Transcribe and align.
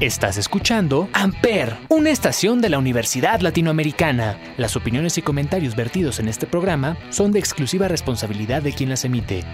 Estás 0.00 0.38
escuchando 0.38 1.10
Amper, 1.12 1.76
una 1.90 2.08
estación 2.08 2.62
de 2.62 2.70
la 2.70 2.78
Universidad 2.78 3.40
Latinoamericana. 3.40 4.38
Las 4.56 4.74
opiniones 4.74 5.18
y 5.18 5.22
comentarios 5.22 5.76
vertidos 5.76 6.20
en 6.20 6.28
este 6.28 6.46
programa 6.46 6.96
son 7.10 7.32
de 7.32 7.38
exclusiva 7.38 7.86
responsabilidad 7.86 8.62
de 8.62 8.72
quien 8.72 8.88
las 8.88 9.04
emite. 9.04 9.44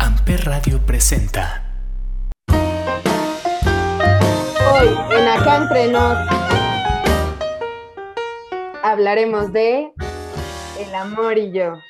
Amper 0.00 0.46
Radio 0.46 0.84
presenta. 0.84 1.62
Hoy 4.72 4.88
en 5.16 5.28
Acá 5.28 5.68
hablaremos 8.82 9.52
de 9.52 9.92
el 10.80 10.94
amor 10.96 11.38
y 11.38 11.52
yo. 11.52 11.87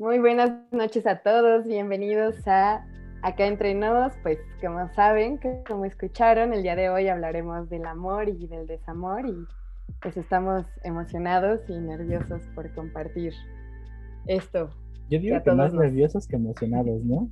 Muy 0.00 0.18
buenas 0.18 0.50
noches 0.72 1.06
a 1.06 1.16
todos, 1.16 1.66
bienvenidos 1.66 2.48
a 2.48 2.86
Acá 3.20 3.46
Entre 3.46 3.74
Nos. 3.74 4.14
Pues 4.22 4.38
como 4.58 4.88
saben, 4.94 5.38
como 5.68 5.84
escucharon, 5.84 6.54
el 6.54 6.62
día 6.62 6.74
de 6.74 6.88
hoy 6.88 7.08
hablaremos 7.08 7.68
del 7.68 7.84
amor 7.84 8.30
y 8.30 8.46
del 8.46 8.66
desamor 8.66 9.26
y 9.26 9.36
pues 10.00 10.16
estamos 10.16 10.64
emocionados 10.84 11.60
y 11.68 11.78
nerviosos 11.78 12.40
por 12.54 12.72
compartir 12.74 13.34
esto. 14.26 14.70
Yo 15.10 15.20
digo 15.20 15.36
que, 15.42 15.52
más 15.52 15.74
nerviosos 15.74 16.26
que 16.26 16.36
emocionados, 16.36 17.04
¿no? 17.04 17.30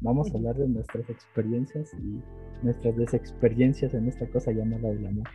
vamos 0.00 0.32
a 0.32 0.38
hablar 0.38 0.54
de 0.54 0.68
nuestras 0.68 1.10
experiencias 1.10 1.92
y 1.94 2.22
nuestras 2.62 2.96
desexperiencias 2.96 3.92
en 3.92 4.06
esta 4.06 4.28
cosa 4.28 4.52
llamada 4.52 4.88
el 4.88 5.04
amor. 5.04 5.28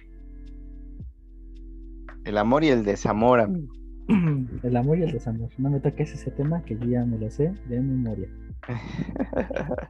El 2.24 2.38
amor 2.38 2.64
y 2.64 2.70
el 2.70 2.86
desamor, 2.86 3.42
amigo. 3.42 3.79
el 4.64 4.76
amor 4.76 4.98
y 4.98 5.04
el 5.04 5.12
desamor. 5.12 5.50
No 5.58 5.70
me 5.70 5.80
toques 5.80 6.12
ese 6.14 6.32
tema 6.32 6.64
que 6.64 6.78
yo 6.78 6.86
ya 6.86 7.06
me 7.06 7.18
lo 7.18 7.30
sé 7.30 7.54
de 7.68 7.80
memoria. 7.80 8.28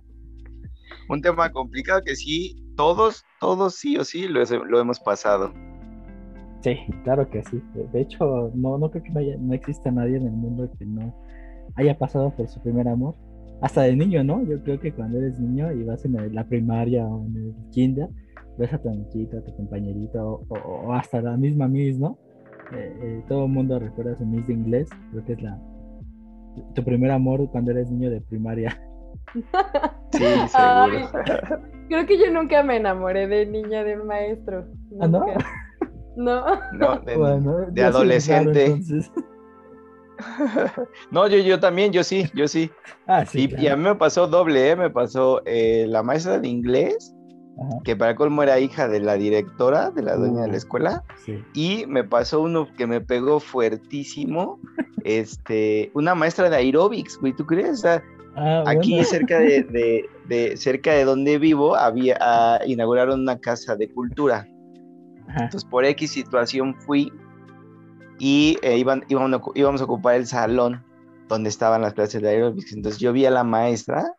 Un 1.09 1.21
tema 1.21 1.51
complicado 1.51 2.01
que 2.05 2.15
sí, 2.15 2.55
todos, 2.75 3.23
todos 3.39 3.75
sí 3.75 3.97
o 3.97 4.03
sí 4.03 4.27
lo, 4.27 4.43
lo 4.65 4.79
hemos 4.79 4.99
pasado. 4.99 5.53
Sí, 6.61 6.77
claro 7.03 7.29
que 7.29 7.41
sí. 7.43 7.61
De 7.93 8.01
hecho, 8.01 8.51
no, 8.53 8.77
no 8.77 8.91
creo 8.91 9.03
que 9.03 9.09
no, 9.11 9.19
haya, 9.19 9.37
no 9.37 9.53
exista 9.53 9.91
nadie 9.91 10.17
en 10.17 10.27
el 10.27 10.33
mundo 10.33 10.69
que 10.77 10.85
no 10.85 11.15
haya 11.75 11.97
pasado 11.97 12.35
por 12.35 12.47
su 12.49 12.61
primer 12.61 12.87
amor. 12.87 13.15
Hasta 13.61 13.83
de 13.83 13.95
niño, 13.95 14.23
¿no? 14.23 14.43
Yo 14.43 14.61
creo 14.63 14.79
que 14.79 14.93
cuando 14.93 15.17
eres 15.17 15.39
niño 15.39 15.71
y 15.71 15.83
vas 15.83 16.05
en 16.05 16.33
la 16.33 16.47
primaria 16.47 17.05
o 17.05 17.25
en 17.25 17.35
el 17.35 17.55
kinder, 17.71 18.09
ves 18.57 18.73
a 18.73 18.81
tu 18.81 18.89
amiguita, 18.89 19.37
a 19.37 19.43
tu 19.43 19.55
compañerito 19.55 20.45
o, 20.49 20.93
hasta 20.93 21.21
la 21.21 21.37
misma 21.37 21.67
Miss, 21.67 21.97
¿no? 21.97 22.17
Eh, 22.73 22.99
eh, 23.01 23.23
todo 23.27 23.45
el 23.45 23.51
mundo 23.51 23.79
recuerda 23.79 24.15
su 24.17 24.25
Miss 24.25 24.45
de 24.47 24.53
inglés, 24.53 24.89
creo 25.11 25.25
que 25.25 25.33
es 25.33 25.41
la 25.41 25.59
tu 26.75 26.83
primer 26.83 27.11
amor 27.11 27.49
cuando 27.51 27.71
eres 27.71 27.89
niño 27.89 28.09
de 28.09 28.21
primaria. 28.21 28.79
Sí, 30.11 30.23
seguro. 30.47 31.07
creo 31.87 32.05
que 32.07 32.17
yo 32.17 32.31
nunca 32.33 32.63
me 32.63 32.77
enamoré 32.77 33.27
de 33.27 33.45
niña 33.45 33.83
de 33.83 33.95
maestro. 33.95 34.65
¿Ah, 34.99 35.07
no? 35.07 35.23
No. 36.15 36.45
No, 36.73 36.99
de, 37.01 37.71
de 37.71 37.83
adolescente. 37.83 38.81
no, 41.11 41.27
yo, 41.27 41.37
yo 41.37 41.59
también, 41.59 41.91
yo 41.91 42.03
sí, 42.03 42.25
yo 42.33 42.47
sí. 42.47 42.71
Ah, 43.05 43.23
sí 43.23 43.49
y, 43.55 43.67
a 43.67 43.75
mí 43.75 43.83
me 43.83 43.93
pasó 43.93 44.25
doble, 44.25 44.71
¿eh? 44.71 44.75
me 44.75 44.89
pasó 44.89 45.43
eh, 45.45 45.85
la 45.87 46.01
maestra 46.01 46.39
de 46.39 46.47
inglés 46.47 47.15
que 47.83 47.95
para 47.95 48.15
colmo 48.15 48.43
era 48.43 48.59
hija 48.59 48.87
de 48.87 48.99
la 48.99 49.15
directora, 49.15 49.91
de 49.91 50.03
la 50.03 50.15
dueña 50.15 50.41
de 50.41 50.47
la 50.47 50.53
uh, 50.53 50.57
escuela, 50.57 51.03
y 51.53 51.85
me 51.87 52.03
pasó 52.03 52.41
uno 52.41 52.67
que 52.77 52.87
me 52.87 53.01
pegó 53.01 53.39
fuertísimo, 53.39 54.59
este, 55.03 55.91
una 55.93 56.15
maestra 56.15 56.49
de 56.49 56.57
aerobics, 56.57 57.17
güey, 57.19 57.33
¿tú 57.33 57.45
crees? 57.45 57.83
Ah, 57.85 58.63
aquí 58.67 59.03
cerca 59.03 59.39
de, 59.39 60.55
cerca 60.55 60.93
de 60.93 61.03
donde 61.03 61.37
vivo 61.37 61.75
había 61.75 62.17
ah, 62.21 62.59
inauguraron 62.65 63.21
una 63.21 63.37
casa 63.39 63.75
de 63.75 63.89
cultura. 63.89 64.47
Entonces 65.27 65.65
por 65.65 65.85
X 65.85 66.11
situación 66.11 66.75
fui 66.81 67.11
y 68.17 68.57
eh, 68.63 68.77
iban, 68.77 69.03
íbamos 69.07 69.81
a 69.81 69.83
ocupar 69.83 70.15
el 70.15 70.25
salón 70.25 70.83
donde 71.29 71.49
estaban 71.49 71.81
las 71.81 71.93
clases 71.93 72.21
de 72.21 72.29
aerobics. 72.29 72.73
Entonces 72.73 72.99
yo 72.99 73.13
vi 73.13 73.25
a 73.25 73.31
la 73.31 73.45
maestra 73.45 74.15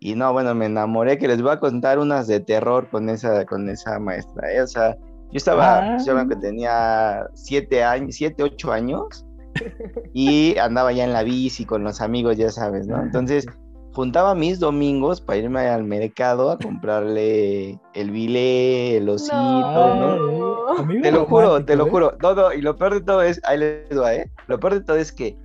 y 0.00 0.14
no, 0.14 0.32
bueno, 0.32 0.54
me 0.54 0.66
enamoré 0.66 1.16
que 1.16 1.28
les 1.28 1.40
voy 1.40 1.52
a 1.52 1.60
contar 1.60 1.98
unas 1.98 2.26
de 2.26 2.40
terror 2.40 2.90
con 2.90 3.08
esa, 3.08 3.46
con 3.46 3.70
esa 3.70 3.98
maestra. 3.98 4.52
¿eh? 4.52 4.60
O 4.60 4.66
sea, 4.66 4.94
yo 4.94 5.36
estaba, 5.36 5.96
yo 6.04 6.28
que 6.28 6.36
tenía 6.36 7.26
siete 7.34 7.82
años, 7.82 8.16
siete, 8.16 8.42
ocho 8.42 8.72
años 8.72 9.24
y 10.12 10.58
andaba 10.58 10.92
ya 10.92 11.04
en 11.04 11.12
la 11.12 11.22
bici 11.22 11.64
con 11.64 11.84
los 11.84 12.00
amigos, 12.00 12.36
ya 12.36 12.50
sabes, 12.50 12.86
¿no? 12.86 13.00
Entonces 13.00 13.46
juntaba 13.92 14.34
mis 14.34 14.58
domingos 14.58 15.20
para 15.20 15.38
irme 15.38 15.60
al 15.60 15.84
mercado 15.84 16.50
a 16.50 16.58
comprarle 16.58 17.78
el 17.94 18.10
bile, 18.10 18.96
el 18.96 19.08
osito, 19.08 19.34
¿no? 19.34 21.00
Te 21.02 21.10
lo 21.12 21.24
juro, 21.26 21.64
te 21.64 21.76
lo 21.76 21.86
¿eh? 21.86 21.90
juro. 21.90 22.16
Todo, 22.20 22.52
y 22.52 22.62
lo 22.62 22.76
peor 22.76 22.94
de 22.94 23.00
todo 23.00 23.22
es, 23.22 23.40
ahí 23.44 23.58
les 23.58 23.88
doy, 23.90 24.16
¿eh? 24.16 24.30
Lo 24.46 24.58
peor 24.60 24.74
de 24.74 24.80
todo 24.80 24.96
es 24.96 25.12
que 25.12 25.36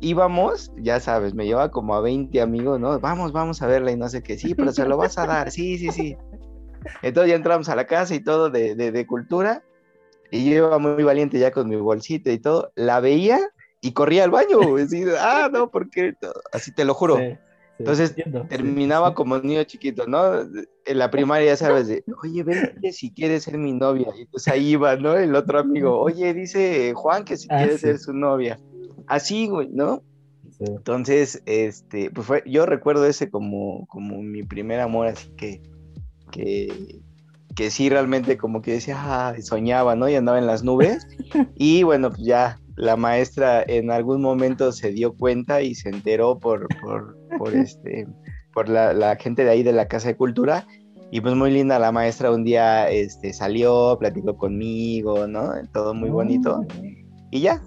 íbamos, 0.00 0.72
ya 0.76 1.00
sabes, 1.00 1.34
me 1.34 1.44
llevaba 1.44 1.70
como 1.70 1.94
a 1.94 2.00
20 2.00 2.40
amigos, 2.40 2.78
¿no? 2.78 2.98
Vamos, 3.00 3.32
vamos 3.32 3.62
a 3.62 3.66
verla 3.66 3.90
y 3.90 3.96
no 3.96 4.08
sé 4.08 4.22
qué, 4.22 4.38
sí, 4.38 4.54
pero 4.54 4.72
se 4.72 4.86
lo 4.86 4.96
vas 4.96 5.18
a 5.18 5.26
dar, 5.26 5.50
sí, 5.50 5.78
sí, 5.78 5.90
sí. 5.90 6.16
Entonces 7.02 7.30
ya 7.30 7.36
entramos 7.36 7.68
a 7.68 7.76
la 7.76 7.86
casa 7.86 8.14
y 8.14 8.20
todo 8.20 8.50
de, 8.50 8.74
de, 8.74 9.06
cultura, 9.06 9.62
y 10.30 10.44
yo 10.44 10.56
iba 10.56 10.78
muy 10.78 11.02
valiente 11.02 11.38
ya 11.38 11.50
con 11.50 11.68
mi 11.68 11.76
bolsita 11.76 12.30
y 12.30 12.38
todo, 12.38 12.72
la 12.74 13.00
veía 13.00 13.40
y 13.80 13.92
corría 13.92 14.24
al 14.24 14.30
baño, 14.30 14.76
decir, 14.76 15.08
ah, 15.18 15.48
no, 15.52 15.70
porque 15.70 16.14
así 16.52 16.72
te 16.72 16.84
lo 16.84 16.94
juro. 16.94 17.18
Entonces 17.78 18.14
terminaba 18.48 19.14
como 19.14 19.38
niño 19.38 19.64
chiquito, 19.64 20.06
¿no? 20.06 20.42
En 20.84 20.98
la 20.98 21.10
primaria, 21.10 21.46
ya 21.48 21.56
sabes, 21.56 21.88
de, 21.88 22.04
oye, 22.22 22.44
ven 22.44 22.80
si 22.92 23.12
quieres 23.12 23.44
ser 23.44 23.58
mi 23.58 23.72
novia. 23.72 24.08
Y 24.16 24.22
entonces 24.22 24.52
ahí 24.52 24.70
iba, 24.70 24.94
¿no? 24.94 25.16
El 25.16 25.34
otro 25.34 25.58
amigo, 25.58 25.98
oye, 25.98 26.32
dice 26.32 26.92
Juan 26.94 27.24
que 27.24 27.36
si 27.36 27.48
ah, 27.50 27.56
quiere 27.56 27.78
ser 27.78 27.98
su 27.98 28.12
novia 28.12 28.58
así, 29.06 29.48
güey, 29.48 29.68
¿no? 29.72 30.02
Entonces, 30.60 31.42
este, 31.46 32.10
pues 32.10 32.26
fue, 32.26 32.42
yo 32.46 32.66
recuerdo 32.66 33.06
ese 33.06 33.30
como, 33.30 33.86
como 33.86 34.22
mi 34.22 34.42
primer 34.42 34.80
amor, 34.80 35.08
así 35.08 35.30
que, 35.36 35.62
que, 36.30 37.00
que 37.54 37.70
sí 37.70 37.88
realmente 37.88 38.36
como 38.36 38.62
que 38.62 38.72
decía, 38.72 38.96
ah, 38.98 39.34
soñaba, 39.40 39.96
¿no? 39.96 40.08
Y 40.08 40.14
andaba 40.14 40.38
en 40.38 40.46
las 40.46 40.62
nubes. 40.62 41.06
Y 41.56 41.82
bueno, 41.82 42.10
pues 42.10 42.22
ya 42.24 42.60
la 42.76 42.96
maestra 42.96 43.62
en 43.66 43.90
algún 43.90 44.22
momento 44.22 44.72
se 44.72 44.92
dio 44.92 45.14
cuenta 45.14 45.62
y 45.62 45.74
se 45.74 45.88
enteró 45.88 46.38
por, 46.38 46.68
por, 46.80 47.16
por 47.38 47.54
este, 47.54 48.06
por 48.54 48.68
la, 48.68 48.92
la, 48.92 49.16
gente 49.16 49.44
de 49.44 49.50
ahí 49.50 49.62
de 49.62 49.72
la 49.72 49.88
Casa 49.88 50.08
de 50.08 50.16
Cultura. 50.16 50.66
Y 51.10 51.20
pues 51.20 51.34
muy 51.34 51.50
linda 51.50 51.78
la 51.78 51.92
maestra 51.92 52.30
un 52.30 52.42
día 52.42 52.88
este, 52.88 53.34
salió, 53.34 53.96
platicó 53.98 54.36
conmigo, 54.36 55.26
¿no? 55.26 55.52
Todo 55.72 55.92
muy 55.92 56.08
bonito. 56.08 56.60
Oh. 56.60 56.82
Y 57.30 57.40
ya, 57.40 57.62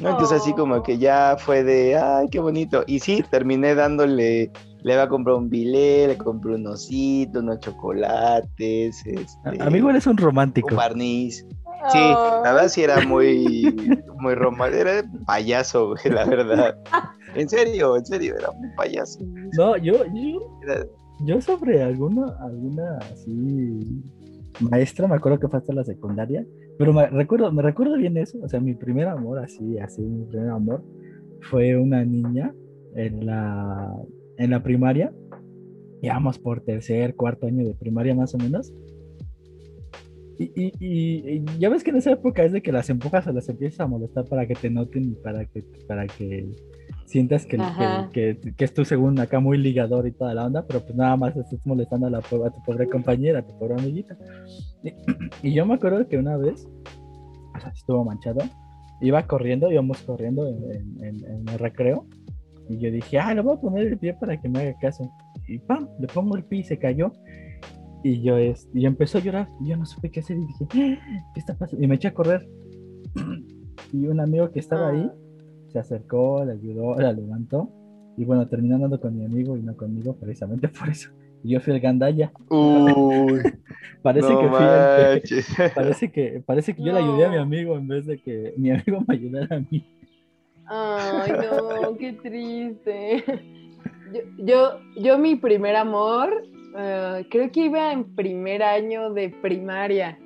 ¿no? 0.00 0.10
Entonces 0.10 0.40
así 0.40 0.52
como 0.54 0.82
que 0.82 0.98
ya 0.98 1.36
fue 1.38 1.62
de, 1.64 1.96
ay, 1.96 2.28
qué 2.30 2.40
bonito. 2.40 2.84
Y 2.86 3.00
sí, 3.00 3.24
terminé 3.30 3.74
dándole, 3.74 4.50
le 4.82 4.92
iba 4.92 5.02
a 5.02 5.08
comprar 5.08 5.36
un 5.36 5.48
bilé, 5.48 6.08
le 6.08 6.18
compré 6.18 6.54
un 6.54 6.66
osito, 6.66 7.40
unos 7.40 7.60
chocolates. 7.60 9.02
Este, 9.06 9.62
Amigo, 9.62 9.90
eres 9.90 10.06
un 10.06 10.16
romántico. 10.16 10.68
Un 10.70 10.76
barniz. 10.76 11.46
Sí, 11.90 11.98
la 11.98 12.52
verdad 12.52 12.68
sí 12.68 12.82
era 12.82 13.04
muy, 13.06 13.74
muy 14.18 14.34
romántico, 14.34 14.82
era 14.82 15.02
payaso, 15.26 15.94
la 16.04 16.24
verdad. 16.24 16.78
En 17.34 17.48
serio, 17.48 17.96
en 17.96 18.06
serio, 18.06 18.36
era 18.38 18.50
un 18.50 18.74
payaso. 18.76 19.18
No, 19.56 19.76
yo, 19.76 20.04
yo, 20.14 20.40
yo 21.24 21.40
sobre 21.40 21.82
alguna, 21.82 22.36
alguna 22.40 22.98
así 22.98 24.02
maestra, 24.60 25.08
me 25.08 25.16
acuerdo 25.16 25.40
que 25.40 25.48
fue 25.48 25.58
hasta 25.58 25.72
la 25.72 25.84
secundaria, 25.84 26.44
pero 26.78 26.92
me 26.92 27.06
recuerdo, 27.08 27.52
me 27.52 27.62
recuerdo 27.62 27.96
bien 27.96 28.16
eso, 28.16 28.38
o 28.42 28.48
sea, 28.48 28.60
mi 28.60 28.74
primer 28.74 29.08
amor, 29.08 29.38
así, 29.38 29.78
así, 29.78 30.02
mi 30.02 30.24
primer 30.26 30.50
amor, 30.50 30.84
fue 31.42 31.76
una 31.76 32.04
niña 32.04 32.54
en 32.94 33.26
la, 33.26 33.94
en 34.38 34.50
la 34.50 34.62
primaria, 34.62 35.12
íbamos 36.00 36.38
por 36.38 36.60
tercer, 36.60 37.14
cuarto 37.14 37.46
año 37.46 37.66
de 37.66 37.74
primaria 37.74 38.14
más 38.14 38.34
o 38.34 38.38
menos, 38.38 38.72
y, 40.38 40.50
y, 40.54 40.72
y, 40.80 41.44
ya 41.58 41.68
ves 41.68 41.84
que 41.84 41.90
en 41.90 41.96
esa 41.96 42.12
época 42.12 42.44
es 42.44 42.52
de 42.52 42.62
que 42.62 42.72
las 42.72 42.90
empujas 42.90 43.26
o 43.26 43.32
las 43.32 43.48
empiezas 43.48 43.80
a 43.80 43.86
molestar 43.86 44.24
para 44.24 44.46
que 44.46 44.54
te 44.54 44.70
noten 44.70 45.12
y 45.12 45.14
para 45.14 45.44
que, 45.44 45.62
para 45.86 46.06
que 46.06 46.50
sientas 47.12 47.44
que, 47.44 47.58
que, 48.12 48.54
que, 48.56 48.64
es 48.64 48.72
tu 48.72 48.86
segundo 48.86 49.20
acá 49.20 49.38
muy 49.38 49.58
ligador 49.58 50.06
y 50.06 50.12
toda 50.12 50.32
la 50.32 50.46
onda, 50.46 50.66
pero 50.66 50.80
pues 50.80 50.96
nada 50.96 51.14
más 51.16 51.36
estás 51.36 51.64
molestando 51.66 52.06
a, 52.06 52.10
la, 52.10 52.18
a 52.18 52.22
tu 52.22 52.62
pobre 52.64 52.88
compañera, 52.88 53.40
a 53.40 53.46
tu 53.46 53.56
pobre 53.58 53.74
amiguita. 53.74 54.16
Y, 55.42 55.52
yo 55.52 55.66
me 55.66 55.74
acuerdo 55.74 56.08
que 56.08 56.16
una 56.16 56.36
vez, 56.36 56.66
o 57.54 57.60
sea, 57.60 57.70
estuvo 57.70 58.04
manchado, 58.04 58.40
iba 59.00 59.26
corriendo, 59.26 59.70
íbamos 59.70 60.00
corriendo 60.02 60.48
en, 60.48 61.04
en, 61.04 61.48
el 61.48 61.58
recreo, 61.58 62.06
y 62.68 62.78
yo 62.78 62.90
dije, 62.90 63.18
ah, 63.18 63.34
le 63.34 63.42
voy 63.42 63.56
a 63.56 63.60
poner 63.60 63.86
el 63.86 63.98
pie 63.98 64.14
para 64.14 64.40
que 64.40 64.48
me 64.48 64.60
haga 64.60 64.78
caso. 64.80 65.08
Y 65.46 65.58
pam, 65.58 65.88
le 66.00 66.06
pongo 66.06 66.36
el 66.36 66.44
pie 66.44 66.60
y 66.60 66.64
se 66.64 66.78
cayó. 66.78 67.12
Y 68.02 68.22
yo, 68.22 68.36
es, 68.36 68.68
y 68.74 68.86
empezó 68.86 69.18
a 69.18 69.20
llorar, 69.20 69.48
y 69.60 69.68
yo 69.68 69.76
no 69.76 69.84
supe 69.84 70.10
qué 70.10 70.20
hacer, 70.20 70.36
y 70.36 70.46
dije, 70.46 70.66
¿qué 70.72 71.40
está 71.40 71.54
pasando? 71.54 71.84
Y 71.84 71.88
me 71.88 71.96
eché 71.96 72.08
a 72.08 72.14
correr. 72.14 72.48
y 73.92 74.06
un 74.06 74.20
amigo 74.20 74.50
que 74.50 74.60
estaba 74.60 74.88
ahí, 74.88 75.08
ah 75.08 75.21
se 75.72 75.78
acercó, 75.78 76.44
le 76.44 76.52
ayudó, 76.52 76.96
la 76.96 77.12
levantó 77.12 77.70
Y 78.16 78.24
bueno, 78.24 78.46
terminó 78.48 78.76
andando 78.76 79.00
con 79.00 79.16
mi 79.16 79.24
amigo 79.24 79.56
y 79.56 79.62
no 79.62 79.76
conmigo, 79.76 80.14
precisamente 80.14 80.68
por 80.68 80.88
eso. 80.88 81.10
Y 81.42 81.50
yo 81.50 81.60
fui 81.60 81.72
el 81.72 81.80
gandaya. 81.80 82.32
Uy, 82.48 83.40
parece 84.02 84.28
que 84.28 84.48
fui 84.48 85.66
parece 85.74 86.12
que 86.12 86.42
parece 86.44 86.74
que 86.74 86.82
yo 86.82 86.92
le 86.92 87.00
ayudé 87.00 87.24
a 87.24 87.30
mi 87.30 87.38
amigo 87.38 87.76
en 87.76 87.88
vez 87.88 88.06
de 88.06 88.18
que 88.18 88.54
mi 88.56 88.70
amigo 88.70 89.02
me 89.06 89.14
ayudara 89.14 89.56
a 89.56 89.60
mí. 89.60 89.84
Ay, 90.66 91.32
no, 91.32 91.96
qué 91.96 92.12
triste. 92.14 93.24
Yo, 94.38 94.78
yo, 94.96 95.18
mi 95.18 95.36
primer 95.36 95.76
amor, 95.76 96.44
eh, 96.76 97.26
creo 97.30 97.50
que 97.50 97.66
iba 97.66 97.92
en 97.92 98.14
primer 98.14 98.62
año 98.62 99.12
de 99.12 99.30
primaria. 99.30 100.18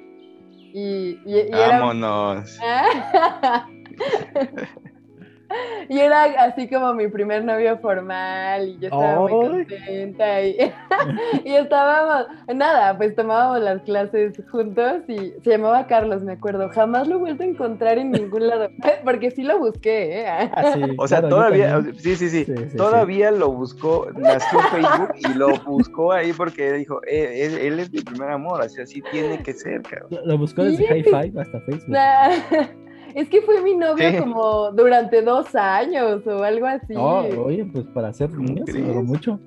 Y, 0.72 1.18
y, 1.24 1.50
Vámonos. 1.50 2.58
Y 2.58 2.64
era 2.64 3.68
así 6.12 6.68
como 6.68 6.94
mi 6.94 7.08
primer 7.08 7.44
novio 7.44 7.78
formal 7.78 8.68
y 8.68 8.78
yo 8.78 8.88
estaba 8.88 9.20
muy 9.20 9.66
contenta 9.66 10.42
y, 10.42 10.56
y, 11.44 11.52
estábamos, 11.54 12.26
nada, 12.54 12.96
pues 12.96 13.14
tomábamos 13.14 13.60
las 13.60 13.82
clases 13.82 14.40
juntos 14.50 15.02
y 15.08 15.32
se 15.42 15.50
llamaba 15.50 15.86
Carlos, 15.86 16.22
me 16.22 16.32
acuerdo. 16.32 16.68
Jamás 16.70 17.08
lo 17.08 17.16
he 17.16 17.18
vuelto 17.18 17.42
a 17.42 17.46
encontrar 17.46 17.98
en 17.98 18.10
ningún 18.10 18.46
lado, 18.46 18.68
porque 19.04 19.30
sí 19.30 19.42
lo 19.42 19.58
busqué. 19.58 20.20
¿eh? 20.20 20.26
Ah, 20.28 20.74
o 20.98 21.08
sea, 21.08 21.26
todavía, 21.28 21.82
sí, 21.98 22.16
sí, 22.16 22.28
sí, 22.28 22.46
todavía 22.76 23.30
lo 23.30 23.50
buscó, 23.52 24.08
nació 24.16 24.60
Facebook 24.60 25.14
y 25.18 25.34
lo 25.34 25.48
buscó 25.64 26.12
ahí 26.12 26.32
porque 26.32 26.72
dijo, 26.72 27.00
eh, 27.06 27.58
él, 27.62 27.78
es 27.80 27.92
mi 27.92 28.00
primer 28.00 28.30
amor, 28.30 28.62
así, 28.62 28.80
así 28.80 29.02
tiene 29.10 29.42
que 29.42 29.52
ser, 29.52 29.82
cabrón. 29.82 30.20
Lo, 30.24 30.38
buscó 30.38 30.64
desde 30.64 30.98
Hi-Fi 30.98 31.38
hasta 31.38 31.60
Facebook. 31.60 31.96
Es 33.16 33.30
que 33.30 33.40
fue 33.40 33.62
mi 33.62 33.74
novio 33.74 34.18
como 34.18 34.72
durante 34.72 35.22
dos 35.22 35.54
años 35.54 36.26
o 36.26 36.42
algo 36.42 36.66
así. 36.66 36.92
Oh, 36.94 37.24
oye, 37.46 37.64
pues 37.64 37.86
para 37.86 38.08
hacer 38.08 38.30
niños 38.30 38.66
duró 38.66 39.02
mucho. 39.02 39.40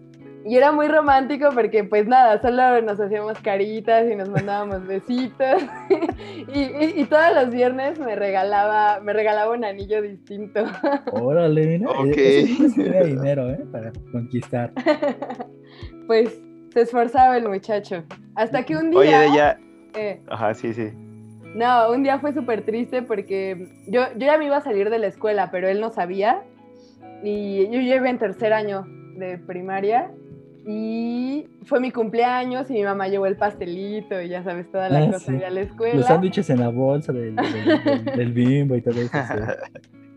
Y 0.44 0.56
era 0.56 0.72
muy 0.72 0.88
romántico 0.88 1.50
porque 1.54 1.84
pues 1.84 2.08
nada, 2.08 2.42
solo 2.42 2.82
nos 2.82 3.00
hacíamos 3.00 3.38
caritas 3.42 4.10
y 4.10 4.16
nos 4.16 4.28
mandábamos 4.28 4.88
besitos. 4.88 5.62
y, 6.52 7.04
todos 7.06 7.36
los 7.36 7.52
viernes 7.52 8.00
me 8.00 8.16
regalaba, 8.16 9.02
me 9.02 9.14
regalaba 9.14 9.52
un 9.52 9.64
anillo 9.64 10.02
distinto. 10.02 10.64
Órale, 11.12 11.68
mira. 11.68 11.92
Ok. 11.92 12.16
tenía 12.76 13.04
dinero, 13.04 13.52
¿eh? 13.52 13.64
Para 13.72 13.92
conquistar. 14.12 14.74
pues 16.08 16.42
se 16.74 16.82
esforzaba 16.82 17.38
el 17.38 17.48
muchacho. 17.48 18.04
Hasta 18.34 18.66
que 18.66 18.76
un 18.76 18.90
día. 18.90 19.00
Oye, 19.00 19.26
ella. 19.28 19.60
Eh, 19.94 20.24
Ajá, 20.28 20.56
sí, 20.56 20.74
sí. 20.74 20.90
No, 21.56 21.92
un 21.92 22.04
día 22.04 22.20
fue 22.20 22.34
súper 22.34 22.64
triste 22.64 23.02
porque 23.02 23.68
yo, 23.88 24.02
yo 24.14 24.26
ya 24.26 24.38
me 24.38 24.46
iba 24.46 24.58
a 24.58 24.62
salir 24.62 24.90
de 24.90 25.00
la 25.00 25.08
escuela, 25.08 25.50
pero 25.52 25.68
él 25.68 25.82
no 25.82 25.90
sabía. 25.90 26.44
Y 27.24 27.68
yo 27.70 27.82
llevé 27.82 28.10
en 28.10 28.18
tercer 28.18 28.54
año 28.54 28.86
de 29.16 29.38
primaria 29.38 30.12
y 30.66 31.48
fue 31.64 31.80
mi 31.80 31.92
cumpleaños 31.92 32.70
y 32.70 32.74
mi 32.74 32.84
mamá 32.84 33.08
llevó 33.08 33.26
el 33.26 33.36
pastelito 33.36 34.22
y 34.22 34.30
ya 34.30 34.44
sabes, 34.44 34.72
toda 34.72 34.90
la 34.90 35.00
ah, 35.00 35.12
cosa 35.12 35.34
a 35.46 35.50
la 35.50 35.62
escuela. 35.62 35.96
Los 35.96 36.06
sándwiches 36.06 36.50
en 36.50 36.60
la 36.60 36.70
bolsa 36.70 37.12
del, 37.12 37.36
del 37.36 38.32
bimbo 38.34 38.76
y 38.76 38.82
todo 38.82 39.02
eso. 39.02 39.18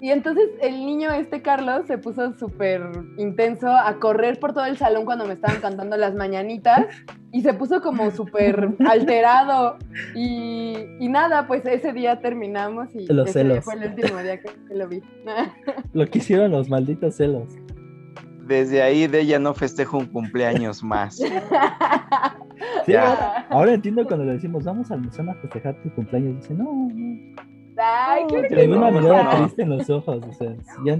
Y 0.00 0.10
entonces 0.10 0.48
el 0.62 0.86
niño 0.86 1.10
este 1.10 1.42
Carlos 1.42 1.86
se 1.86 1.98
puso 1.98 2.32
súper 2.38 2.82
intenso 3.16 3.68
a 3.68 3.98
correr 3.98 4.38
por 4.38 4.52
todo 4.52 4.64
el 4.64 4.76
salón 4.76 5.04
cuando 5.04 5.26
me 5.26 5.34
estaban 5.34 5.60
cantando 5.60 5.96
las 5.96 6.14
mañanitas 6.14 6.86
y 7.32 7.42
se 7.42 7.52
puso 7.52 7.82
como 7.82 8.12
súper 8.12 8.76
alterado 8.88 9.76
y, 10.14 10.86
nada, 11.00 11.48
pues 11.48 11.66
ese 11.66 11.92
día 11.92 12.20
terminamos 12.20 12.94
y 12.94 13.12
los 13.12 13.34
ese 13.34 13.60
fue 13.60 13.74
el 13.74 13.90
último 13.90 14.22
día 14.22 14.40
que 14.40 14.50
lo 14.70 14.86
vi. 14.86 15.02
lo 15.92 16.06
que 16.06 16.18
hicieron 16.18 16.52
los 16.52 16.68
malditos 16.68 17.16
celos. 17.16 17.56
Desde 18.46 18.82
ahí 18.82 19.08
de 19.08 19.20
ella 19.20 19.38
no 19.38 19.52
festejo 19.52 19.98
un 19.98 20.06
cumpleaños 20.06 20.82
más. 20.82 21.20
ahora, 23.50 23.74
entiendo 23.74 24.06
cuando 24.06 24.24
le 24.24 24.34
decimos 24.34 24.64
vamos 24.64 24.90
al 24.92 25.00
museo 25.00 25.28
a 25.28 25.34
festejar 25.34 25.74
tu 25.82 25.92
cumpleaños. 25.92 26.36
Dice, 26.36 26.54
no, 26.54 26.88
no 26.94 27.57
Ay, 27.80 28.24
una 28.68 28.90
mirada 28.90 29.36
triste 29.36 29.62
en 29.62 29.70
los 29.70 29.88
ojos. 29.90 30.20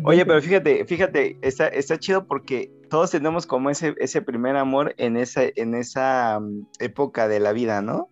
Oye, 0.05 0.25
pero 0.25 0.41
fíjate, 0.41 0.85
fíjate, 0.85 1.39
está, 1.43 1.69
está 1.69 1.99
chido 1.99 2.27
porque 2.27 2.71
todos 2.89 3.11
tenemos 3.11 3.47
como 3.47 3.71
ese, 3.71 3.95
ese 3.99 4.23
primer 4.23 4.57
amor 4.57 4.95
en 4.97 5.17
esa, 5.17 5.43
en 5.55 5.75
esa 5.75 6.39
mm, 6.41 6.67
época 6.79 7.29
de 7.29 7.41
la 7.41 7.53
vida, 7.53 7.83
¿no? 7.83 8.11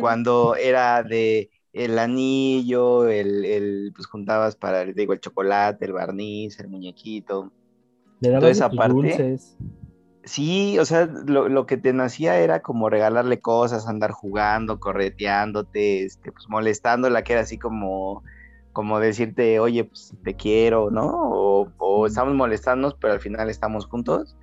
Cuando 0.00 0.56
era 0.56 1.04
de 1.04 1.50
el 1.72 2.00
anillo, 2.00 3.06
el, 3.06 3.44
el, 3.44 3.92
pues 3.94 4.08
juntabas 4.08 4.56
para, 4.56 4.84
digo, 4.84 5.12
el 5.12 5.20
chocolate, 5.20 5.84
el 5.84 5.92
barniz, 5.92 6.58
el 6.58 6.66
muñequito. 6.66 7.52
Le 8.20 8.32
toda 8.32 8.50
esa 8.50 8.68
parte. 8.68 8.92
Dulces. 8.92 9.56
Sí, 10.28 10.78
o 10.78 10.84
sea, 10.84 11.06
lo, 11.06 11.64
que 11.64 11.78
te 11.78 11.94
nacía 11.94 12.38
era 12.38 12.60
como 12.60 12.90
regalarle 12.90 13.40
cosas, 13.40 13.88
andar 13.88 14.10
jugando, 14.10 14.78
correteándote, 14.78 16.04
este, 16.04 16.32
pues 16.32 16.50
molestándola, 16.50 17.24
que 17.24 17.32
era 17.32 17.42
así 17.42 17.58
como, 17.58 18.22
como 18.74 19.00
decirte, 19.00 19.58
oye, 19.58 19.84
pues 19.84 20.14
te 20.24 20.36
quiero, 20.36 20.90
¿no? 20.90 21.06
O, 21.78 22.06
estamos 22.06 22.34
molestándonos, 22.34 22.94
pero 23.00 23.14
al 23.14 23.20
final 23.20 23.48
estamos 23.48 23.86
juntos. 23.86 24.36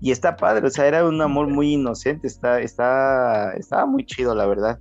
Y 0.00 0.12
está 0.12 0.36
padre, 0.36 0.68
o 0.68 0.70
sea, 0.70 0.86
era 0.86 1.04
un 1.04 1.20
amor 1.20 1.48
muy 1.48 1.72
inocente, 1.74 2.28
está, 2.28 2.60
está, 2.60 3.54
estaba 3.54 3.86
muy 3.86 4.06
chido, 4.06 4.36
la 4.36 4.46
verdad. 4.46 4.78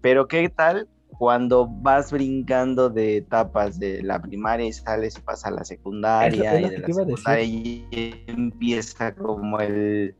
Pero 0.00 0.28
¿qué 0.28 0.48
tal 0.50 0.88
cuando 1.18 1.66
vas 1.66 2.12
brincando 2.12 2.90
de 2.90 3.18
etapas 3.18 3.78
de 3.78 4.02
la 4.02 4.20
primaria 4.20 4.66
y 4.66 4.72
sales, 4.72 5.18
pasa 5.20 5.48
a 5.48 5.52
la 5.52 5.64
secundaria 5.64 6.60
y 6.60 6.64
de 6.64 6.78
la 6.78 6.86
secundaria 6.86 8.16
empieza 8.26 9.14
como 9.14 9.60
el, 9.60 10.14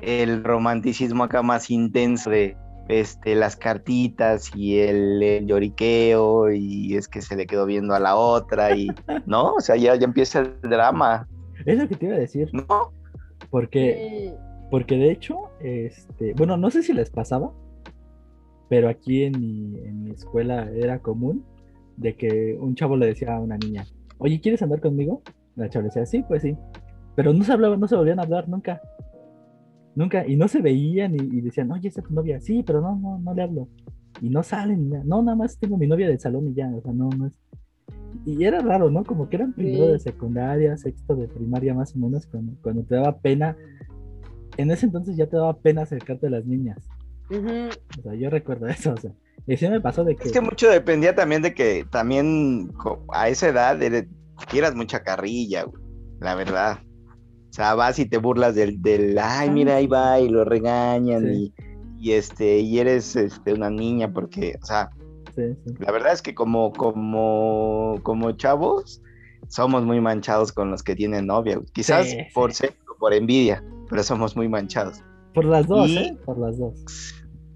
el 0.00 0.44
romanticismo 0.44 1.24
acá 1.24 1.42
más 1.42 1.70
intenso 1.70 2.30
de 2.30 2.56
este, 2.88 3.34
las 3.34 3.56
cartitas 3.56 4.50
y 4.54 4.78
el, 4.78 5.46
lloriqueo 5.46 6.52
y 6.52 6.96
es 6.96 7.08
que 7.08 7.22
se 7.22 7.36
le 7.36 7.46
quedó 7.46 7.66
viendo 7.66 7.94
a 7.94 8.00
la 8.00 8.16
otra 8.16 8.76
y 8.76 8.88
no, 9.26 9.54
o 9.54 9.60
sea, 9.60 9.76
ya, 9.76 9.94
ya 9.96 10.04
empieza 10.04 10.40
el 10.40 10.60
drama. 10.62 11.26
Es 11.66 11.78
lo 11.78 11.88
que 11.88 11.96
te 11.96 12.06
iba 12.06 12.16
a 12.16 12.18
decir. 12.18 12.50
No. 12.52 12.92
Porque, 13.50 14.34
porque 14.70 14.96
de 14.96 15.12
hecho, 15.12 15.50
este, 15.60 16.34
bueno, 16.34 16.56
no 16.56 16.70
sé 16.70 16.82
si 16.82 16.92
les 16.92 17.10
pasaba, 17.10 17.52
pero 18.68 18.88
aquí 18.88 19.24
en 19.24 19.40
mi, 19.40 19.78
en 19.78 20.04
mi 20.04 20.10
escuela 20.12 20.70
era 20.72 21.00
común 21.00 21.44
de 21.96 22.16
que 22.16 22.56
un 22.60 22.74
chavo 22.74 22.96
le 22.96 23.06
decía 23.06 23.34
a 23.34 23.40
una 23.40 23.56
niña, 23.56 23.86
oye, 24.18 24.40
¿quieres 24.40 24.62
andar 24.62 24.80
conmigo? 24.80 25.22
La 25.56 25.68
chava 25.68 25.84
le 25.84 25.88
decía, 25.88 26.06
sí, 26.06 26.24
pues 26.26 26.42
sí. 26.42 26.56
Pero 27.14 27.32
no 27.32 27.44
se 27.44 27.52
hablaban, 27.52 27.78
no 27.78 27.88
se 27.88 27.96
volvían 27.96 28.18
a 28.18 28.22
hablar 28.22 28.48
nunca. 28.48 28.80
Nunca, 29.94 30.26
y 30.26 30.36
no 30.36 30.48
se 30.48 30.60
veían 30.60 31.14
y, 31.14 31.40
decían, 31.40 31.70
oye, 31.70 31.88
esa 31.88 32.00
es 32.00 32.08
tu 32.08 32.14
novia, 32.14 32.40
sí, 32.40 32.64
pero 32.66 32.80
no, 32.80 32.96
no, 32.96 33.18
no 33.18 33.32
le 33.34 33.42
hablo. 33.42 33.68
Y 34.20 34.28
no 34.28 34.42
salen, 34.42 34.90
no, 35.04 35.22
nada 35.22 35.36
más 35.36 35.58
tengo 35.58 35.76
mi 35.76 35.86
novia 35.86 36.08
del 36.08 36.18
salón 36.18 36.48
y 36.48 36.54
ya, 36.54 36.68
o 36.74 36.80
sea, 36.80 36.92
no, 36.92 37.10
no 37.10 37.26
es. 37.26 37.38
Y 38.24 38.44
era 38.44 38.60
raro, 38.60 38.90
¿no? 38.90 39.04
Como 39.04 39.28
que 39.28 39.36
eran 39.36 39.52
primero 39.52 39.88
de 39.88 39.98
secundaria, 39.98 40.76
sexto 40.76 41.14
de 41.14 41.28
primaria 41.28 41.74
más 41.74 41.94
o 41.94 41.98
menos, 41.98 42.26
cuando, 42.26 42.54
cuando 42.62 42.82
te 42.82 42.94
daba 42.96 43.18
pena. 43.18 43.56
En 44.56 44.70
ese 44.70 44.86
entonces 44.86 45.16
ya 45.16 45.26
te 45.26 45.36
daba 45.36 45.56
pena 45.58 45.82
acercarte 45.82 46.28
a 46.28 46.30
las 46.30 46.46
niñas. 46.46 46.78
O 47.30 48.02
sea, 48.02 48.14
yo 48.14 48.30
recuerdo 48.30 48.68
eso, 48.68 48.92
o 48.92 48.96
sea, 48.96 49.12
y 49.46 49.56
sí 49.56 49.68
me 49.68 49.80
pasó 49.80 50.04
de 50.04 50.16
que... 50.16 50.24
Es 50.24 50.32
que 50.32 50.40
mucho 50.40 50.70
dependía 50.70 51.14
también 51.14 51.42
de 51.42 51.54
que 51.54 51.86
también 51.90 52.72
a 53.12 53.28
esa 53.28 53.48
edad 53.48 53.82
eres, 53.82 54.06
eras 54.52 54.74
mucha 54.74 55.02
carrilla, 55.02 55.66
la 56.20 56.34
verdad. 56.34 56.78
O 57.50 57.52
sea, 57.52 57.74
vas 57.74 57.98
y 57.98 58.06
te 58.06 58.18
burlas 58.18 58.54
del, 58.54 58.80
del 58.82 59.18
ay, 59.18 59.50
mira, 59.50 59.76
ahí 59.76 59.86
va, 59.86 60.18
y 60.18 60.28
lo 60.28 60.44
regañan, 60.44 61.32
y, 61.32 61.54
y, 61.98 62.12
este, 62.12 62.58
y 62.58 62.78
eres 62.78 63.14
este, 63.16 63.52
una 63.52 63.70
niña, 63.70 64.12
porque, 64.12 64.58
o 64.60 64.66
sea, 64.66 64.90
la 65.36 65.92
verdad 65.92 66.12
es 66.12 66.22
que 66.22 66.34
como, 66.34 66.72
como, 66.72 67.98
como 68.02 68.32
chavos, 68.32 69.02
somos 69.48 69.84
muy 69.84 70.00
manchados 70.00 70.52
con 70.52 70.70
los 70.70 70.82
que 70.82 70.96
tienen 70.96 71.26
novia, 71.26 71.60
quizás 71.72 72.08
por 72.32 72.52
ser, 72.52 72.74
por 72.98 73.12
envidia, 73.14 73.62
pero 73.88 74.02
somos 74.02 74.36
muy 74.36 74.48
manchados. 74.48 75.02
Por 75.34 75.44
las 75.44 75.66
dos, 75.66 75.90
¿eh? 75.90 76.16
Por 76.24 76.38
las 76.38 76.58
dos. 76.58 76.74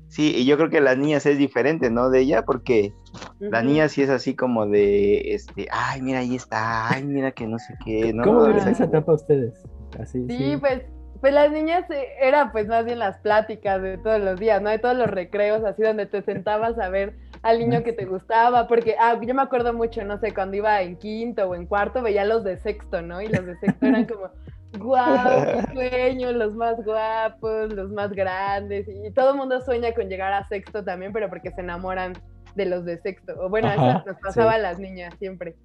Sí, 0.09 0.35
y 0.37 0.45
yo 0.47 0.57
creo 0.57 0.69
que 0.69 0.81
las 0.81 0.99
niñas 0.99 1.25
es 1.27 1.39
diferente, 1.39 1.91
¿no? 1.91 2.11
De 2.11 2.21
ella, 2.21 2.45
porque 2.45 2.93
la 3.39 3.63
niña 3.63 3.89
sí 3.89 4.03
es 4.03 4.11
así 4.11 4.35
como 4.35 4.67
de, 4.67 5.33
este, 5.33 5.69
ay, 5.71 6.03
mira, 6.03 6.19
ahí 6.19 6.35
está, 6.35 6.89
ay, 6.91 7.05
mira 7.05 7.31
que 7.31 7.47
no 7.47 7.59
sé 7.59 7.75
qué, 7.85 8.13
¿no? 8.13 8.25
¿Cómo 8.25 8.43
ven 8.43 8.59
esa 8.59 8.85
etapa 8.85 9.13
ustedes? 9.13 9.63
Así, 10.01 10.27
sí, 10.29 10.57
pues, 10.59 10.83
pues 11.21 11.33
las 11.33 11.53
niñas 11.53 11.89
eh, 11.91 12.05
era 12.21 12.51
pues 12.51 12.67
más 12.67 12.85
bien 12.85 12.99
las 12.99 13.19
pláticas 13.19 13.81
de 13.81 13.99
todos 13.99 14.21
los 14.21 14.41
días, 14.41 14.61
¿no? 14.61 14.71
De 14.71 14.81
todos 14.81 14.97
los 14.97 15.09
recreos, 15.09 15.63
así 15.65 15.83
donde 15.83 16.07
te 16.07 16.23
sentabas 16.23 16.79
a 16.81 16.89
ver 16.89 17.15
al 17.43 17.61
niño 17.61 17.85
que 17.85 17.93
te 17.93 18.05
gustaba, 18.05 18.67
porque, 18.67 18.97
ah, 18.99 19.21
yo 19.23 19.35
me 19.35 19.43
acuerdo 19.43 19.73
mucho, 19.73 20.05
no 20.05 20.19
sé, 20.19 20.35
cuando 20.35 20.57
iba 20.57 20.83
en 20.83 20.97
quinto 20.97 21.49
o 21.49 21.55
en 21.55 21.67
cuarto, 21.67 22.03
veía 22.03 22.25
los 22.25 22.43
de 22.43 22.57
sexto, 22.59 23.03
¿no? 23.03 23.23
Y 23.23 23.29
los 23.29 23.47
de 23.47 23.57
sexto 23.59 23.87
eran 23.87 24.07
como 24.07 24.31
guau, 24.77 25.63
sueño, 25.73 26.33
los 26.33 26.55
más 26.55 26.85
guapos, 26.85 27.73
los 27.73 27.91
más 27.91 28.13
grandes, 28.13 28.87
y 28.89 29.11
todo 29.13 29.31
el 29.31 29.37
mundo 29.37 29.61
sueña 29.61 29.95
con 29.95 30.09
llegar 30.09 30.33
a 30.33 30.47
sexto 30.49 30.85
también, 30.85 31.13
pero 31.13 31.29
porque 31.29 31.51
se 31.51 31.61
enamoran 31.61 32.13
de 32.55 32.67
los 32.67 32.85
de 32.85 32.99
sexto. 32.99 33.35
O 33.39 33.49
bueno, 33.49 33.71
eso 33.71 34.03
nos 34.07 34.17
pasaba 34.21 34.53
a 34.53 34.59
las 34.59 34.79
niñas 34.79 35.15
siempre. 35.19 35.57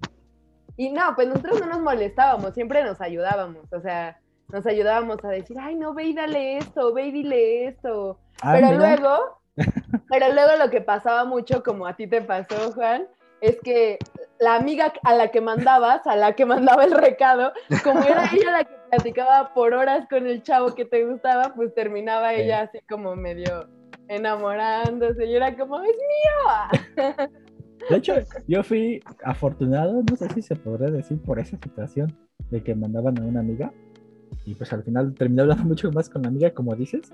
Y 0.76 0.90
no, 0.90 1.14
pues 1.14 1.28
nosotros 1.28 1.60
no 1.60 1.66
nos 1.66 1.80
molestábamos, 1.80 2.54
siempre 2.54 2.82
nos 2.82 3.00
ayudábamos, 3.00 3.72
o 3.72 3.80
sea, 3.80 4.18
nos 4.48 4.66
ayudábamos 4.66 5.24
a 5.24 5.28
decir, 5.28 5.56
ay, 5.60 5.76
no, 5.76 5.94
ve 5.94 6.04
y 6.04 6.14
dale 6.14 6.58
esto, 6.58 6.92
ve 6.92 7.06
y 7.06 7.12
dile 7.12 7.66
esto. 7.68 8.18
Ah, 8.42 8.52
pero 8.54 8.76
luego, 8.76 9.40
pero 10.10 10.32
luego 10.32 10.56
lo 10.58 10.70
que 10.70 10.80
pasaba 10.80 11.24
mucho, 11.24 11.62
como 11.62 11.86
a 11.86 11.94
ti 11.94 12.06
te 12.06 12.22
pasó, 12.22 12.72
Juan, 12.72 13.06
es 13.40 13.58
que 13.60 13.98
la 14.44 14.56
amiga 14.56 14.92
a 15.02 15.14
la 15.14 15.30
que 15.30 15.40
mandabas, 15.40 16.06
a 16.06 16.16
la 16.16 16.34
que 16.34 16.44
mandaba 16.44 16.84
el 16.84 16.92
recado, 16.92 17.52
como 17.82 18.02
era 18.04 18.24
ella 18.32 18.50
la 18.52 18.64
que 18.64 18.74
platicaba 18.90 19.54
por 19.54 19.72
horas 19.72 20.06
con 20.08 20.26
el 20.26 20.42
chavo 20.42 20.74
que 20.74 20.84
te 20.84 21.04
gustaba, 21.06 21.54
pues 21.54 21.74
terminaba 21.74 22.34
ella 22.34 22.62
así 22.62 22.78
como 22.88 23.16
medio 23.16 23.68
enamorándose 24.08 25.24
y 25.24 25.34
era 25.34 25.56
como, 25.56 25.80
es 25.80 25.96
mío. 25.96 27.28
De 27.90 27.96
hecho, 27.96 28.14
yo 28.46 28.62
fui 28.62 29.02
afortunado, 29.24 30.02
no 30.08 30.16
sé 30.16 30.28
si 30.30 30.42
se 30.42 30.56
podría 30.56 30.90
decir 30.90 31.20
por 31.20 31.38
esa 31.38 31.56
situación 31.56 32.16
de 32.50 32.62
que 32.62 32.74
mandaban 32.74 33.18
a 33.18 33.22
una 33.22 33.40
amiga 33.40 33.72
y 34.44 34.54
pues 34.54 34.72
al 34.72 34.82
final 34.84 35.14
terminé 35.14 35.42
hablando 35.42 35.64
mucho 35.68 35.90
más 35.90 36.08
con 36.10 36.22
la 36.22 36.28
amiga, 36.28 36.52
como 36.52 36.74
dices. 36.74 37.12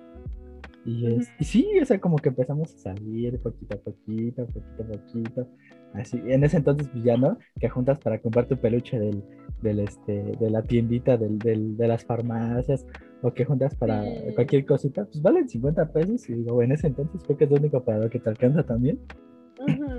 Y, 0.84 1.06
es, 1.06 1.28
y 1.38 1.44
sí, 1.44 1.68
o 1.80 1.84
sea, 1.84 2.00
como 2.00 2.16
que 2.16 2.30
empezamos 2.30 2.74
a 2.74 2.78
salir 2.78 3.38
poquito 3.40 3.76
a 3.76 3.78
poquito, 3.78 4.46
poquito 4.46 4.82
a 4.82 4.86
poquito. 4.86 5.48
Así, 5.94 6.22
en 6.26 6.44
ese 6.44 6.58
entonces, 6.58 6.88
pues 6.88 7.02
ya 7.02 7.16
no, 7.16 7.38
que 7.58 7.68
juntas 7.68 7.98
para 7.98 8.20
comprar 8.20 8.46
tu 8.46 8.56
peluche 8.56 8.98
del, 8.98 9.24
del 9.60 9.80
este, 9.80 10.22
de 10.38 10.50
la 10.50 10.62
tiendita 10.62 11.16
del, 11.16 11.38
del, 11.38 11.76
de 11.76 11.88
las 11.88 12.04
farmacias, 12.04 12.86
o 13.22 13.32
que 13.34 13.44
juntas 13.44 13.74
para 13.74 14.04
cualquier 14.34 14.64
cosita, 14.64 15.04
pues 15.04 15.20
valen 15.20 15.48
50 15.48 15.92
pesos. 15.92 16.28
Y 16.28 16.34
digo, 16.34 16.62
en 16.62 16.72
ese 16.72 16.86
entonces 16.86 17.22
creo 17.24 17.36
que 17.36 17.44
es 17.44 17.50
lo 17.50 17.56
único 17.56 17.82
para 17.84 17.98
lo 17.98 18.10
que 18.10 18.18
te 18.18 18.30
alcanza 18.30 18.62
también. 18.62 19.00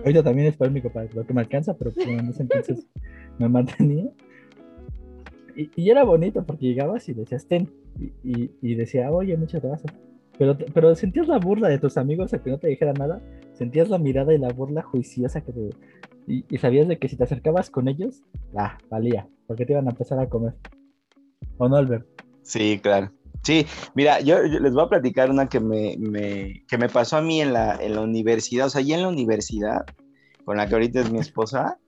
Ahorita 0.04 0.24
también 0.24 0.48
es 0.48 0.58
para 0.58 0.70
lo 0.70 0.74
único 0.74 0.92
para 0.92 1.08
lo 1.14 1.26
que 1.26 1.34
me 1.34 1.42
alcanza, 1.42 1.78
pero 1.78 1.92
pues, 1.92 2.08
en 2.08 2.28
ese 2.30 2.42
entonces 2.44 2.88
me 3.38 3.48
mantenía. 3.48 4.10
Y, 5.56 5.70
y, 5.76 5.90
era 5.90 6.04
bonito 6.04 6.44
porque 6.46 6.68
llegabas 6.68 7.08
y 7.10 7.14
decías, 7.14 7.46
ten, 7.46 7.70
y, 8.24 8.52
y, 8.62 8.76
decía, 8.76 9.12
oye, 9.12 9.36
muchas 9.36 9.62
gracias. 9.62 9.94
Pero, 10.38 10.58
pero 10.74 10.96
sentías 10.96 11.28
la 11.28 11.38
burla 11.38 11.68
de 11.68 11.78
tus 11.78 11.98
amigos 11.98 12.34
a 12.34 12.42
que 12.42 12.50
no 12.50 12.58
te 12.58 12.68
dijera 12.68 12.94
nada, 12.94 13.22
sentías 13.54 13.90
la 13.90 13.98
mirada 13.98 14.34
y 14.34 14.38
la 14.38 14.50
burla 14.50 14.82
juiciosa 14.82 15.42
que 15.42 15.52
te, 15.52 15.70
y, 16.28 16.58
sabías 16.58 16.88
de 16.88 16.98
que 16.98 17.10
si 17.10 17.16
te 17.16 17.24
acercabas 17.24 17.70
con 17.70 17.88
ellos, 17.88 18.24
ah, 18.56 18.78
valía, 18.90 19.28
porque 19.48 19.66
te 19.66 19.74
iban 19.74 19.88
a 19.88 19.92
empezar 19.92 20.20
a 20.20 20.30
comer. 20.30 20.54
¿O 21.58 21.68
no, 21.68 21.76
Albert? 21.76 22.08
Sí, 22.44 22.80
claro. 22.82 23.12
Sí, 23.44 23.66
mira, 23.96 24.20
yo, 24.22 24.42
les 24.42 24.74
voy 24.74 24.84
a 24.84 24.90
platicar 24.90 25.32
una 25.32 25.50
que 25.50 25.60
me, 25.60 25.96
me, 25.98 26.64
que 26.68 26.78
me 26.78 26.90
pasó 26.90 27.18
a 27.18 27.22
mí 27.22 27.42
en 27.42 27.54
la, 27.54 27.76
en 27.76 27.96
la 27.96 28.02
universidad, 28.02 28.68
o 28.68 28.70
sea, 28.70 28.82
ya 28.82 28.96
en 28.96 29.02
la 29.02 29.10
universidad, 29.10 29.86
con 30.46 30.58
la 30.58 30.68
que 30.68 30.76
ahorita 30.76 31.02
es 31.02 31.12
mi 31.12 31.20
esposa, 31.20 31.80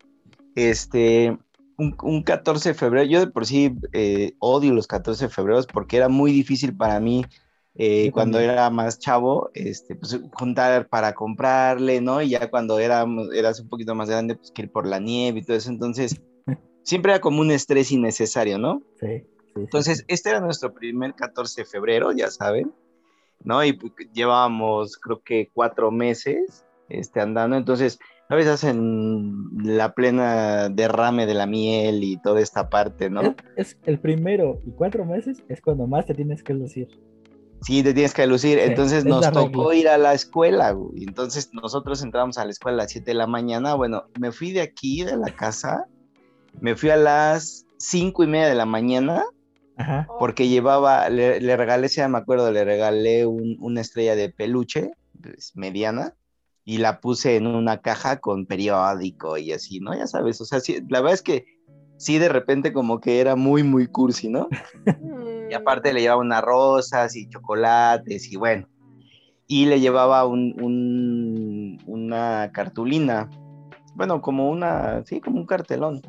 este, 0.56 1.38
un, 1.78 1.96
un 2.02 2.24
14 2.24 2.70
de 2.70 2.76
febrero, 2.76 3.06
yo 3.06 3.20
de 3.20 3.28
por 3.28 3.46
sí 3.46 3.76
eh, 3.94 4.34
odio 4.40 4.74
los 4.74 4.88
14 4.88 5.26
de 5.26 5.30
febrero 5.30 5.62
porque 5.72 5.98
era 5.98 6.10
muy 6.10 6.32
difícil 6.32 6.76
para 6.76 7.00
mí 7.00 7.24
eh, 7.76 8.12
cuando 8.12 8.40
era 8.40 8.70
más 8.70 9.00
chavo, 9.00 9.50
este, 9.54 9.96
pues 9.96 10.20
juntar 10.34 10.88
para 10.90 11.14
comprarle, 11.14 12.02
¿no? 12.02 12.22
Y 12.22 12.30
ya 12.30 12.50
cuando 12.50 12.78
era, 12.80 13.06
eras 13.34 13.60
un 13.60 13.70
poquito 13.70 13.96
más 13.96 14.10
grande, 14.10 14.36
pues 14.36 14.52
que 14.52 14.64
ir 14.64 14.72
por 14.72 14.86
la 14.86 15.00
nieve 15.00 15.40
y 15.40 15.44
todo 15.44 15.58
eso, 15.58 15.72
entonces 15.72 16.22
siempre 16.84 17.14
era 17.14 17.22
como 17.22 17.42
un 17.42 17.52
estrés 17.52 17.92
innecesario, 17.92 18.60
¿no? 18.60 18.84
Sí. 19.00 19.26
Entonces, 19.56 20.04
este 20.08 20.30
era 20.30 20.40
nuestro 20.40 20.74
primer 20.74 21.14
14 21.16 21.62
de 21.62 21.66
febrero, 21.66 22.12
ya 22.12 22.30
saben, 22.30 22.74
¿no? 23.44 23.64
Y 23.64 23.74
pues, 23.74 23.94
llevábamos, 24.14 24.98
creo 24.98 25.22
que 25.24 25.50
cuatro 25.54 25.92
meses 25.92 26.66
este, 26.90 27.22
andando, 27.22 27.56
entonces, 27.56 28.00
a 28.30 28.36
veces 28.36 28.54
hacen 28.54 29.50
la 29.64 29.94
plena 29.94 30.70
derrame 30.70 31.26
de 31.26 31.34
la 31.34 31.46
miel 31.46 32.04
y 32.04 32.18
toda 32.18 32.42
esta 32.42 32.70
parte, 32.70 33.10
¿no? 33.10 33.36
Es, 33.58 33.78
el 33.86 34.00
primero 34.00 34.62
y 34.66 34.72
cuatro 34.72 35.06
meses 35.06 35.44
es 35.50 35.62
cuando 35.62 35.88
más 35.88 36.06
te 36.06 36.14
tienes 36.14 36.44
que 36.44 36.54
lucir. 36.54 36.88
Sí, 37.66 37.82
te 37.84 37.94
tienes 37.94 38.14
que 38.14 38.28
lucir. 38.28 38.60
Entonces 38.60 39.06
nos 39.06 39.32
tocó 39.32 39.74
ir 39.74 39.88
a 39.88 39.98
la 39.98 40.14
escuela, 40.14 40.72
güey. 40.72 41.04
Entonces 41.04 41.50
nosotros 41.54 42.02
entramos 42.04 42.38
a 42.38 42.46
la 42.46 42.52
escuela 42.52 42.76
a 42.76 42.84
las 42.84 42.92
7 42.92 43.12
de 43.12 43.16
la 43.16 43.28
mañana. 43.28 43.74
Bueno, 43.76 44.06
me 44.20 44.32
fui 44.32 44.52
de 44.52 44.62
aquí, 44.62 45.04
de 45.04 45.18
la 45.18 45.34
casa, 45.36 45.86
me 46.60 46.76
fui 46.76 46.90
a 46.90 46.98
las 46.98 47.66
cinco 47.78 48.24
y 48.24 48.28
media 48.28 48.48
de 48.48 48.56
la 48.56 48.66
mañana 48.66 49.24
porque 50.20 50.48
llevaba, 50.48 51.10
le, 51.10 51.58
regalé, 51.58 51.90
si 51.90 52.02
me 52.08 52.18
acuerdo, 52.18 52.52
le 52.52 52.64
regalé 52.64 53.26
una 53.26 53.82
estrella 53.82 54.16
de 54.16 54.30
peluche, 54.30 54.92
pues, 55.22 55.54
mediana, 55.56 56.14
y 56.64 56.78
la 56.78 57.02
puse 57.02 57.36
en 57.36 57.48
una 57.48 57.82
caja 57.82 58.20
con 58.20 58.46
periódico 58.46 59.38
y 59.38 59.52
así, 59.52 59.80
¿no? 59.80 59.96
Ya 59.96 60.08
sabes, 60.08 60.40
o 60.42 60.46
sea, 60.46 60.60
la 60.90 61.02
verdad 61.02 61.16
es 61.16 61.22
que 61.22 61.46
sí, 61.98 62.20
de 62.20 62.30
repente 62.30 62.72
como 62.72 63.00
que 63.02 63.20
era 63.20 63.36
muy, 63.36 63.64
muy 63.64 63.88
cursi, 63.88 64.30
¿no? 64.30 64.48
y 65.54 65.56
aparte 65.56 65.94
le 65.94 66.02
llevaba 66.02 66.22
unas 66.22 66.42
rosas 66.42 67.16
y 67.16 67.30
chocolates 67.30 68.32
y 68.32 68.38
bueno, 68.38 68.68
y 69.46 69.68
le 69.68 69.80
llevaba 69.80 70.26
un, 70.26 71.78
una 71.86 72.52
cartulina, 72.52 73.30
bueno, 73.94 74.20
como 74.20 74.50
una, 74.50 75.04
sí, 75.06 75.22
como 75.22 75.40
un 75.40 75.46
cartelón 75.46 76.02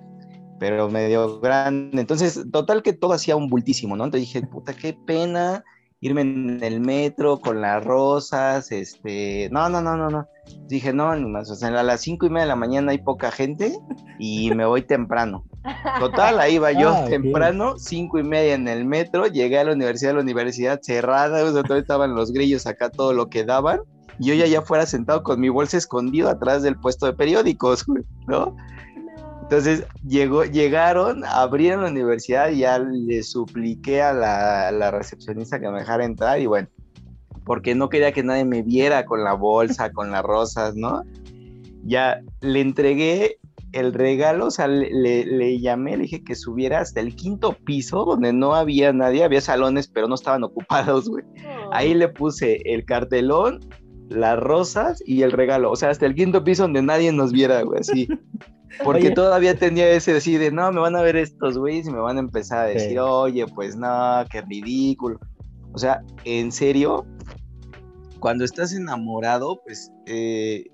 pero 0.59 0.89
medio 0.89 1.41
grande. 1.41 2.01
Entonces, 2.01 2.43
total 2.51 2.83
que 2.83 2.95
todo 2.95 3.13
hacía 3.13 3.37
un 3.37 3.51
bultísimo, 3.51 3.97
¿no? 3.97 4.05
Entonces 4.05 4.29
dije, 4.29 4.47
puta, 4.47 4.73
qué 4.73 4.97
pena 5.07 5.63
irme 6.01 6.23
en 6.23 6.63
el 6.63 6.81
metro 6.81 7.39
con 7.39 7.61
las 7.61 7.85
rosas, 7.85 8.73
este, 8.73 9.51
no, 9.51 9.69
no, 9.69 9.83
no, 9.83 9.97
no, 9.97 10.09
no. 10.09 10.27
Dije, 10.67 10.95
no, 10.95 11.15
ni 11.17 11.29
más, 11.29 11.51
o 11.51 11.55
sea, 11.55 11.69
a 11.69 11.83
las 11.83 12.01
cinco 12.01 12.25
y 12.25 12.31
media 12.31 12.45
de 12.45 12.49
la 12.49 12.57
mañana 12.57 12.93
hay 12.93 12.99
poca 12.99 13.31
gente 13.31 13.77
y 14.19 14.55
me 14.55 14.65
voy 14.65 14.83
temprano. 14.83 15.45
Total, 15.99 16.39
ahí 16.41 16.57
iba 16.57 16.73
yo 16.73 16.91
ah, 16.91 17.07
temprano, 17.09 17.79
cinco 17.79 18.19
y 18.19 18.23
media 18.23 18.55
en 18.55 18.69
el 18.69 18.85
metro, 18.85 19.27
llegué 19.27 19.59
a 19.59 19.65
la 19.65 19.73
universidad, 19.73 20.15
la 20.15 20.21
universidad 20.21 20.81
cerrada, 20.83 21.51
sea, 21.51 21.79
estaban 21.79 22.15
los 22.15 22.33
grillos 22.33 22.67
acá, 22.67 22.91
todo 22.91 23.13
lo 23.15 23.29
que 23.29 23.45
daban, 23.45 23.81
y 24.19 24.27
yo 24.27 24.35
ya 24.35 24.47
ya 24.47 24.63
fuera 24.63 24.85
sentado 24.85 25.23
con 25.23 25.41
mi 25.41 25.49
bolsa 25.49 25.79
escondido 25.79 26.29
atrás 26.29 26.63
del 26.63 26.77
puesto 26.77 27.07
de 27.07 27.15
periódicos, 27.15 27.87
¿no? 28.27 28.55
Entonces 29.43 29.85
llegó, 30.07 30.45
llegaron, 30.45 31.25
abrieron 31.25 31.85
la 31.85 31.91
universidad 31.91 32.51
y 32.51 32.61
ya 32.61 32.79
le 32.79 33.23
supliqué 33.23 34.03
a 34.03 34.13
la, 34.13 34.91
recepcionista 34.91 35.61
que 35.61 35.69
me 35.69 35.81
dejara 35.81 36.05
entrar 36.05 36.41
y 36.41 36.47
bueno, 36.47 36.69
porque 37.45 37.75
no 37.75 37.89
quería 37.89 38.13
que 38.13 38.23
nadie 38.23 38.45
me 38.45 38.63
viera 38.63 39.05
con 39.05 39.23
la 39.23 39.35
bolsa, 39.35 39.93
con 39.93 40.11
las 40.11 40.23
rosas, 40.23 40.77
¿no? 40.77 41.03
Ya 41.85 42.21
le 42.41 42.61
entregué 42.61 43.39
el 43.75 43.93
regalo, 43.93 44.47
o 44.47 44.51
sea, 44.51 44.69
le, 44.69 45.61
llamé, 45.61 45.97
le 45.97 46.05
dije 46.05 46.23
que 46.23 46.37
subiera 46.37 46.81
hasta 46.81 47.01
el 47.01 47.17
quinto 47.17 47.57
piso 47.65 48.05
donde 48.05 48.33
no 48.33 48.55
había 48.55 48.93
nadie, 48.93 49.25
había 49.25 49.41
salones, 49.41 49.89
pero 49.89 50.07
no 50.07 50.15
estaban 50.15 50.45
ocupados, 50.45 51.09
güey. 51.09 51.25
Ahí 51.73 51.93
le 51.95 52.09
puse 52.09 52.63
el 52.65 52.85
cartelón, 52.85 53.61
las 54.09 54.39
rosas 54.39 55.03
y 55.05 55.23
el 55.23 55.33
regalo, 55.33 55.73
o 55.73 55.77
sea, 55.77 55.91
hasta 55.91 56.07
el 56.07 56.15
quinto 56.15 56.45
piso 56.45 56.63
donde 56.63 56.83
nadie 56.83 57.11
nos 57.13 57.33
viera, 57.33 57.63
güey, 57.63 57.81
así. 57.81 58.09
Porque 58.83 59.11
todavía 59.13 59.57
tenía 59.57 59.89
ese 59.91 60.15
decir 60.15 60.41
de, 60.41 60.51
no, 60.51 60.73
me 60.73 60.81
van 60.81 60.97
a 60.97 61.03
ver 61.03 61.15
estos 61.15 61.57
güeyes 61.57 61.87
y 61.87 61.93
me 61.93 62.01
van 62.01 62.17
a 62.17 62.21
empezar 62.21 62.59
a 62.59 62.65
decir, 62.65 62.99
oye, 62.99 63.47
pues 63.47 63.77
no, 63.77 64.25
qué 64.31 64.41
ridículo. 64.41 65.21
O 65.73 65.79
sea, 65.79 66.03
en 66.25 66.51
serio, 66.51 67.07
cuando 68.19 68.45
estás 68.45 68.73
enamorado, 68.73 69.61
pues 69.65 69.93
eh, 70.07 70.65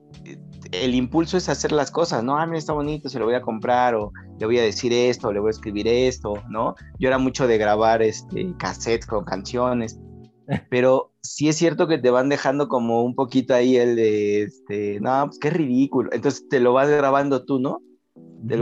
el 0.72 0.94
impulso 0.94 1.36
es 1.36 1.48
hacer 1.48 1.72
las 1.72 1.90
cosas, 1.90 2.22
¿no? 2.22 2.38
Ah, 2.38 2.46
mira, 2.46 2.58
está 2.58 2.72
bonito, 2.72 3.08
se 3.08 3.18
lo 3.18 3.24
voy 3.24 3.34
a 3.34 3.42
comprar, 3.42 3.94
o 3.94 4.12
le 4.38 4.46
voy 4.46 4.58
a 4.58 4.62
decir 4.62 4.92
esto, 4.92 5.28
o 5.28 5.32
le 5.32 5.40
voy 5.40 5.48
a 5.48 5.50
escribir 5.50 5.88
esto, 5.88 6.34
¿no? 6.48 6.74
Yo 6.98 7.08
era 7.08 7.18
mucho 7.18 7.46
de 7.46 7.58
grabar 7.58 8.02
este, 8.02 8.54
cassettes 8.58 9.06
con 9.06 9.24
canciones, 9.24 9.98
pero 10.70 11.12
sí 11.22 11.48
es 11.48 11.56
cierto 11.56 11.88
que 11.88 11.98
te 11.98 12.10
van 12.10 12.28
dejando 12.28 12.68
como 12.68 13.02
un 13.02 13.14
poquito 13.14 13.54
ahí 13.54 13.76
el 13.76 13.96
de, 13.96 14.42
este, 14.42 15.00
no, 15.00 15.26
pues 15.26 15.38
qué 15.38 15.50
ridículo. 15.50 16.10
Entonces 16.12 16.48
te 16.48 16.60
lo 16.60 16.72
vas 16.72 16.88
grabando 16.88 17.44
tú, 17.44 17.58
¿no? 17.58 17.80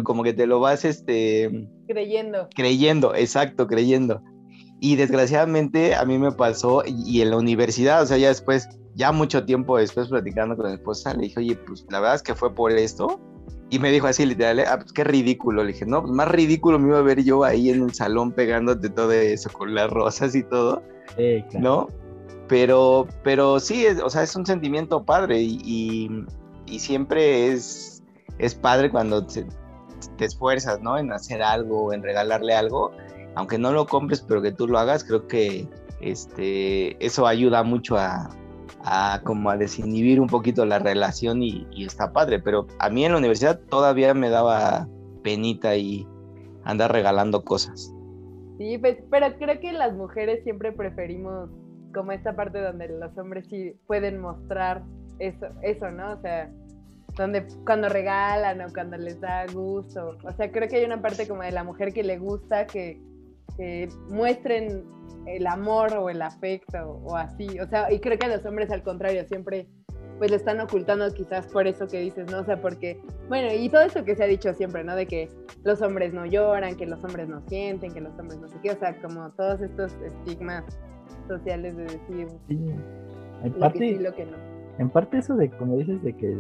como 0.03 0.25
que 0.25 0.33
te 0.33 0.47
lo 0.47 0.59
vas, 0.59 0.85
este... 0.85 1.69
Creyendo. 1.87 2.49
Creyendo, 2.55 3.15
exacto, 3.15 3.69
creyendo. 3.69 4.23
Y 4.81 4.97
desgraciadamente 4.97 5.95
a 5.95 6.05
mí 6.05 6.19
me 6.19 6.31
pasó, 6.33 6.83
y, 6.87 7.21
en 7.21 7.31
la 7.31 7.37
universidad, 7.37 8.03
o 8.03 8.07
sea, 8.07 8.17
ya 8.17 8.29
después, 8.29 8.69
ya 8.95 9.11
mucho 9.11 9.45
tiempo 9.45 9.77
después 9.77 10.09
platicando 10.09 10.57
con 10.57 10.67
mi 10.67 10.75
esposa, 10.75 11.15
le 11.15 11.25
dije, 11.25 11.41
oye, 11.41 11.57
pues 11.57 11.85
la 11.91 12.01
verdad 12.01 12.17
es 12.17 12.23
que 12.23 12.35
fue 12.35 12.55
por 12.55 12.71
esto. 12.73 13.21
Y 13.71 13.81
me 13.81 13.91
dijo 13.91 14.07
así, 14.07 14.25
literal, 14.25 14.61
ah, 14.61 14.79
pues 14.79 14.93
qué 14.93 15.05
ridículo. 15.05 15.63
Le 15.63 15.73
dije, 15.73 15.85
no, 15.85 16.01
pues 16.01 16.13
más 16.13 16.29
ridículo 16.29 16.79
me 16.79 16.89
iba 16.89 16.99
a 16.99 17.03
ver 17.03 17.23
yo 17.23 17.45
ahí 17.45 17.71
en 17.71 17.83
el 17.83 17.93
salón 17.93 18.33
pegándote 18.33 18.89
todo 18.89 19.13
eso 19.13 19.51
con 19.51 19.75
las 19.75 19.91
rosas 19.91 20.35
y 20.35 20.43
todo. 20.43 20.83
¿No? 21.59 21.89
Pero, 22.49 23.07
pero 23.23 23.61
sí, 23.61 23.87
o 24.03 24.09
sea, 24.09 24.23
es 24.23 24.35
un 24.35 24.47
sentimiento 24.47 25.05
padre 25.05 25.41
y, 25.41 26.25
y, 26.67 26.79
siempre 26.79 27.53
es, 27.53 28.03
es 28.39 28.55
padre 28.55 28.91
cuando 28.91 29.27
te, 29.27 29.45
esfuerzas, 30.19 30.81
¿no? 30.81 30.97
En 30.97 31.13
hacer 31.13 31.43
algo, 31.43 31.93
en 31.93 32.03
regalarle 32.03 32.55
algo, 32.55 32.91
aunque 33.39 33.57
no 33.57 33.71
lo 33.71 33.87
compres, 33.87 34.21
pero 34.21 34.43
que 34.43 34.51
tú 34.51 34.67
lo 34.67 34.81
hagas, 34.81 35.05
creo 35.05 35.29
que 35.29 35.69
este, 36.01 37.05
eso 37.05 37.25
ayuda 37.25 37.63
mucho 37.63 37.97
a, 37.97 38.29
como 39.23 39.51
a 39.51 39.57
desinhibir 39.57 40.21
un 40.21 40.27
poquito 40.27 40.67
la 40.67 40.81
relación 40.81 41.41
y, 41.41 41.65
y, 41.71 41.85
está 41.85 42.13
padre, 42.13 42.41
pero 42.41 42.67
a 42.81 42.91
mí 42.91 43.05
en 43.05 43.13
la 43.13 43.19
universidad 43.19 43.61
todavía 43.71 44.13
me 44.13 44.29
daba 44.29 44.89
penita 45.23 45.77
y 45.77 46.05
andar 46.65 46.91
regalando 46.91 47.45
cosas. 47.45 47.95
Sí, 48.59 48.77
pues, 48.79 48.99
pero 49.09 49.33
creo 49.39 49.61
que 49.61 49.73
las 49.73 49.95
mujeres 49.95 50.43
siempre 50.43 50.73
preferimos 50.73 51.49
como 51.95 52.11
esta 52.11 52.35
parte 52.35 52.61
donde 52.61 52.89
los 52.89 53.17
hombres 53.17 53.47
sí 53.49 53.73
pueden 53.87 54.21
mostrar 54.21 54.83
eso, 55.21 55.47
eso, 55.63 55.93
¿no? 55.93 56.15
O 56.15 56.21
sea, 56.23 56.51
donde 57.17 57.47
cuando 57.65 57.89
regalan 57.89 58.61
o 58.63 58.73
cuando 58.73 58.97
les 58.97 59.21
da 59.21 59.47
gusto. 59.47 60.19
O 60.25 60.33
sea, 60.33 60.51
creo 60.51 60.69
que 60.69 60.79
hay 60.79 60.85
una 60.85 61.01
parte 61.01 61.29
como 61.29 61.43
de 61.43 61.53
la 61.53 61.63
mujer 61.63 61.93
que 61.93 62.03
le 62.03 62.19
gusta 62.19 62.67
que, 62.67 63.01
que 63.57 63.89
muestren 64.09 64.85
el 65.27 65.47
amor 65.47 65.95
o 65.95 66.11
el 66.11 66.23
afecto 66.23 67.01
o 67.05 67.17
así. 67.17 67.59
O 67.61 67.67
sea, 67.67 67.93
y 67.93 68.01
creo 68.01 68.19
que 68.19 68.27
a 68.27 68.37
los 68.37 68.45
hombres 68.47 68.71
al 68.71 68.83
contrario, 68.83 69.25
siempre 69.27 69.67
pues 70.19 70.31
le 70.31 70.37
están 70.37 70.61
ocultando 70.61 71.09
quizás 71.15 71.47
por 71.47 71.67
eso 71.67 71.87
que 71.87 72.01
dices, 72.01 72.31
¿no? 72.31 72.41
O 72.41 72.45
sea, 72.45 72.61
porque, 72.61 73.01
bueno, 73.29 73.49
y 73.55 73.69
todo 73.69 73.83
eso 73.83 74.05
que 74.05 74.17
se 74.17 74.25
ha 74.25 74.27
dicho 74.27 74.53
siempre, 74.53 74.83
¿no? 74.83 74.97
De 74.97 75.07
que 75.07 75.29
los 75.63 75.81
hombres 75.81 76.13
no 76.13 76.27
lloran, 76.27 76.77
que 76.77 76.87
los 76.87 77.03
hombres 77.05 77.29
no 77.29 77.41
sienten, 77.43 77.93
que 77.93 78.01
los 78.01 78.19
hombres 78.19 78.41
no 78.41 78.49
sé 78.49 78.57
qué, 78.63 78.73
o 78.73 78.79
sea, 78.79 79.01
como 79.01 79.31
todos 79.31 79.61
estos 79.61 79.93
estigmas 80.03 80.65
sociales 81.29 81.77
de 81.77 81.85
decir 81.85 82.27
en 83.45 83.53
parte, 83.55 83.99
lo 84.01 84.13
que 84.13 84.27
no. 84.27 84.37
En 84.79 84.91
parte 84.91 85.19
eso 85.19 85.37
de, 85.37 85.51
como 85.51 85.77
dices, 85.77 86.03
de 86.03 86.13
que 86.15 86.37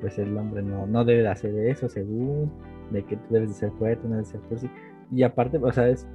pues 0.00 0.18
el 0.18 0.36
hombre 0.36 0.62
no, 0.62 0.86
no 0.86 1.04
debe 1.04 1.22
de 1.22 1.28
hacer 1.28 1.54
eso 1.66 1.88
según, 1.88 2.50
de 2.90 3.04
que 3.04 3.16
tú 3.16 3.34
debes 3.34 3.50
de 3.50 3.54
ser 3.54 3.70
fuerte, 3.72 4.02
no 4.08 4.16
debes 4.16 4.32
de 4.32 4.38
ser 4.38 4.48
fuerte, 4.48 4.70
y 5.12 5.22
aparte, 5.22 5.58
o 5.58 5.72
sea, 5.72 5.88
es 5.88 6.06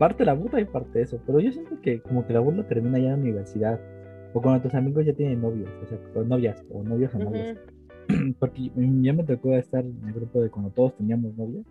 parte 0.00 0.20
de 0.20 0.24
la 0.24 0.32
burla 0.32 0.62
y 0.62 0.64
parte 0.64 0.98
de 0.98 1.04
eso, 1.04 1.20
pero 1.26 1.40
yo 1.40 1.52
siento 1.52 1.78
que 1.82 2.00
como 2.00 2.26
que 2.26 2.32
la 2.32 2.40
burla 2.40 2.66
termina 2.66 2.98
ya 2.98 3.04
en 3.04 3.10
la 3.10 3.16
universidad, 3.18 3.78
o 4.32 4.40
cuando 4.40 4.62
tus 4.62 4.74
amigos 4.74 5.04
ya 5.04 5.12
tienen 5.12 5.42
novios, 5.42 5.68
o 5.82 5.86
sea, 5.86 5.98
o 6.14 6.24
novias, 6.24 6.64
o 6.70 6.82
novios 6.82 7.14
o 7.14 7.18
novias. 7.18 7.58
Porque 8.40 8.72
ya 8.74 9.12
me 9.12 9.24
tocó 9.24 9.54
estar 9.54 9.84
en 9.84 10.00
el 10.06 10.14
grupo 10.14 10.40
de 10.40 10.48
cuando 10.48 10.70
todos 10.70 10.96
teníamos 10.96 11.36
novios 11.36 11.66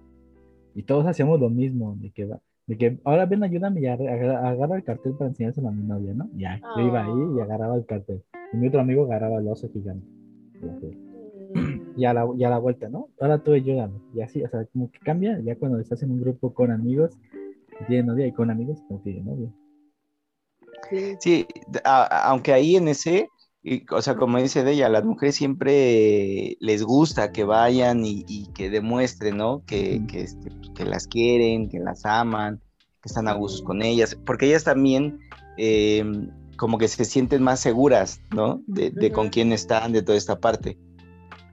y 0.76 0.84
todos 0.84 1.08
hacíamos 1.08 1.40
lo 1.40 1.50
mismo, 1.50 1.98
de 2.00 2.12
que 2.12 2.26
va, 2.26 2.40
de 2.68 2.78
que 2.78 3.00
ahora 3.04 3.26
ven, 3.26 3.44
ayúdame 3.44 3.82
y 3.82 3.88
agarra, 3.88 4.76
el 4.76 4.84
cartel 4.84 5.14
para 5.14 5.30
enseñárselo 5.32 5.70
a 5.70 5.72
mi 5.72 5.82
novia, 5.82 6.14
¿no? 6.14 6.30
Ya, 6.36 6.62
yo 6.78 6.84
iba 6.84 7.04
ahí 7.04 7.36
y 7.36 7.40
ah. 7.40 7.46
agarraba 7.46 7.78
el 7.78 7.86
cartel. 7.88 8.22
Y 8.54 8.58
mi 8.58 8.68
otro 8.68 8.82
amigo 8.82 9.06
agarraba 9.06 9.40
el 9.40 9.48
oso 9.48 9.72
gigante. 9.74 10.06
Y, 11.98 12.06
a 12.06 12.14
la, 12.14 12.28
y 12.38 12.44
a 12.44 12.50
la 12.52 12.60
vuelta, 12.60 12.90
¿no? 12.90 13.10
Ahora 13.20 13.40
tú 13.40 13.54
ayúdame. 13.54 13.96
Y 14.14 14.22
así, 14.22 14.44
o 14.44 14.48
sea, 14.50 14.66
como 14.66 14.92
que 14.92 15.00
cambia 15.00 15.40
ya 15.40 15.56
cuando 15.56 15.80
estás 15.80 16.04
en 16.04 16.12
un 16.12 16.22
grupo 16.22 16.54
con 16.54 16.70
amigos 16.70 17.18
que 17.80 17.86
tienen 17.86 18.08
novia 18.08 18.28
y 18.28 18.34
con 18.34 18.52
amigos 18.52 18.80
que 18.88 18.94
no 18.94 19.00
tienen 19.02 19.26
novia. 19.26 19.50
Sí, 21.20 21.46
aunque 21.84 22.54
ahí 22.54 22.76
en 22.76 22.88
ese, 22.88 23.30
o 23.92 24.02
sea, 24.02 24.16
como 24.16 24.40
dice 24.40 24.64
de 24.64 24.72
ella, 24.74 24.88
a 24.88 24.90
las 24.90 25.04
mujeres 25.04 25.36
siempre 25.36 26.58
les 26.60 26.84
gusta 26.84 27.32
que 27.32 27.44
vayan 27.44 28.04
y, 28.06 28.48
que 28.54 28.70
demuestren, 28.70 29.38
¿no? 29.38 29.64
Que, 29.66 30.02
este, 30.14 30.52
pues, 30.52 30.72
que, 30.76 30.86
las 30.86 31.08
quieren, 31.08 31.70
que 31.70 31.80
las 31.80 32.06
aman, 32.06 32.62
que 33.02 33.10
están 33.10 33.28
a 33.28 33.34
gusto 33.34 33.64
con 33.64 33.82
ellas, 33.82 34.18
porque 34.26 34.48
ellas 34.48 34.64
también 34.64 35.20
eh, 35.58 36.04
como 36.58 36.78
que 36.78 36.88
se 36.88 37.06
sienten 37.06 37.44
más 37.44 37.60
seguras, 37.60 38.22
¿no? 38.36 38.62
De, 38.68 39.12
con 39.12 39.30
quién 39.30 39.52
están, 39.52 39.92
de 39.92 40.02
toda 40.02 40.18
esta 40.18 40.40
parte. 40.40 40.78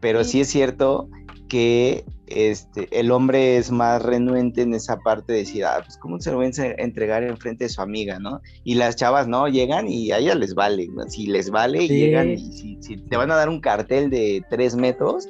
Pero 0.00 0.25
sí 0.25 0.40
es 0.40 0.49
cierto 0.49 1.09
que 1.49 2.04
este, 2.26 2.88
el 2.99 3.12
hombre 3.12 3.56
es 3.56 3.71
más 3.71 4.02
renuente 4.02 4.62
en 4.62 4.75
esa 4.75 4.99
parte 4.99 5.33
de 5.33 5.38
decir, 5.40 5.64
ah, 5.64 5.80
pues 5.85 5.97
cómo 5.97 6.21
se 6.21 6.30
lo 6.30 6.38
voy 6.38 6.47
a 6.47 6.83
entregar 6.83 7.23
en 7.23 7.37
frente 7.37 7.64
de 7.64 7.71
su 7.71 7.80
amiga, 7.80 8.18
¿no? 8.18 8.40
Y 8.64 8.75
las 8.75 8.97
chavas, 8.97 9.28
¿no? 9.28 9.47
Llegan 9.49 9.88
y 9.88 10.11
a 10.11 10.18
ellas 10.18 10.37
les 10.37 10.54
vale, 10.54 10.88
si 11.09 11.26
les 11.26 11.50
vale, 11.50 11.87
llegan 11.87 12.30
y 12.30 12.78
si, 12.80 12.97
te 12.97 13.16
van 13.16 13.30
a 13.30 13.37
dar 13.37 13.49
un 13.49 13.61
cartel 13.61 14.11
de 14.11 14.42
tres 14.50 14.75
metros, 14.75 15.28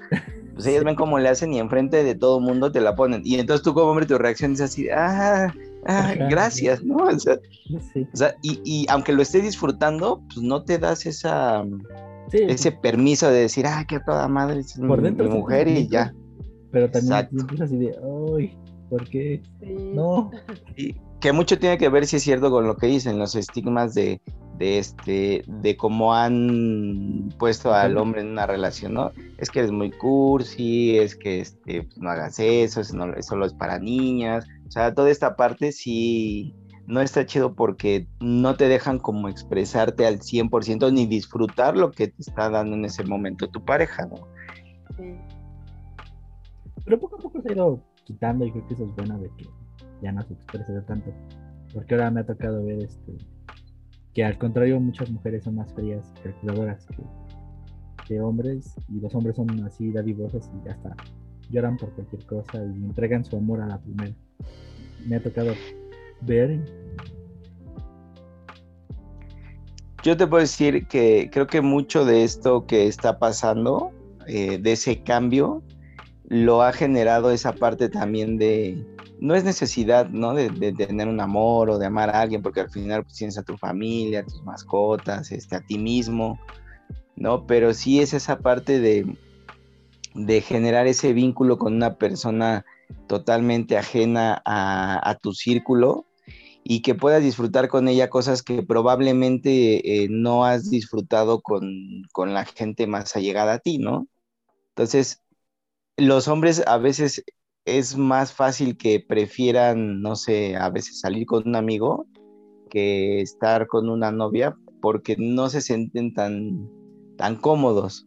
pues 0.54 0.66
ellas 0.66 0.84
ven 0.84 0.94
cómo 0.94 1.18
le 1.18 1.28
hacen 1.28 1.52
y 1.52 1.58
enfrente 1.58 2.02
de 2.02 2.14
todo 2.14 2.40
mundo 2.40 2.72
te 2.72 2.80
la 2.80 2.94
ponen. 2.94 3.20
Y 3.24 3.38
entonces 3.38 3.62
tú 3.62 3.74
como 3.74 3.90
hombre 3.90 4.06
tu 4.06 4.16
reacción 4.16 4.52
es 4.52 4.62
así, 4.62 4.88
ah, 4.88 5.52
ah 5.86 6.14
gracias, 6.30 6.82
¿no? 6.82 6.96
O 7.04 7.18
sea, 7.18 7.38
y, 8.42 8.86
aunque 8.88 9.12
lo 9.12 9.20
estés 9.20 9.42
disfrutando, 9.42 10.22
pues 10.28 10.40
no 10.40 10.62
te 10.62 10.78
das 10.78 11.04
esa... 11.04 11.62
ese 12.32 12.72
permiso 12.72 13.28
de 13.28 13.40
decir, 13.40 13.66
ah, 13.66 13.84
qué 13.86 14.00
toda 14.00 14.28
madre 14.28 14.60
es 14.60 14.78
mi 14.78 15.28
mujer 15.28 15.68
y 15.68 15.88
ya. 15.88 16.14
Pero 16.70 16.90
también 16.90 17.28
empiezas 17.32 17.68
así 17.68 17.78
de, 17.78 17.96
¡ay! 18.36 18.56
¿Por 18.88 19.08
qué? 19.08 19.42
No. 19.60 20.30
que 21.20 21.32
mucho 21.32 21.58
tiene 21.58 21.78
que 21.78 21.88
ver, 21.88 22.06
si 22.06 22.16
es 22.16 22.22
cierto, 22.22 22.50
con 22.50 22.66
lo 22.66 22.76
que 22.76 22.86
dicen, 22.86 23.18
los 23.18 23.34
estigmas 23.34 23.94
de, 23.94 24.20
de 24.58 24.78
este, 24.78 25.42
de 25.46 25.76
cómo 25.76 26.14
han 26.14 27.30
puesto 27.38 27.72
al 27.72 27.96
hombre 27.98 28.20
en 28.20 28.28
una 28.28 28.46
relación, 28.46 28.94
¿no? 28.94 29.10
Es 29.38 29.50
que 29.50 29.60
eres 29.60 29.72
muy 29.72 29.90
cursi, 29.90 30.98
es 30.98 31.16
que 31.16 31.40
este, 31.40 31.82
pues, 31.82 31.98
no 31.98 32.10
hagas 32.10 32.38
eso, 32.38 32.80
eso, 32.80 32.96
no, 32.96 33.12
solo 33.22 33.46
es 33.46 33.54
para 33.54 33.78
niñas. 33.78 34.46
O 34.66 34.70
sea, 34.70 34.94
toda 34.94 35.10
esta 35.10 35.36
parte 35.36 35.72
sí 35.72 36.54
no 36.86 37.00
está 37.00 37.26
chido 37.26 37.54
porque 37.54 38.06
no 38.20 38.54
te 38.54 38.68
dejan 38.68 38.98
como 38.98 39.28
expresarte 39.28 40.06
al 40.06 40.20
100% 40.20 40.92
ni 40.92 41.06
disfrutar 41.06 41.76
lo 41.76 41.90
que 41.90 42.08
te 42.08 42.22
está 42.22 42.50
dando 42.50 42.76
en 42.76 42.84
ese 42.84 43.04
momento 43.04 43.48
tu 43.48 43.64
pareja, 43.64 44.06
¿no? 44.06 44.28
Sí. 44.96 45.25
Pero 46.86 47.00
poco 47.00 47.16
a 47.16 47.18
poco 47.18 47.42
se 47.42 47.50
ha 47.50 47.52
ido 47.52 47.82
quitando 48.04 48.46
y 48.46 48.52
creo 48.52 48.66
que 48.68 48.74
eso 48.74 48.84
es 48.84 48.94
bueno 48.94 49.18
de 49.18 49.28
que 49.36 49.46
ya 50.00 50.12
no 50.12 50.22
se 50.22 50.34
expresa 50.34 50.80
tanto. 50.86 51.12
Porque 51.74 51.94
ahora 51.94 52.10
me 52.10 52.20
ha 52.20 52.26
tocado 52.26 52.64
ver 52.64 52.78
este 52.78 53.12
que 54.14 54.24
al 54.24 54.38
contrario 54.38 54.80
muchas 54.80 55.10
mujeres 55.10 55.44
son 55.44 55.56
más 55.56 55.74
frías, 55.74 56.14
calculadoras 56.22 56.86
que, 58.06 58.18
hombres 58.18 58.74
y 58.88 59.00
los 59.00 59.14
hombres 59.14 59.36
son 59.36 59.62
así 59.64 59.92
dadivosas 59.92 60.48
y 60.54 60.64
ya 60.64 60.72
está 60.72 60.96
lloran 61.50 61.76
por 61.76 61.90
cualquier 61.90 62.24
cosa 62.24 62.64
y 62.64 62.84
entregan 62.84 63.24
su 63.24 63.36
amor 63.36 63.60
a 63.60 63.66
la 63.66 63.78
primera. 63.78 64.14
Me 65.06 65.16
ha 65.16 65.22
tocado 65.22 65.52
ver. 66.22 66.60
Yo 70.02 70.16
te 70.16 70.26
puedo 70.26 70.40
decir 70.40 70.86
que 70.86 71.28
creo 71.32 71.46
que 71.46 71.60
mucho 71.60 72.04
de 72.04 72.24
esto 72.24 72.66
que 72.66 72.86
está 72.86 73.18
pasando, 73.18 73.90
eh, 74.26 74.58
de 74.58 74.72
ese 74.72 75.02
cambio, 75.02 75.62
lo 76.28 76.62
ha 76.62 76.72
generado 76.72 77.30
esa 77.30 77.52
parte 77.52 77.88
también 77.88 78.36
de, 78.36 78.84
no 79.20 79.34
es 79.34 79.44
necesidad, 79.44 80.08
¿no? 80.08 80.34
De, 80.34 80.50
tener 80.72 81.08
un 81.08 81.20
amor 81.20 81.70
o 81.70 81.78
de 81.78 81.86
amar 81.86 82.10
a 82.10 82.20
alguien, 82.20 82.42
porque 82.42 82.60
al 82.60 82.70
final 82.70 83.04
pues, 83.04 83.14
tienes 83.16 83.38
a 83.38 83.42
tu 83.42 83.56
familia, 83.56 84.20
a 84.20 84.24
tus 84.24 84.42
mascotas, 84.42 85.30
este, 85.32 85.56
a 85.56 85.60
ti 85.60 85.78
mismo, 85.78 86.38
¿no? 87.14 87.46
Pero 87.46 87.74
sí 87.74 88.00
es 88.00 88.12
esa 88.12 88.38
parte 88.40 88.80
de, 88.80 89.16
de 90.14 90.40
generar 90.40 90.86
ese 90.86 91.12
vínculo 91.12 91.58
con 91.58 91.74
una 91.74 91.94
persona 91.94 92.64
totalmente 93.06 93.76
ajena 93.76 94.42
a, 94.44 95.18
tu 95.20 95.32
círculo 95.32 96.06
y 96.62 96.82
que 96.82 96.94
puedas 96.94 97.22
disfrutar 97.22 97.68
con 97.68 97.88
ella 97.88 98.10
cosas 98.10 98.42
que 98.42 98.62
probablemente 98.62 100.04
eh, 100.04 100.08
no 100.10 100.44
has 100.44 100.70
disfrutado 100.70 101.40
con, 101.40 102.02
con 102.12 102.34
la 102.34 102.44
gente 102.44 102.86
más 102.86 103.14
allegada 103.16 103.54
a 103.54 103.58
ti, 103.60 103.78
¿no? 103.78 104.08
Entonces, 104.70 105.22
los 105.96 106.28
hombres 106.28 106.62
a 106.66 106.78
veces 106.78 107.24
es 107.64 107.96
más 107.96 108.32
fácil 108.32 108.76
que 108.76 109.00
prefieran, 109.00 110.00
no 110.00 110.14
sé, 110.14 110.56
a 110.56 110.70
veces 110.70 111.00
salir 111.00 111.26
con 111.26 111.48
un 111.48 111.56
amigo 111.56 112.06
que 112.70 113.20
estar 113.20 113.66
con 113.66 113.88
una 113.88 114.12
novia 114.12 114.56
porque 114.80 115.16
no 115.18 115.48
se 115.48 115.60
sienten 115.60 116.12
tan, 116.14 116.68
tan 117.16 117.36
cómodos. 117.36 118.06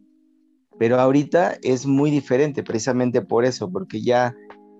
Pero 0.78 0.98
ahorita 0.98 1.58
es 1.62 1.84
muy 1.84 2.10
diferente 2.10 2.62
precisamente 2.62 3.20
por 3.20 3.44
eso, 3.44 3.70
porque 3.70 4.00
ya, 4.00 4.34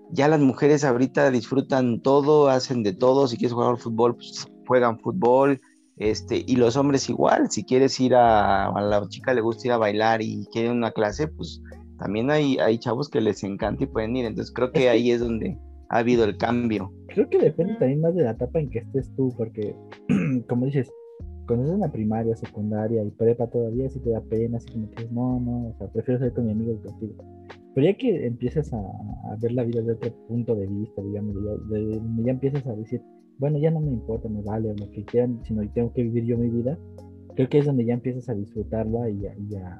ya 0.09 0.27
las 0.27 0.39
mujeres 0.39 0.83
ahorita 0.83 1.29
disfrutan 1.29 2.01
todo, 2.01 2.49
hacen 2.49 2.81
de 2.81 2.93
todo, 2.93 3.27
si 3.27 3.37
quieres 3.37 3.53
jugar 3.53 3.77
fútbol, 3.77 4.15
pues 4.15 4.47
juegan 4.65 4.99
fútbol, 4.99 5.59
este, 5.97 6.43
y 6.47 6.55
los 6.55 6.75
hombres 6.75 7.07
igual, 7.07 7.51
si 7.51 7.63
quieres 7.63 7.99
ir 7.99 8.15
a, 8.15 8.65
a 8.65 8.81
la 8.81 9.07
chica 9.09 9.33
le 9.33 9.41
gusta 9.41 9.67
ir 9.67 9.73
a 9.73 9.77
bailar 9.77 10.23
y 10.23 10.47
quiere 10.51 10.71
una 10.71 10.89
clase, 10.89 11.27
pues 11.27 11.61
también 12.01 12.31
hay, 12.31 12.57
hay 12.57 12.79
chavos 12.79 13.09
que 13.09 13.21
les 13.21 13.43
encanta 13.43 13.83
y 13.83 13.87
pueden 13.87 14.15
ir. 14.15 14.25
Entonces 14.25 14.51
creo 14.51 14.71
que 14.71 14.89
ahí 14.89 15.11
es 15.11 15.19
donde 15.19 15.59
ha 15.89 15.99
habido 15.99 16.23
el 16.23 16.35
cambio. 16.35 16.91
Creo 17.09 17.29
que 17.29 17.37
depende 17.37 17.75
también 17.75 18.01
más 18.01 18.15
de 18.15 18.23
la 18.23 18.31
etapa 18.31 18.59
en 18.59 18.71
que 18.71 18.79
estés 18.79 19.13
tú, 19.15 19.31
porque 19.37 19.75
como 20.49 20.65
dices, 20.65 20.91
cuando 21.45 21.65
estás 21.65 21.75
en 21.75 21.81
la 21.81 21.91
primaria, 21.91 22.35
secundaria 22.35 23.03
y 23.03 23.11
prepa 23.11 23.47
todavía, 23.47 23.87
si 23.89 23.99
te 23.99 24.09
da 24.09 24.21
pena, 24.21 24.57
así 24.57 24.71
como 24.71 24.89
que 24.89 25.07
no, 25.11 25.39
no, 25.39 25.67
o 25.67 25.75
sea, 25.77 25.91
prefiero 25.91 26.19
ser 26.19 26.33
con 26.33 26.47
mi 26.47 26.53
amigo 26.53 26.81
que 26.81 26.87
contigo. 26.87 27.13
Pero 27.75 27.85
ya 27.85 27.93
que 27.93 28.25
empiezas 28.25 28.73
a, 28.73 28.81
ver 29.39 29.51
la 29.51 29.63
vida 29.63 29.81
desde 29.81 29.93
otro 29.93 30.27
punto 30.27 30.55
de 30.55 30.65
vista, 30.65 31.03
digamos, 31.03 31.35
ya, 31.35 31.79
ya 32.25 32.31
empiezas 32.31 32.65
a 32.65 32.73
decir, 32.73 33.01
bueno, 33.37 33.59
ya 33.59 33.69
no 33.69 33.79
me 33.79 33.91
importa, 33.91 34.27
me 34.27 34.41
vale, 34.41 34.73
lo 34.75 34.89
que 34.89 35.05
quieran, 35.05 35.39
sino 35.43 35.61
que 35.61 35.69
tengo 35.69 35.93
que 35.93 36.01
vivir 36.01 36.25
yo 36.25 36.37
mi 36.37 36.49
vida, 36.49 36.79
creo 37.35 37.47
que 37.47 37.59
es 37.59 37.65
donde 37.65 37.85
ya 37.85 37.93
empiezas 37.93 38.27
a 38.27 38.33
disfrutarla 38.33 39.07
y 39.09 39.21
y 39.21 39.55
a 39.55 39.79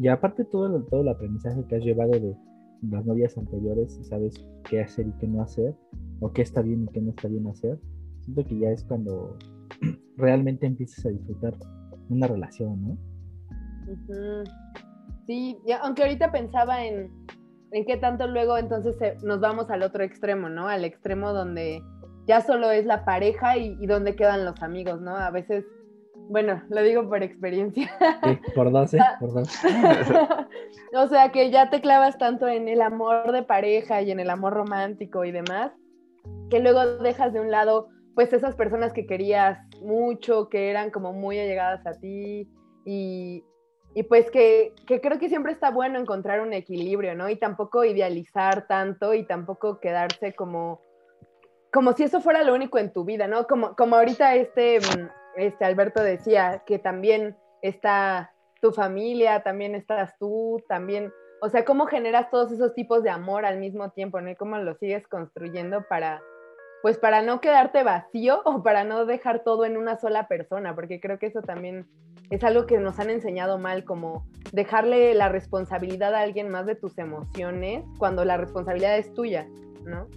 y 0.00 0.08
aparte 0.08 0.44
todo 0.44 0.82
todo 0.84 1.02
el 1.02 1.08
aprendizaje 1.08 1.64
que 1.68 1.76
has 1.76 1.84
llevado 1.84 2.12
de 2.12 2.36
las 2.82 3.04
novias 3.04 3.36
anteriores 3.36 3.98
y 4.00 4.04
sabes 4.04 4.46
qué 4.68 4.80
hacer 4.80 5.06
y 5.08 5.12
qué 5.18 5.26
no 5.26 5.42
hacer, 5.42 5.74
o 6.20 6.32
qué 6.32 6.42
está 6.42 6.62
bien 6.62 6.84
y 6.84 6.88
qué 6.88 7.00
no 7.00 7.10
está 7.10 7.28
bien 7.28 7.46
hacer, 7.48 7.78
siento 8.20 8.44
que 8.44 8.58
ya 8.58 8.70
es 8.70 8.84
cuando 8.84 9.36
realmente 10.16 10.66
empiezas 10.66 11.06
a 11.06 11.10
disfrutar 11.10 11.54
una 12.08 12.26
relación, 12.26 12.82
¿no? 12.82 12.98
Sí, 15.26 15.58
aunque 15.82 16.02
ahorita 16.02 16.30
pensaba 16.30 16.84
en 16.84 17.10
en 17.72 17.84
qué 17.84 17.96
tanto 17.96 18.26
luego 18.26 18.56
entonces 18.56 18.96
nos 19.22 19.40
vamos 19.40 19.70
al 19.70 19.82
otro 19.82 20.02
extremo, 20.02 20.48
¿no? 20.48 20.68
Al 20.68 20.84
extremo 20.84 21.32
donde 21.32 21.82
ya 22.26 22.40
solo 22.40 22.70
es 22.70 22.86
la 22.86 23.04
pareja 23.04 23.56
y, 23.56 23.76
y 23.80 23.86
donde 23.86 24.16
quedan 24.16 24.44
los 24.44 24.62
amigos, 24.62 25.00
¿no? 25.00 25.16
A 25.16 25.30
veces, 25.30 25.64
bueno, 26.28 26.62
lo 26.68 26.82
digo 26.82 27.08
por 27.08 27.22
experiencia. 27.22 27.90
Sí, 28.22 28.38
por 28.54 28.70
dos, 28.70 28.94
¿eh? 28.94 29.00
Por 29.18 29.32
dos. 29.32 29.48
o 30.94 31.06
sea, 31.08 31.32
que 31.32 31.50
ya 31.50 31.70
te 31.70 31.80
clavas 31.80 32.18
tanto 32.18 32.46
en 32.46 32.68
el 32.68 32.82
amor 32.82 33.32
de 33.32 33.42
pareja 33.42 34.02
y 34.02 34.10
en 34.10 34.20
el 34.20 34.30
amor 34.30 34.52
romántico 34.52 35.24
y 35.24 35.32
demás, 35.32 35.72
que 36.50 36.60
luego 36.60 36.98
dejas 36.98 37.32
de 37.32 37.40
un 37.40 37.50
lado, 37.50 37.88
pues 38.14 38.32
esas 38.32 38.54
personas 38.56 38.92
que 38.92 39.06
querías 39.06 39.58
mucho, 39.82 40.48
que 40.48 40.70
eran 40.70 40.90
como 40.90 41.12
muy 41.12 41.38
allegadas 41.38 41.86
a 41.86 41.92
ti 41.92 42.48
y, 42.84 43.44
y 43.94 44.02
pues 44.02 44.30
que, 44.30 44.74
que, 44.86 45.00
creo 45.00 45.18
que 45.18 45.28
siempre 45.28 45.52
está 45.52 45.70
bueno 45.70 45.98
encontrar 45.98 46.40
un 46.40 46.52
equilibrio, 46.52 47.14
¿no? 47.14 47.28
Y 47.28 47.36
tampoco 47.36 47.84
idealizar 47.84 48.66
tanto 48.66 49.14
y 49.14 49.24
tampoco 49.24 49.80
quedarse 49.80 50.34
como, 50.34 50.82
como 51.72 51.92
si 51.94 52.04
eso 52.04 52.20
fuera 52.20 52.42
lo 52.42 52.54
único 52.54 52.78
en 52.78 52.92
tu 52.92 53.04
vida, 53.04 53.28
¿no? 53.28 53.46
Como, 53.46 53.74
como 53.76 53.96
ahorita 53.96 54.34
este, 54.34 54.78
mm, 54.80 55.08
este 55.38 55.64
Alberto 55.64 56.02
decía, 56.02 56.62
que 56.66 56.78
también 56.78 57.36
está 57.62 58.32
tu 58.60 58.72
familia, 58.72 59.42
también 59.42 59.74
estás 59.74 60.16
tú, 60.18 60.62
también, 60.68 61.12
o 61.40 61.48
sea, 61.48 61.64
cómo 61.64 61.86
generas 61.86 62.30
todos 62.30 62.52
esos 62.52 62.74
tipos 62.74 63.02
de 63.02 63.10
amor 63.10 63.44
al 63.44 63.58
mismo 63.58 63.90
tiempo, 63.90 64.20
¿no? 64.20 64.30
Y 64.30 64.36
cómo 64.36 64.58
lo 64.58 64.74
sigues 64.74 65.06
construyendo 65.06 65.84
para, 65.88 66.20
pues 66.82 66.98
para 66.98 67.22
no 67.22 67.40
quedarte 67.40 67.84
vacío 67.84 68.42
o 68.44 68.62
para 68.62 68.84
no 68.84 69.06
dejar 69.06 69.44
todo 69.44 69.64
en 69.64 69.76
una 69.76 69.96
sola 69.96 70.28
persona, 70.28 70.74
porque 70.74 71.00
creo 71.00 71.18
que 71.18 71.26
eso 71.26 71.42
también 71.42 71.86
es 72.30 72.44
algo 72.44 72.66
que 72.66 72.78
nos 72.78 72.98
han 72.98 73.10
enseñado 73.10 73.58
mal, 73.58 73.84
como 73.84 74.26
dejarle 74.52 75.14
la 75.14 75.28
responsabilidad 75.28 76.14
a 76.14 76.20
alguien 76.20 76.48
más 76.48 76.66
de 76.66 76.74
tus 76.74 76.98
emociones 76.98 77.84
cuando 77.98 78.24
la 78.24 78.36
responsabilidad 78.36 78.98
es 78.98 79.12
tuya, 79.14 79.46
¿no? 79.84 80.08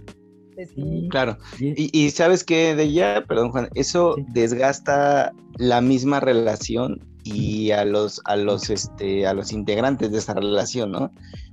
Sí, 0.56 1.08
claro. 1.10 1.38
Y, 1.58 2.10
sabes 2.10 2.44
que 2.44 2.74
de 2.74 2.84
ella, 2.84 3.24
perdón 3.26 3.50
Juan, 3.50 3.68
eso 3.74 4.16
desgasta 4.28 5.32
la 5.56 5.80
misma 5.80 6.20
relación 6.20 7.00
y 7.24 7.70
a 7.70 7.84
los, 7.84 8.20
a 8.24 8.36
los, 8.36 8.68
este, 8.70 9.26
a 9.26 9.34
los 9.34 9.52
integrantes 9.52 10.12
de 10.12 10.18
esa 10.18 10.34
relación, 10.34 10.92
¿no? 10.92 11.10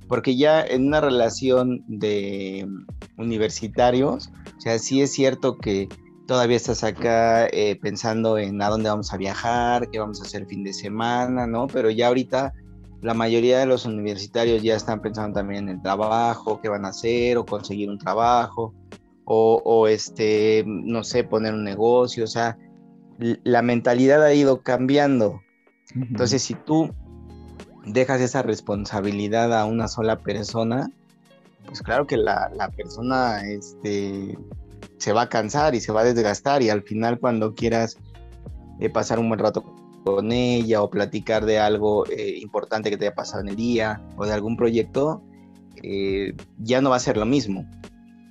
Porque 0.08 0.36
ya 0.36 0.62
en 0.62 0.88
una 0.88 1.00
relación 1.00 1.84
de 1.86 2.66
universitarios, 3.16 4.30
o 4.58 4.60
sea, 4.60 4.78
sí 4.78 5.00
es 5.00 5.12
cierto 5.12 5.56
que 5.56 5.88
todavía 6.26 6.56
estás 6.56 6.84
acá 6.84 7.46
eh, 7.46 7.78
pensando 7.80 8.38
en 8.38 8.60
a 8.60 8.68
dónde 8.68 8.90
vamos 8.90 9.12
a 9.12 9.16
viajar, 9.16 9.88
qué 9.90 9.98
vamos 9.98 10.20
a 10.20 10.24
hacer 10.24 10.42
el 10.42 10.48
fin 10.48 10.64
de 10.64 10.72
semana, 10.72 11.46
¿no? 11.46 11.66
Pero 11.68 11.90
ya 11.90 12.08
ahorita 12.08 12.52
la 13.02 13.14
mayoría 13.14 13.58
de 13.58 13.66
los 13.66 13.86
universitarios 13.86 14.62
ya 14.62 14.76
están 14.76 15.00
pensando 15.00 15.40
también 15.40 15.68
en 15.68 15.76
el 15.76 15.82
trabajo, 15.82 16.60
qué 16.60 16.68
van 16.68 16.84
a 16.84 16.88
hacer, 16.88 17.38
o 17.38 17.46
conseguir 17.46 17.88
un 17.88 17.98
trabajo, 17.98 18.74
o, 19.32 19.86
este, 19.86 20.64
no 20.66 21.04
sé, 21.04 21.22
poner 21.22 21.54
un 21.54 21.62
negocio, 21.62 22.24
o 22.24 22.26
sea, 22.26 22.58
la 23.18 23.62
mentalidad 23.62 24.24
ha 24.24 24.34
ido 24.34 24.62
cambiando. 24.62 25.40
Entonces, 25.94 26.42
si 26.42 26.54
tú 26.54 26.90
dejas 27.86 28.20
esa 28.20 28.42
responsabilidad 28.42 29.56
a 29.56 29.66
una 29.66 29.86
sola 29.86 30.18
persona, 30.18 30.90
pues 31.66 31.80
claro 31.82 32.08
que 32.08 32.16
la, 32.16 32.50
la 32.56 32.70
persona, 32.70 33.42
este, 33.46 34.36
se 34.98 35.12
va 35.12 35.22
a 35.22 35.28
cansar 35.28 35.74
y 35.74 35.80
se 35.80 35.92
va 35.92 36.00
a 36.00 36.04
desgastar 36.04 36.62
y 36.62 36.70
al 36.70 36.82
final 36.82 37.18
cuando 37.20 37.54
quieras 37.54 37.96
eh, 38.80 38.90
pasar 38.90 39.18
un 39.18 39.28
buen 39.28 39.38
rato 39.38 39.64
con 40.04 40.32
ella 40.32 40.82
o 40.82 40.90
platicar 40.90 41.44
de 41.44 41.58
algo 41.58 42.06
eh, 42.06 42.38
importante 42.40 42.90
que 42.90 42.96
te 42.96 43.06
haya 43.06 43.14
pasado 43.14 43.42
en 43.42 43.48
el 43.48 43.56
día 43.56 44.02
o 44.16 44.26
de 44.26 44.32
algún 44.32 44.56
proyecto, 44.56 45.22
eh, 45.82 46.34
ya 46.58 46.80
no 46.80 46.90
va 46.90 46.96
a 46.96 47.00
ser 47.00 47.16
lo 47.16 47.26
mismo, 47.26 47.64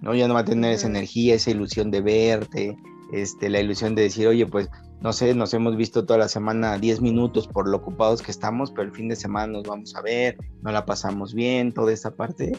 ¿no? 0.01 0.13
Ya 0.15 0.27
no 0.27 0.33
va 0.33 0.41
a 0.41 0.45
tener 0.45 0.73
esa 0.73 0.87
energía, 0.87 1.35
esa 1.35 1.51
ilusión 1.51 1.91
de 1.91 2.01
verte, 2.01 2.77
este, 3.11 3.49
la 3.49 3.59
ilusión 3.59 3.95
de 3.95 4.03
decir, 4.03 4.27
oye, 4.27 4.45
pues, 4.45 4.69
no 5.01 5.13
sé, 5.13 5.33
nos 5.33 5.53
hemos 5.53 5.77
visto 5.77 6.05
toda 6.05 6.19
la 6.19 6.27
semana 6.27 6.77
10 6.77 7.01
minutos 7.01 7.47
por 7.47 7.67
lo 7.67 7.77
ocupados 7.77 8.21
que 8.21 8.31
estamos, 8.31 8.71
pero 8.71 8.83
el 8.83 8.91
fin 8.91 9.07
de 9.07 9.15
semana 9.15 9.53
nos 9.53 9.63
vamos 9.63 9.95
a 9.95 10.01
ver, 10.01 10.37
no 10.61 10.71
la 10.71 10.85
pasamos 10.85 11.33
bien, 11.33 11.71
toda 11.71 11.93
esa 11.93 12.11
parte. 12.11 12.51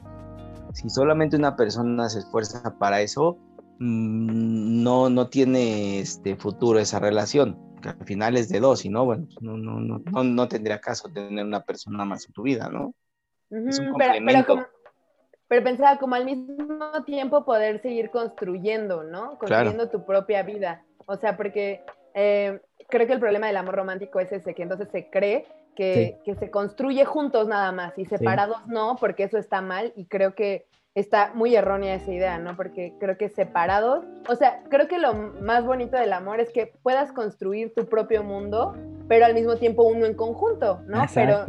Si 0.73 0.89
solamente 0.89 1.37
una 1.37 1.57
persona 1.57 2.09
se 2.09 2.21
esfuerza 2.21 2.79
para 2.79 3.03
eso, 3.03 3.39
Mm, 3.81 4.83
no, 4.83 5.09
no 5.09 5.29
tiene 5.31 6.01
este 6.01 6.37
futuro 6.37 6.79
esa 6.79 6.99
relación, 6.99 7.59
que 7.81 7.89
al 7.89 8.05
final 8.05 8.37
es 8.37 8.51
de 8.51 8.61
dos, 8.61 8.85
y 8.85 8.91
no, 8.91 9.07
bueno, 9.07 9.25
pues 9.25 9.41
no, 9.41 9.57
no, 9.57 9.81
no, 9.81 10.23
no, 10.23 10.49
tendría 10.49 10.83
caso 10.83 11.09
tener 11.09 11.47
una 11.47 11.63
persona 11.63 12.05
más 12.05 12.27
en 12.27 12.33
tu 12.33 12.43
vida, 12.43 12.69
¿no? 12.69 12.95
es 13.49 13.79
un 13.79 13.93
complemento. 13.93 14.55
Pero, 14.55 14.69
pensaba 15.59 15.99
como 15.99 16.15
al 16.15 16.25
mismo 16.25 17.03
tiempo 17.05 17.45
poder 17.45 17.81
seguir 17.83 18.11
construyendo, 18.11 19.03
¿no? 19.03 19.37
Construyendo 19.39 19.89
tu 19.89 20.05
propia 20.07 20.45
vida. 20.45 20.85
O 21.07 21.17
sea, 21.17 21.37
porque 21.37 21.83
eh, 22.15 22.61
creo 22.89 23.07
que 23.07 23.15
el 23.15 23.21
problema 23.21 23.49
del 23.49 23.57
amor 23.57 23.75
romántico 23.75 24.21
es 24.21 24.31
ese, 24.31 24.55
que 24.55 24.63
entonces 24.63 24.89
se 24.93 25.11
cree 25.11 25.47
que, 25.75 26.19
que 26.25 26.35
se 26.37 26.51
construye 26.51 27.05
juntos 27.05 27.49
nada 27.49 27.73
más 27.73 27.99
y 27.99 28.05
separados 28.05 28.67
no, 28.67 28.97
porque 29.01 29.25
eso 29.25 29.39
está 29.39 29.61
mal 29.61 29.93
y 29.97 30.07
creo 30.07 30.35
que 30.35 30.67
está 30.95 31.33
muy 31.35 31.55
errónea 31.55 31.95
esa 31.95 32.13
idea, 32.13 32.39
¿no? 32.39 32.57
Porque 32.57 32.95
creo 32.99 33.17
que 33.17 33.29
separados, 33.29 34.05
o 34.29 34.35
sea, 34.35 34.63
creo 34.69 34.89
que 34.89 34.99
lo 34.99 35.15
más 35.15 35.65
bonito 35.65 35.97
del 35.97 36.13
amor 36.13 36.41
es 36.41 36.51
que 36.51 36.73
puedas 36.83 37.13
construir 37.13 37.73
tu 37.75 37.87
propio 37.87 38.25
mundo, 38.25 38.75
pero 39.09 39.25
al 39.25 39.35
mismo 39.35 39.57
tiempo 39.57 39.85
uno 39.85 40.07
en 40.07 40.15
conjunto, 40.15 40.81
¿no? 40.87 41.05
Pero, 41.15 41.47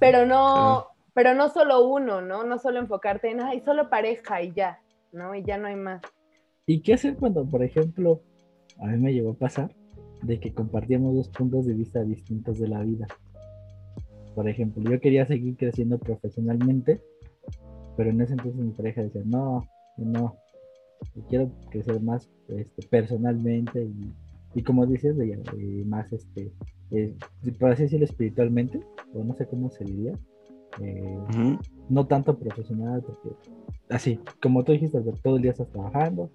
pero 0.00 0.26
no, 0.26 0.88
pero 1.16 1.32
no 1.32 1.48
solo 1.48 1.88
uno, 1.88 2.20
¿no? 2.20 2.44
No 2.44 2.58
solo 2.58 2.78
enfocarte 2.78 3.30
en, 3.30 3.40
ay, 3.40 3.62
solo 3.62 3.88
pareja 3.88 4.42
y 4.42 4.52
ya, 4.52 4.82
¿no? 5.12 5.34
Y 5.34 5.42
ya 5.42 5.56
no 5.56 5.66
hay 5.66 5.74
más. 5.74 6.02
¿Y 6.66 6.82
qué 6.82 6.92
hacer 6.92 7.16
cuando, 7.16 7.46
por 7.46 7.64
ejemplo, 7.64 8.20
a 8.78 8.88
mí 8.88 8.98
me 8.98 9.14
llegó 9.14 9.30
a 9.30 9.38
pasar 9.38 9.74
de 10.20 10.38
que 10.38 10.52
compartíamos 10.52 11.14
dos 11.14 11.30
puntos 11.30 11.64
de 11.64 11.72
vista 11.72 12.04
distintos 12.04 12.58
de 12.58 12.68
la 12.68 12.82
vida? 12.82 13.06
Por 14.34 14.46
ejemplo, 14.46 14.82
yo 14.90 15.00
quería 15.00 15.24
seguir 15.24 15.56
creciendo 15.56 15.98
profesionalmente, 15.98 17.00
pero 17.96 18.10
en 18.10 18.20
ese 18.20 18.34
entonces 18.34 18.60
mi 18.60 18.72
pareja 18.72 19.00
decía, 19.00 19.22
no, 19.24 19.66
no, 19.96 20.36
quiero 21.30 21.50
crecer 21.70 21.98
más 22.02 22.28
este, 22.48 22.86
personalmente 22.88 23.88
y, 24.54 24.62
como 24.62 24.84
dices, 24.84 25.16
de, 25.16 25.42
más, 25.86 26.12
este, 26.12 26.52
eh, 26.90 27.16
por 27.58 27.70
así 27.70 27.84
decirlo, 27.84 28.04
espiritualmente, 28.04 28.80
o 29.14 29.24
no 29.24 29.34
sé 29.34 29.46
cómo 29.46 29.70
se 29.70 29.82
diría, 29.82 30.12
eh, 30.80 31.58
no 31.88 32.06
tanto 32.06 32.36
profesional, 32.36 33.02
porque 33.02 33.36
así, 33.90 34.20
como 34.42 34.64
tú 34.64 34.72
dijiste, 34.72 35.00
todo 35.22 35.36
el 35.36 35.42
día 35.42 35.52
estás 35.52 35.68
trabajando, 35.70 36.30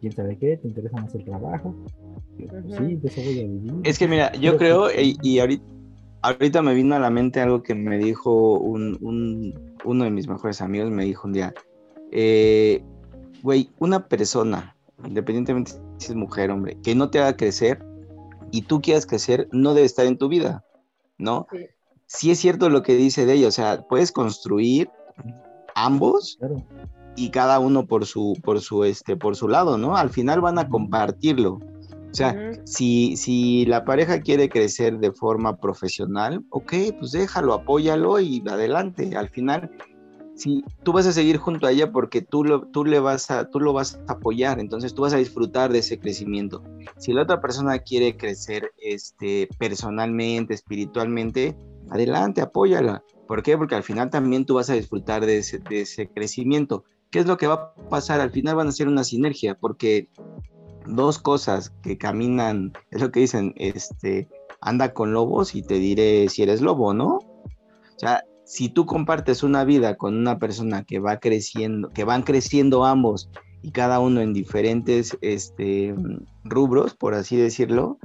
quién 0.00 0.12
sabe 0.12 0.36
qué, 0.38 0.56
te 0.56 0.68
interesa 0.68 0.96
más 0.96 1.14
el 1.14 1.24
trabajo. 1.24 1.74
Pues 2.36 2.64
sí, 2.76 2.96
de 2.96 3.08
eso 3.08 3.20
voy 3.22 3.40
a 3.40 3.42
vivir. 3.44 3.72
Es 3.84 3.98
que 3.98 4.08
mira, 4.08 4.32
yo 4.32 4.56
creo, 4.56 4.88
y, 4.90 5.38
ahorita, 5.38 5.64
ahorita 6.22 6.62
me 6.62 6.74
vino 6.74 6.94
a 6.94 6.98
la 6.98 7.10
mente 7.10 7.40
algo 7.40 7.62
que 7.62 7.74
me 7.74 7.98
dijo 7.98 8.58
un 8.58 8.98
uno 9.84 10.04
de 10.04 10.10
mis 10.10 10.28
mejores 10.28 10.60
amigos 10.60 10.90
me 10.90 11.04
dijo 11.04 11.26
un 11.26 11.34
día, 11.34 11.54
eh, 12.10 12.82
güey, 13.42 13.70
una 13.78 14.08
persona, 14.08 14.76
independientemente 15.04 15.72
si 15.98 16.12
es 16.12 16.16
mujer 16.16 16.50
o 16.50 16.54
hombre, 16.54 16.76
que 16.82 16.94
no 16.94 17.10
te 17.10 17.18
haga 17.18 17.36
crecer 17.36 17.84
y 18.50 18.62
tú 18.62 18.80
quieras 18.80 19.06
crecer, 19.06 19.48
no 19.52 19.74
debe 19.74 19.86
estar 19.86 20.06
en 20.06 20.18
tu 20.18 20.28
vida, 20.28 20.64
¿no? 21.18 21.46
Sí. 21.52 21.66
Es 22.22 22.38
cierto 22.38 22.68
lo 22.68 22.82
que 22.82 22.94
dice 22.94 23.26
de 23.26 23.34
ella, 23.34 23.48
o 23.48 23.52
sea, 23.52 23.82
puedes 23.88 24.12
construir 24.12 24.90
ambos 25.74 26.38
y 27.16 27.30
cada 27.30 27.58
uno 27.58 27.86
por 27.86 28.06
su, 28.06 28.38
por 28.42 28.60
su, 28.60 28.84
este, 28.84 29.16
por 29.16 29.36
su 29.36 29.48
lado, 29.48 29.78
¿no? 29.78 29.96
Al 29.96 30.10
final 30.10 30.40
van 30.40 30.58
a 30.58 30.68
compartirlo. 30.68 31.54
O 31.54 32.16
sea, 32.16 32.52
si, 32.64 33.16
si 33.16 33.66
la 33.66 33.84
pareja 33.84 34.20
quiere 34.20 34.48
crecer 34.48 34.98
de 34.98 35.10
forma 35.10 35.56
profesional, 35.56 36.44
ok, 36.50 36.72
pues 37.00 37.10
déjalo, 37.10 37.54
apóyalo 37.54 38.20
y 38.20 38.40
adelante. 38.48 39.16
Al 39.16 39.28
final, 39.30 39.68
si 40.36 40.62
tú 40.84 40.92
vas 40.92 41.06
a 41.08 41.12
seguir 41.12 41.38
junto 41.38 41.66
a 41.66 41.72
ella 41.72 41.90
porque 41.90 42.22
tú 42.22 42.44
lo, 42.44 42.68
tú 42.68 42.84
le 42.84 43.00
vas 43.00 43.32
a, 43.32 43.50
tú 43.50 43.58
lo 43.58 43.72
vas 43.72 43.98
a 44.06 44.12
apoyar, 44.12 44.60
entonces 44.60 44.94
tú 44.94 45.02
vas 45.02 45.12
a 45.12 45.16
disfrutar 45.16 45.72
de 45.72 45.80
ese 45.80 45.98
crecimiento. 45.98 46.62
Si 46.98 47.12
la 47.12 47.22
otra 47.22 47.40
persona 47.40 47.80
quiere 47.80 48.16
crecer 48.16 48.70
este, 48.80 49.48
personalmente, 49.58 50.54
espiritualmente, 50.54 51.56
adelante, 51.90 52.40
apóyala. 52.40 53.02
¿Por 53.26 53.42
qué? 53.42 53.56
Porque 53.56 53.74
al 53.74 53.82
final 53.82 54.10
también 54.10 54.44
tú 54.44 54.54
vas 54.54 54.70
a 54.70 54.74
disfrutar 54.74 55.24
de 55.24 55.38
ese, 55.38 55.58
de 55.58 55.82
ese 55.82 56.08
crecimiento. 56.08 56.84
¿Qué 57.10 57.20
es 57.20 57.26
lo 57.26 57.36
que 57.36 57.46
va 57.46 57.54
a 57.54 57.74
pasar? 57.88 58.20
Al 58.20 58.30
final 58.30 58.56
van 58.56 58.68
a 58.68 58.72
ser 58.72 58.88
una 58.88 59.04
sinergia, 59.04 59.54
porque 59.54 60.08
dos 60.86 61.18
cosas 61.18 61.70
que 61.82 61.96
caminan, 61.96 62.72
es 62.90 63.00
lo 63.00 63.10
que 63.10 63.20
dicen, 63.20 63.54
este, 63.56 64.28
anda 64.60 64.92
con 64.92 65.12
lobos 65.12 65.54
y 65.54 65.62
te 65.62 65.74
diré 65.74 66.28
si 66.28 66.42
eres 66.42 66.60
lobo, 66.60 66.92
¿no? 66.94 67.16
O 67.16 67.98
sea, 67.98 68.24
si 68.44 68.68
tú 68.68 68.86
compartes 68.86 69.42
una 69.42 69.64
vida 69.64 69.96
con 69.96 70.16
una 70.16 70.38
persona 70.38 70.84
que 70.84 70.98
va 70.98 71.18
creciendo, 71.18 71.90
que 71.90 72.04
van 72.04 72.22
creciendo 72.22 72.84
ambos 72.84 73.30
y 73.62 73.70
cada 73.70 74.00
uno 74.00 74.20
en 74.20 74.32
diferentes 74.32 75.16
este, 75.22 75.94
rubros, 76.44 76.94
por 76.94 77.14
así 77.14 77.36
decirlo, 77.36 77.98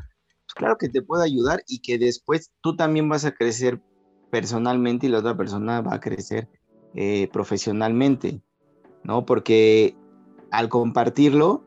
claro 0.59 0.77
que 0.77 0.89
te 0.89 1.01
puede 1.01 1.23
ayudar 1.23 1.63
y 1.67 1.79
que 1.79 1.97
después 1.97 2.51
tú 2.61 2.75
también 2.75 3.07
vas 3.07 3.23
a 3.23 3.31
crecer 3.31 3.81
personalmente 4.29 5.07
y 5.07 5.09
la 5.09 5.19
otra 5.19 5.37
persona 5.37 5.79
va 5.79 5.95
a 5.95 5.99
crecer 6.01 6.49
eh, 6.95 7.29
profesionalmente, 7.31 8.41
¿no? 9.05 9.25
Porque 9.25 9.95
al 10.51 10.67
compartirlo, 10.67 11.63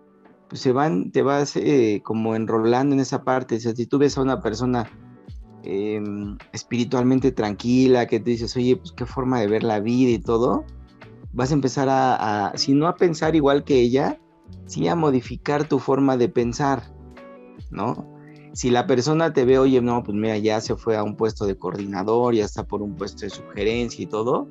pues 0.50 0.60
se 0.60 0.72
van, 0.72 1.10
te 1.10 1.22
vas 1.22 1.56
eh, 1.56 2.02
como 2.04 2.36
enrolando 2.36 2.94
en 2.94 3.00
esa 3.00 3.24
parte. 3.24 3.58
Si 3.58 3.86
tú 3.86 3.98
ves 3.98 4.18
a 4.18 4.22
una 4.22 4.42
persona 4.42 4.90
em, 5.62 6.36
espiritualmente 6.52 7.32
tranquila, 7.32 8.06
que 8.06 8.20
te 8.20 8.32
dices, 8.32 8.54
oye, 8.58 8.76
pues 8.76 8.92
qué 8.92 9.06
forma 9.06 9.40
de 9.40 9.46
ver 9.46 9.62
la 9.62 9.80
vida 9.80 10.10
y 10.10 10.18
todo, 10.18 10.66
vas 11.32 11.50
a 11.50 11.54
empezar 11.54 11.88
a, 11.90 12.52
si 12.56 12.74
no 12.74 12.86
a 12.88 12.96
pensar 12.96 13.34
igual 13.36 13.64
que 13.64 13.80
ella, 13.80 14.20
sí 14.66 14.86
a 14.86 14.94
modificar 14.94 15.66
tu 15.66 15.78
forma 15.78 16.18
de 16.18 16.28
pensar, 16.28 16.92
¿no? 17.70 18.11
Si 18.52 18.70
la 18.70 18.86
persona 18.86 19.32
te 19.32 19.44
ve, 19.44 19.58
oye, 19.58 19.80
no, 19.80 20.02
pues 20.02 20.16
mira, 20.16 20.36
ya 20.38 20.60
se 20.60 20.76
fue 20.76 20.96
a 20.96 21.02
un 21.02 21.16
puesto 21.16 21.46
de 21.46 21.56
coordinador, 21.56 22.34
ya 22.34 22.44
está 22.44 22.64
por 22.64 22.82
un 22.82 22.96
puesto 22.96 23.22
de 23.22 23.30
sugerencia 23.30 24.02
y 24.02 24.06
todo, 24.06 24.48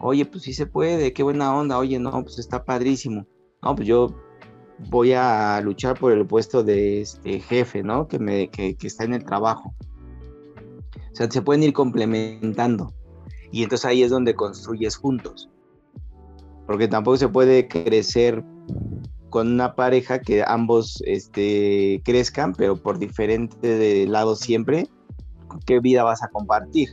oye, 0.00 0.24
pues 0.26 0.44
sí 0.44 0.52
se 0.52 0.66
puede, 0.66 1.12
qué 1.12 1.22
buena 1.22 1.54
onda, 1.54 1.78
oye, 1.78 1.98
no, 1.98 2.10
pues 2.22 2.38
está 2.38 2.64
padrísimo. 2.64 3.26
No, 3.62 3.74
pues 3.74 3.86
yo 3.86 4.14
voy 4.90 5.12
a 5.12 5.60
luchar 5.62 5.98
por 5.98 6.12
el 6.12 6.26
puesto 6.26 6.62
de 6.62 7.00
este 7.00 7.40
jefe, 7.40 7.82
¿no? 7.82 8.08
Que, 8.08 8.18
me, 8.18 8.48
que, 8.50 8.76
está 8.82 9.04
en 9.04 9.14
el 9.14 9.24
trabajo. 9.24 9.74
O 11.12 11.16
sea, 11.16 11.30
se 11.30 11.42
pueden 11.42 11.62
ir 11.62 11.72
complementando. 11.72 12.92
Y 13.50 13.62
entonces 13.62 13.86
ahí 13.86 14.02
es 14.02 14.10
donde 14.10 14.34
construyes 14.34 14.96
juntos. 14.96 15.48
Porque 16.66 16.88
tampoco 16.88 17.16
se 17.16 17.28
puede 17.28 17.68
crecer 17.68 18.44
con 19.36 19.52
una 19.52 19.74
pareja 19.74 20.20
que 20.20 20.42
ambos 20.46 21.02
este, 21.04 22.00
crezcan, 22.06 22.54
pero 22.54 22.78
por 22.78 22.98
diferente 22.98 24.06
lado 24.06 24.34
siempre. 24.34 24.88
¿Qué 25.66 25.78
vida 25.78 26.04
vas 26.04 26.22
a 26.22 26.28
compartir? 26.28 26.88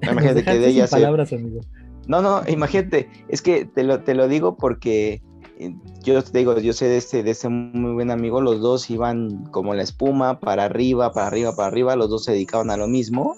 Imagínate 0.00 0.44
que 0.44 0.58
de 0.60 0.68
ella 0.68 0.86
palabras, 0.86 1.32
amigo. 1.32 1.60
No, 2.06 2.22
no, 2.22 2.42
imagínate, 2.46 3.08
es 3.26 3.42
que 3.42 3.64
te 3.64 3.82
lo, 3.82 4.04
te 4.04 4.14
lo 4.14 4.28
digo 4.28 4.56
porque 4.56 5.22
eh, 5.58 5.74
yo 6.04 6.22
te 6.22 6.38
digo, 6.38 6.56
yo 6.60 6.72
sé 6.72 6.86
de 6.86 6.98
este, 6.98 7.24
de 7.24 7.32
este 7.32 7.48
muy 7.48 7.94
buen 7.94 8.12
amigo, 8.12 8.40
los 8.40 8.60
dos 8.60 8.88
iban 8.90 9.46
como 9.46 9.74
la 9.74 9.82
espuma, 9.82 10.38
para 10.38 10.66
arriba, 10.66 11.10
para 11.10 11.26
arriba, 11.26 11.56
para 11.56 11.66
arriba, 11.66 11.96
los 11.96 12.10
dos 12.10 12.22
se 12.22 12.30
dedicaban 12.30 12.70
a 12.70 12.76
lo 12.76 12.86
mismo. 12.86 13.34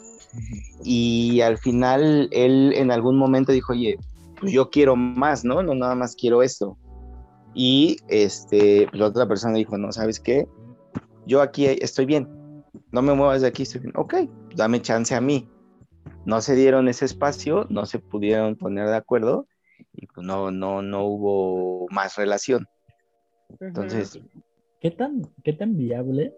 Y 0.84 1.40
al 1.40 1.58
final 1.58 2.28
él 2.32 2.72
en 2.74 2.90
algún 2.90 3.18
momento 3.18 3.52
dijo, 3.52 3.72
oye, 3.72 3.98
pues 4.38 4.52
yo 4.52 4.70
quiero 4.70 4.96
más, 4.96 5.44
¿no? 5.44 5.62
No 5.62 5.74
nada 5.74 5.94
más 5.94 6.14
quiero 6.14 6.42
esto. 6.42 6.76
Y 7.54 7.96
este, 8.08 8.86
la 8.92 9.06
otra 9.06 9.26
persona 9.26 9.54
dijo, 9.54 9.78
no, 9.78 9.92
¿sabes 9.92 10.20
qué? 10.20 10.46
Yo 11.26 11.40
aquí 11.40 11.66
estoy 11.66 12.04
bien, 12.06 12.28
no 12.92 13.02
me 13.02 13.14
muevas 13.14 13.40
de 13.40 13.48
aquí, 13.48 13.62
estoy 13.62 13.80
bien. 13.80 13.92
Ok, 13.96 14.14
dame 14.54 14.80
chance 14.80 15.14
a 15.14 15.20
mí 15.20 15.48
no 16.26 16.40
se 16.40 16.56
dieron 16.56 16.88
ese 16.88 17.04
espacio, 17.04 17.66
no 17.70 17.86
se 17.86 18.00
pudieron 18.00 18.56
poner 18.56 18.88
de 18.88 18.96
acuerdo 18.96 19.46
y 19.92 20.06
pues 20.06 20.26
no, 20.26 20.50
no, 20.50 20.82
no 20.82 21.04
hubo 21.04 21.86
más 21.90 22.16
relación. 22.16 22.66
Entonces. 23.60 24.20
¿Qué 24.80 24.90
tan, 24.90 25.22
qué 25.44 25.52
tan 25.52 25.76
viable 25.76 26.34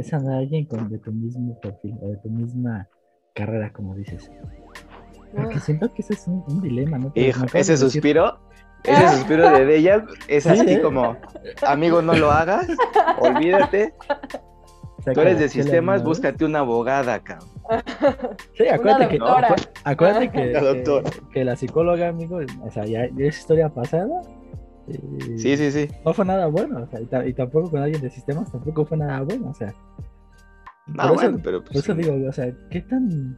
es 0.00 0.12
andar 0.12 0.38
alguien 0.38 0.66
con 0.66 0.88
de 0.88 0.98
tu 0.98 1.12
mismo 1.12 1.58
perfil 1.60 1.96
o 2.00 2.08
de 2.08 2.16
tu 2.18 2.30
misma 2.30 2.88
carrera, 3.34 3.72
como 3.72 3.94
dices? 3.94 4.30
Porque 5.34 5.56
ah. 5.56 5.60
siento 5.60 5.92
que 5.92 6.02
ese 6.02 6.14
es 6.14 6.26
un, 6.26 6.60
dilema, 6.60 6.98
¿no? 6.98 7.12
ese 7.14 7.76
suspiro, 7.76 8.38
ese 8.84 9.08
suspiro 9.16 9.50
de 9.50 9.76
ella 9.76 10.04
es 10.28 10.46
así 10.46 10.80
como, 10.80 11.16
amigo, 11.66 12.02
no 12.02 12.14
lo 12.14 12.30
hagas, 12.30 12.66
olvídate, 13.20 13.94
Tú 15.14 15.20
eres 15.20 15.38
de 15.38 15.48
sistemas, 15.48 16.02
búscate 16.02 16.44
una 16.44 16.60
abogada, 16.60 17.20
cabrón. 17.20 17.48
Sí, 18.56 18.68
acuérdate 18.68 19.08
que, 19.08 19.18
acuérdate 19.84 20.30
que, 21.32 21.44
la 21.44 21.56
psicóloga, 21.56 22.08
amigo, 22.08 22.40
o 22.62 22.70
sea, 22.70 22.84
ya, 22.84 23.04
es 23.04 23.38
historia 23.38 23.68
pasada. 23.68 24.22
Sí, 25.36 25.56
sí, 25.56 25.70
sí. 25.70 25.88
No 26.04 26.12
fue 26.12 26.24
nada 26.24 26.46
bueno, 26.46 26.82
o 26.82 26.86
sea, 26.86 27.26
y, 27.26 27.32
tampoco 27.34 27.70
con 27.70 27.82
alguien 27.82 28.02
de 28.02 28.10
sistemas 28.10 28.50
tampoco 28.50 28.84
fue 28.84 28.98
nada 28.98 29.20
bueno, 29.22 29.50
o 29.50 29.54
sea. 29.54 29.74
Ah, 30.98 31.12
bueno, 31.12 31.38
pero 31.42 31.62
pues, 31.62 31.72
por 31.72 31.78
eso 31.82 31.94
digo, 31.94 32.28
o 32.28 32.32
sea, 32.32 32.52
¿qué 32.70 32.80
tan 32.80 33.36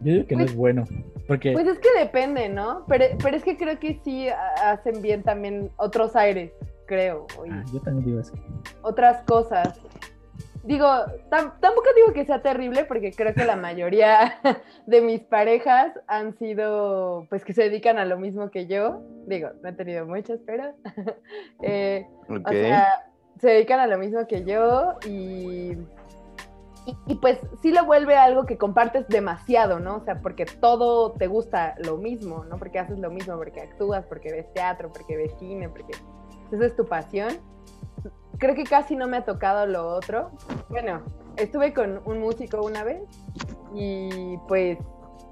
yo 0.00 0.12
digo 0.14 0.26
que 0.26 0.36
no 0.36 0.42
es 0.42 0.50
pues 0.50 0.56
bueno. 0.56 0.84
Porque... 1.28 1.52
Pues 1.52 1.66
es 1.66 1.78
que 1.78 1.88
depende, 1.98 2.48
¿no? 2.48 2.84
Pero, 2.88 3.04
pero 3.22 3.36
es 3.36 3.44
que 3.44 3.56
creo 3.56 3.78
que 3.78 4.00
sí 4.04 4.28
hacen 4.28 5.00
bien 5.00 5.22
también 5.22 5.70
otros 5.76 6.16
aires, 6.16 6.52
creo. 6.86 7.26
Ah, 7.50 7.62
yo 7.72 7.80
también 7.80 8.06
digo 8.06 8.20
eso. 8.20 8.34
Otras 8.82 9.22
cosas 9.22 9.80
digo, 10.64 10.88
tampoco 11.30 11.88
digo 11.96 12.12
que 12.12 12.24
sea 12.24 12.42
terrible 12.42 12.84
porque 12.84 13.12
creo 13.12 13.34
que 13.34 13.44
la 13.44 13.56
mayoría 13.56 14.38
de 14.86 15.00
mis 15.00 15.20
parejas 15.20 15.92
han 16.06 16.36
sido, 16.38 17.26
pues 17.28 17.44
que 17.44 17.52
se 17.52 17.64
dedican 17.64 17.98
a 17.98 18.04
lo 18.04 18.18
mismo 18.18 18.50
que 18.50 18.66
yo. 18.66 19.02
Digo, 19.26 19.50
no 19.62 19.68
he 19.68 19.72
tenido 19.72 20.06
muchas, 20.06 20.40
pero... 20.46 20.74
eh, 21.62 22.06
O 22.28 22.50
sea, 22.50 23.10
se 23.40 23.48
dedican 23.48 23.80
a 23.80 23.86
lo 23.86 23.98
mismo 23.98 24.26
que 24.26 24.44
yo 24.44 24.98
y, 25.04 25.76
y, 27.06 27.14
pues 27.20 27.38
sí 27.60 27.72
lo 27.72 27.84
vuelve 27.84 28.16
algo 28.16 28.46
que 28.46 28.56
compartes 28.56 29.08
demasiado, 29.08 29.80
¿no? 29.80 29.96
O 29.96 30.04
sea, 30.04 30.20
porque 30.20 30.46
todo 30.46 31.12
te 31.12 31.26
gusta 31.26 31.74
lo 31.78 31.96
mismo, 31.96 32.44
¿no? 32.44 32.56
Porque 32.58 32.78
haces 32.78 32.98
lo 32.98 33.10
mismo, 33.10 33.36
porque 33.36 33.60
actúas, 33.60 34.06
porque 34.06 34.30
ves 34.30 34.52
teatro, 34.54 34.92
porque 34.92 35.16
ves 35.16 35.34
cine, 35.38 35.68
porque 35.68 35.92
esa 36.52 36.66
es 36.66 36.76
tu 36.76 36.86
pasión 36.86 37.51
creo 38.38 38.54
que 38.54 38.64
casi 38.64 38.96
no 38.96 39.06
me 39.06 39.18
ha 39.18 39.24
tocado 39.24 39.66
lo 39.66 39.86
otro. 39.86 40.30
Bueno, 40.68 41.02
estuve 41.36 41.72
con 41.72 42.00
un 42.04 42.20
músico 42.20 42.64
una 42.64 42.82
vez 42.82 43.02
y 43.74 44.36
pues 44.48 44.78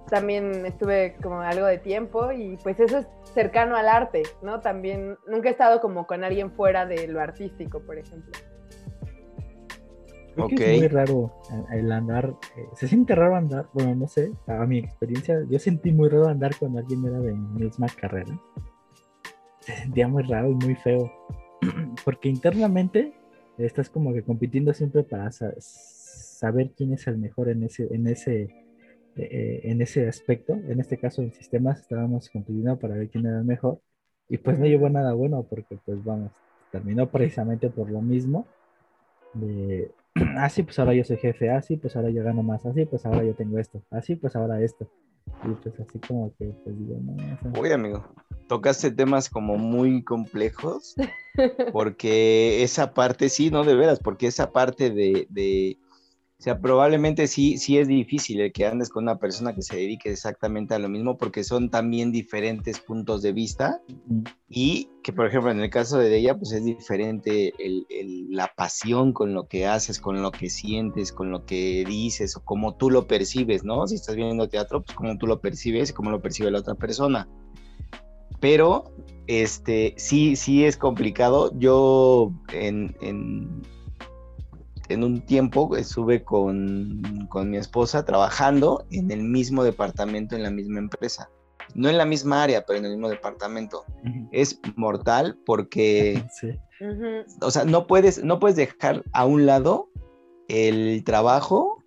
también 0.09 0.67
estuve 0.67 1.17
como 1.23 1.41
algo 1.41 1.67
de 1.67 1.79
tiempo 1.79 2.33
y 2.33 2.57
pues 2.63 2.79
eso 2.81 2.99
es 2.99 3.09
cercano 3.33 3.77
al 3.77 3.89
arte, 3.89 4.23
¿no? 4.43 4.61
También 4.61 5.17
nunca 5.27 5.49
he 5.49 5.53
estado 5.53 5.81
como 5.81 6.07
con 6.07 6.25
alguien 6.25 6.51
fuera 6.53 6.85
de 6.85 7.07
lo 7.07 7.21
artístico, 7.21 7.81
por 7.81 7.99
ejemplo. 7.99 8.33
Creo 10.35 10.49
es 10.49 10.79
muy 10.79 10.89
raro 10.89 11.33
el 11.73 11.91
andar, 11.91 12.35
eh, 12.57 12.67
se 12.75 12.87
siente 12.87 13.15
raro 13.15 13.35
andar, 13.35 13.69
bueno, 13.73 13.95
no 13.95 14.09
sé, 14.09 14.33
a 14.47 14.65
mi 14.65 14.79
experiencia, 14.79 15.41
yo 15.49 15.59
sentí 15.59 15.93
muy 15.93 16.09
raro 16.09 16.29
andar 16.29 16.57
con 16.57 16.79
alguien 16.79 17.05
era 17.05 17.19
de 17.19 17.33
mi 17.33 17.65
misma 17.65 17.87
carrera. 18.01 18.41
Se 19.59 19.77
sentía 19.77 20.09
muy 20.09 20.23
raro 20.23 20.51
y 20.51 20.55
muy 20.55 20.75
feo. 20.77 21.11
porque 22.05 22.29
internamente 22.29 23.13
estás 23.59 23.91
como 23.91 24.13
que 24.13 24.23
compitiendo 24.23 24.73
siempre 24.73 25.03
para 25.03 25.31
saber 25.33 26.71
quién 26.77 26.93
es 26.95 27.07
el 27.07 27.19
mejor 27.19 27.49
en 27.49 27.65
ese, 27.65 27.95
en 27.95 28.07
ese, 28.07 28.49
eh, 29.17 29.61
en 29.65 29.83
ese 29.83 30.09
aspecto. 30.09 30.55
En 30.55 30.81
este 30.81 30.99
caso, 30.99 31.23
en 31.23 31.33
sistemas 31.33 31.81
estábamos 31.81 32.31
compitiendo 32.31 32.79
para 32.79 32.95
ver 32.95 33.09
quién 33.09 33.27
era 33.27 33.39
el 33.39 33.45
mejor. 33.45 33.81
Y 34.29 34.39
pues 34.39 34.59
no 34.59 34.67
llevó 34.67 34.89
nada 34.89 35.13
bueno 35.13 35.43
porque 35.43 35.79
pues 35.85 36.03
vamos, 36.05 36.33
terminó 36.71 37.11
precisamente 37.11 37.69
por 37.69 37.91
lo 37.91 38.01
mismo. 38.01 38.47
De, 39.35 39.91
así 40.37 40.61
ah, 40.63 40.65
pues 40.65 40.79
ahora 40.79 40.95
yo 40.95 41.05
soy 41.05 41.17
jefe, 41.19 41.51
así 41.51 41.75
ah, 41.75 41.79
pues 41.83 41.97
ahora 41.97 42.11
yo 42.11 42.23
gano 42.23 42.43
más, 42.43 42.65
así 42.65 42.85
pues 42.87 43.05
ahora 43.07 43.25
yo 43.25 43.35
tengo 43.35 43.59
esto, 43.59 43.83
así 43.91 44.17
pues 44.17 44.37
ahora 44.37 44.63
esto. 44.63 44.89
Y 45.45 45.51
pues 45.63 45.75
así 45.81 45.99
como 46.07 46.33
que 46.37 46.47
pues 46.65 46.79
digo, 46.79 46.99
no, 47.03 47.61
Uy, 47.61 47.73
amigo, 47.73 48.05
tocaste 48.49 48.91
temas 48.91 49.31
como 49.31 49.57
muy 49.57 50.03
complejos, 50.03 50.95
porque 51.73 52.63
esa 52.63 52.93
parte, 52.95 53.29
sí, 53.29 53.51
no 53.51 53.65
de 53.65 53.75
veras, 53.75 54.01
porque 54.01 54.27
esa 54.27 54.53
parte 54.53 54.91
de, 54.91 55.27
de 55.31 55.79
o 56.41 56.43
sea, 56.43 56.59
probablemente 56.59 57.27
sí, 57.27 57.59
sí 57.59 57.77
es 57.77 57.87
difícil 57.87 58.41
el 58.41 58.51
que 58.51 58.65
andes 58.65 58.89
con 58.89 59.05
una 59.05 59.19
persona 59.19 59.55
que 59.55 59.61
se 59.61 59.77
dedique 59.77 60.11
exactamente 60.11 60.73
a 60.73 60.79
lo 60.79 60.89
mismo 60.89 61.19
porque 61.19 61.45
son 61.45 61.69
también 61.69 62.13
diferentes 62.13 62.81
puntos 62.81 63.21
de 63.21 63.33
vista 63.33 63.83
y 64.49 64.89
que, 65.03 65.13
por 65.13 65.27
ejemplo, 65.27 65.51
en 65.51 65.61
el 65.61 65.69
caso 65.69 65.99
de 65.99 66.17
ella, 66.17 66.39
pues 66.39 66.53
es 66.53 66.65
diferente 66.65 67.53
la 68.31 68.51
pasión 68.57 69.13
con 69.13 69.35
lo 69.35 69.49
que 69.49 69.67
haces, 69.67 70.01
con 70.01 70.23
lo 70.23 70.31
que 70.31 70.49
sientes, 70.49 71.13
con 71.13 71.31
lo 71.31 71.45
que 71.45 71.85
dices 71.87 72.35
o 72.39 72.43
cómo 72.43 72.75
tú 72.75 72.89
lo 72.89 73.07
percibes, 73.07 73.63
¿no? 73.63 73.87
Si 73.87 73.97
estás 73.97 74.17
viendo 74.17 74.49
teatro, 74.49 74.83
pues 74.83 74.97
cómo 74.97 75.19
tú 75.19 75.27
lo 75.27 75.43
percibes 75.43 75.91
y 75.91 75.93
cómo 75.93 76.11
lo 76.11 76.23
percibe 76.23 76.51
la 76.51 76.61
otra 76.61 76.75
persona. 76.75 77.29
Pero, 78.41 78.95
este, 79.27 79.93
sí, 79.99 80.37
sí 80.37 80.65
es 80.65 80.79
complicado. 80.79 81.53
Yo 81.59 82.33
en 82.51 82.97
en 83.03 83.61
un 84.97 85.21
tiempo 85.23 85.77
estuve 85.77 86.25
con, 86.25 87.01
mi 87.47 87.57
esposa 87.57 88.05
trabajando 88.05 88.87
en 88.91 89.11
el 89.11 89.23
mismo 89.23 89.65
departamento, 89.65 90.37
en 90.37 90.43
la 90.43 90.51
misma 90.51 90.79
empresa. 90.79 91.31
No 91.75 91.89
en 91.89 91.99
la 91.99 92.05
misma 92.05 92.43
área, 92.43 92.65
pero 92.67 92.79
en 92.81 92.85
el 92.85 92.93
mismo 92.93 93.09
departamento. 93.09 93.85
Es 94.33 94.61
mortal 94.77 95.39
porque, 95.47 96.25
o 97.41 97.51
sea, 97.51 97.65
no 97.65 97.87
puedes, 97.87 98.25
no 98.25 98.41
puedes 98.41 98.57
dejar 98.57 99.05
a 99.13 99.25
un 99.25 99.47
lado 99.47 99.89
el 100.49 101.05
trabajo 101.05 101.83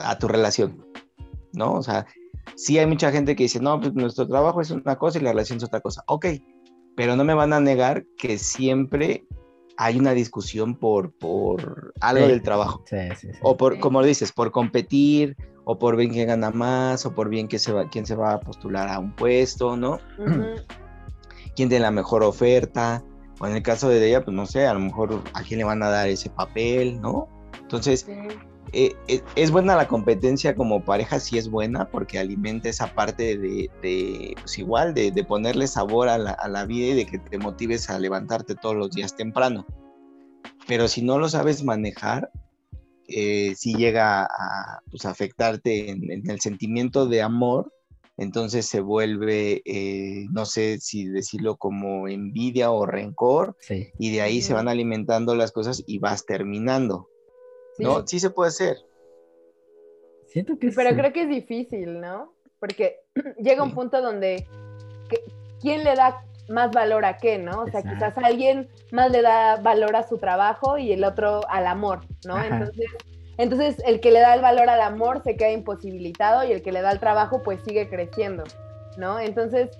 a 0.00 0.18
tu 0.18 0.26
relación, 0.26 0.84
¿no? 1.52 1.74
O 1.74 1.82
sea, 1.82 2.06
sí 2.56 2.78
hay 2.78 2.86
mucha 2.86 3.12
gente 3.12 3.36
que 3.36 3.44
dice, 3.44 3.60
no, 3.60 3.80
pues 3.80 3.94
nuestro 3.94 4.26
trabajo 4.26 4.60
es 4.60 4.70
una 4.70 4.96
cosa 4.96 5.18
y 5.18 5.22
la 5.22 5.30
relación 5.30 5.58
es 5.58 5.64
otra 5.64 5.80
cosa. 5.80 6.02
Ok, 6.08 6.26
pero 6.96 7.16
no 7.16 7.24
me 7.24 7.34
van 7.34 7.52
a 7.52 7.60
negar 7.60 8.04
que 8.18 8.38
siempre 8.38 9.24
hay 9.82 9.98
una 9.98 10.12
discusión 10.12 10.74
por, 10.74 11.10
por 11.10 11.94
algo 12.02 12.28
del 12.28 12.42
trabajo. 12.42 12.82
Sí, 12.84 12.98
sí, 13.18 13.28
sí. 13.32 13.38
O 13.40 13.56
por, 13.56 13.80
como 13.80 14.02
dices, 14.02 14.30
por 14.30 14.50
competir, 14.50 15.38
o 15.64 15.78
por 15.78 15.96
bien 15.96 16.10
quién 16.10 16.28
gana 16.28 16.50
más, 16.50 17.06
o 17.06 17.14
por 17.14 17.30
bien 17.30 17.48
que 17.48 17.58
se 17.58 17.72
va, 17.72 17.88
quién 17.88 18.04
se 18.04 18.14
va 18.14 18.34
a 18.34 18.40
postular 18.40 18.90
a 18.90 18.98
un 18.98 19.16
puesto, 19.16 19.78
¿no? 19.78 19.98
Quién 21.56 21.70
tiene 21.70 21.80
la 21.80 21.90
mejor 21.90 22.22
oferta. 22.22 23.02
O 23.40 23.46
en 23.46 23.56
el 23.56 23.62
caso 23.62 23.88
de 23.88 24.06
ella, 24.06 24.22
pues 24.22 24.36
no 24.36 24.44
sé, 24.44 24.66
a 24.66 24.74
lo 24.74 24.80
mejor 24.80 25.22
a 25.32 25.42
quién 25.42 25.56
le 25.56 25.64
van 25.64 25.82
a 25.82 25.88
dar 25.88 26.10
ese 26.10 26.28
papel, 26.28 27.00
¿no? 27.00 27.26
Entonces, 27.62 28.06
eh, 28.72 28.94
eh, 29.08 29.22
es 29.36 29.50
buena 29.50 29.76
la 29.76 29.88
competencia 29.88 30.54
como 30.54 30.84
pareja, 30.84 31.18
sí 31.18 31.38
es 31.38 31.48
buena, 31.50 31.90
porque 31.90 32.18
alimenta 32.18 32.68
esa 32.68 32.94
parte 32.94 33.36
de, 33.36 34.34
pues 34.40 34.58
igual, 34.58 34.94
de, 34.94 35.12
ponerle 35.24 35.66
sabor 35.66 36.08
a 36.08 36.18
la, 36.18 36.64
vida 36.66 36.88
y 36.88 36.94
de 36.94 37.06
que 37.06 37.18
te 37.18 37.38
motives 37.38 37.90
a 37.90 37.98
levantarte 37.98 38.54
todos 38.54 38.76
los 38.76 38.90
días 38.90 39.16
temprano. 39.16 39.66
Pero 40.66 40.88
si 40.88 41.02
no 41.02 41.18
lo 41.18 41.28
sabes 41.28 41.64
manejar, 41.64 42.30
eh, 43.08 43.54
si 43.56 43.74
llega 43.74 44.24
a 44.24 44.80
pues, 44.90 45.04
afectarte 45.04 45.90
en, 45.90 46.30
el 46.30 46.40
sentimiento 46.40 47.06
de 47.06 47.22
amor, 47.22 47.72
entonces 48.16 48.66
se 48.66 48.80
vuelve, 48.80 49.62
no 50.30 50.44
sé 50.44 50.78
si 50.78 51.06
decirlo 51.06 51.56
como 51.56 52.06
envidia 52.06 52.70
o 52.70 52.84
rencor, 52.84 53.56
y 53.98 54.12
de 54.12 54.20
ahí 54.20 54.42
se 54.42 54.52
van 54.52 54.68
alimentando 54.68 55.34
las 55.34 55.52
cosas 55.52 55.82
y 55.86 55.98
vas 55.98 56.26
terminando. 56.26 57.09
¿No? 57.80 58.06
Sí 58.06 58.20
se 58.20 58.30
puede 58.30 58.48
hacer. 58.48 58.78
Siento 60.26 60.58
que 60.58 60.70
Pero 60.70 60.96
creo 60.96 61.12
que 61.12 61.22
es 61.22 61.28
difícil, 61.28 62.00
¿no? 62.00 62.34
Porque 62.58 63.00
llega 63.38 63.62
un 63.62 63.74
punto 63.74 64.00
donde 64.00 64.46
¿quién 65.60 65.84
le 65.84 65.94
da 65.94 66.24
más 66.48 66.70
valor 66.72 67.04
a 67.04 67.16
qué, 67.16 67.38
¿no? 67.38 67.62
O 67.62 67.68
sea, 67.68 67.82
quizás 67.82 68.16
alguien 68.18 68.68
más 68.90 69.10
le 69.10 69.22
da 69.22 69.56
valor 69.56 69.94
a 69.96 70.06
su 70.06 70.18
trabajo 70.18 70.78
y 70.78 70.92
el 70.92 71.04
otro 71.04 71.42
al 71.48 71.66
amor, 71.66 72.00
¿no? 72.26 72.42
Entonces, 72.42 72.86
entonces 73.38 73.82
el 73.86 74.00
que 74.00 74.10
le 74.10 74.20
da 74.20 74.34
el 74.34 74.42
valor 74.42 74.68
al 74.68 74.80
amor 74.80 75.22
se 75.22 75.36
queda 75.36 75.50
imposibilitado 75.50 76.44
y 76.44 76.52
el 76.52 76.62
que 76.62 76.72
le 76.72 76.82
da 76.82 76.90
el 76.90 77.00
trabajo 77.00 77.42
pues 77.42 77.60
sigue 77.62 77.88
creciendo, 77.88 78.44
¿no? 78.96 79.20
Entonces, 79.20 79.70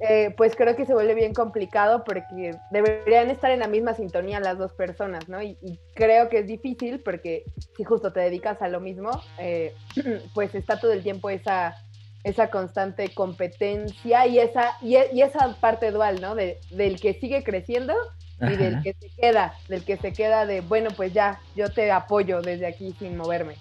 eh, 0.00 0.32
pues 0.36 0.54
creo 0.54 0.76
que 0.76 0.86
se 0.86 0.94
vuelve 0.94 1.14
bien 1.14 1.34
complicado 1.34 2.04
porque 2.04 2.52
deberían 2.70 3.30
estar 3.30 3.50
en 3.50 3.58
la 3.58 3.66
misma 3.66 3.94
sintonía 3.94 4.38
las 4.38 4.56
dos 4.56 4.72
personas, 4.72 5.28
¿no? 5.28 5.42
Y, 5.42 5.56
creo 5.94 6.28
que 6.28 6.38
es 6.38 6.46
difícil 6.46 7.00
porque 7.00 7.44
si 7.76 7.82
justo 7.82 8.12
te 8.12 8.20
dedicas 8.20 8.62
a 8.62 8.68
lo 8.68 8.78
mismo, 8.78 9.10
eh, 9.38 9.74
pues 10.34 10.54
está 10.54 10.78
todo 10.78 10.92
el 10.92 11.02
tiempo 11.02 11.30
esa, 11.30 11.74
esa 12.22 12.48
constante 12.48 13.12
competencia 13.12 14.26
y 14.28 14.38
esa, 14.38 14.76
y, 14.80 14.94
esa 14.96 15.56
parte 15.60 15.90
dual, 15.90 16.20
¿no? 16.20 16.36
De, 16.36 16.60
del 16.70 17.00
que 17.00 17.14
sigue 17.14 17.42
creciendo 17.42 17.94
y 18.40 18.54
del 18.54 18.80
que 18.82 18.92
se 18.92 19.08
queda, 19.20 19.54
del 19.68 19.84
que 19.84 19.96
se 19.96 20.12
queda 20.12 20.46
de, 20.46 20.60
bueno, 20.60 20.90
pues 20.96 21.12
ya, 21.12 21.40
yo 21.56 21.72
te 21.72 21.90
apoyo 21.90 22.40
desde 22.40 22.66
aquí 22.66 22.94
sin 23.00 23.16
moverme. 23.16 23.54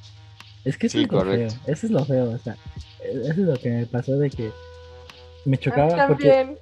Es 0.63 0.78
que 0.78 0.86
eso 0.86 1.00
es 1.00 1.12
lo 1.12 1.21
feo, 1.23 1.47
eso 1.65 1.88
es 1.88 1.91
lo 1.91 2.06
feo, 2.06 2.30
o 2.30 2.38
sea, 2.38 2.58
eso 3.04 3.32
es 3.32 3.38
lo 3.38 3.56
que 3.56 3.69
me 3.69 3.86
pasó 3.88 4.19
de 4.19 4.30
que 4.30 4.52
me 5.48 5.58
chocaba 5.58 6.08
porque... 6.08 6.58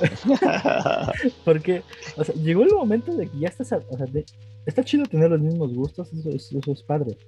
porque, 1.44 1.82
o 2.16 2.24
sea, 2.24 2.34
llegó 2.36 2.62
el 2.62 2.70
momento 2.70 3.14
de 3.16 3.26
que 3.26 3.38
ya 3.40 3.48
estás, 3.48 3.72
o 3.72 3.96
sea, 3.96 4.06
está 4.64 4.84
chido 4.84 5.04
tener 5.06 5.30
los 5.30 5.40
mismos 5.40 5.74
gustos, 5.74 6.12
eso, 6.12 6.60
es 6.64 6.82
padre, 6.84 7.18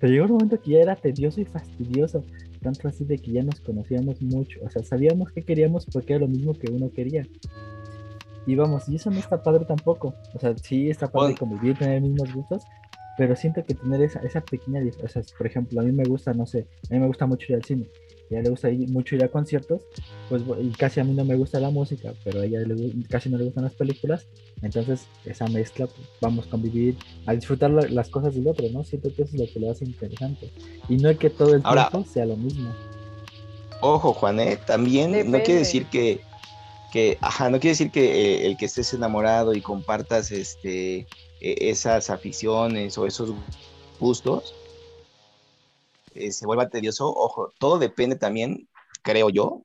pero 0.00 0.12
llegó 0.12 0.24
el 0.26 0.32
momento 0.32 0.60
que 0.60 0.72
ya 0.72 0.80
era 0.80 0.96
tedioso 0.96 1.40
y 1.40 1.44
fastidioso, 1.44 2.24
tanto 2.60 2.88
así 2.88 3.04
de 3.04 3.18
que 3.18 3.30
ya 3.30 3.42
nos 3.44 3.60
conocíamos 3.60 4.20
mucho, 4.20 4.58
o 4.64 4.70
sea, 4.70 4.82
sabíamos 4.82 5.30
que 5.30 5.42
queríamos 5.42 5.86
porque 5.86 6.14
era 6.14 6.20
lo 6.20 6.28
mismo 6.28 6.54
que 6.54 6.70
uno 6.72 6.90
quería. 6.90 7.24
Y 8.46 8.54
vamos, 8.56 8.88
y 8.88 8.96
eso 8.96 9.10
no 9.10 9.18
está 9.18 9.42
padre 9.42 9.64
tampoco, 9.64 10.14
o 10.34 10.38
sea, 10.40 10.56
sí 10.56 10.90
está 10.90 11.06
padre 11.06 11.36
convivir, 11.36 11.78
tener 11.78 12.00
los 12.00 12.10
mismos 12.10 12.34
gustos, 12.34 12.64
pero 13.16 13.36
siento 13.36 13.64
que 13.64 13.74
tener 13.74 14.02
esa, 14.02 14.20
esa 14.20 14.40
pequeña 14.40 14.80
diferencia, 14.80 15.20
o 15.20 15.24
sea, 15.24 15.36
por 15.36 15.46
ejemplo, 15.46 15.80
a 15.80 15.84
mí 15.84 15.92
me 15.92 16.04
gusta, 16.04 16.32
no 16.32 16.46
sé, 16.46 16.66
a 16.90 16.94
mí 16.94 17.00
me 17.00 17.06
gusta 17.06 17.26
mucho 17.26 17.46
ir 17.52 17.56
al 17.56 17.64
cine, 17.64 17.86
ella 18.30 18.42
le 18.42 18.50
gusta 18.50 18.68
mucho 18.88 19.16
ir 19.16 19.24
a 19.24 19.28
conciertos, 19.28 19.82
pues 20.28 20.42
y 20.60 20.70
casi 20.70 21.00
a 21.00 21.04
mí 21.04 21.14
no 21.14 21.24
me 21.24 21.36
gusta 21.36 21.60
la 21.60 21.70
música, 21.70 22.12
pero 22.24 22.40
a 22.40 22.44
ella 22.44 22.60
casi 23.08 23.28
no 23.30 23.38
le 23.38 23.44
gustan 23.44 23.64
las 23.64 23.74
películas, 23.74 24.26
entonces 24.62 25.06
esa 25.24 25.46
mezcla, 25.46 25.86
pues, 25.86 26.06
vamos 26.20 26.46
a 26.46 26.50
convivir, 26.50 26.96
a 27.26 27.32
disfrutar 27.32 27.70
las 27.70 28.08
cosas 28.10 28.34
del 28.34 28.46
otro, 28.46 28.66
¿no? 28.70 28.84
Siento 28.84 29.14
que 29.14 29.22
eso 29.22 29.34
es 29.34 29.40
lo 29.40 29.52
que 29.52 29.60
le 29.60 29.70
hace 29.70 29.84
interesante. 29.84 30.50
Y 30.88 30.96
no 30.96 31.08
es 31.08 31.18
que 31.18 31.30
todo 31.30 31.54
el 31.54 31.62
tiempo 31.62 32.04
sea 32.04 32.26
lo 32.26 32.36
mismo. 32.36 32.70
Ojo, 33.80 34.12
Juanet, 34.12 34.64
también 34.66 35.30
no 35.30 35.38
quiere 35.42 35.60
decir 35.60 35.86
que, 35.86 36.20
que, 36.92 37.16
ajá, 37.20 37.48
no 37.48 37.60
quiere 37.60 37.72
decir 37.72 37.90
que 37.90 38.04
eh, 38.04 38.46
el 38.46 38.56
que 38.56 38.66
estés 38.66 38.92
enamorado 38.92 39.54
y 39.54 39.60
compartas 39.60 40.32
este, 40.32 41.06
e, 41.40 41.70
esas 41.70 42.10
aficiones 42.10 42.98
o 42.98 43.06
esos 43.06 43.32
gustos, 44.00 44.54
eh, 46.26 46.32
se 46.32 46.46
vuelva 46.46 46.68
tedioso, 46.68 47.08
ojo, 47.08 47.52
todo 47.58 47.78
depende 47.78 48.16
también, 48.16 48.68
creo 49.02 49.30
yo, 49.30 49.62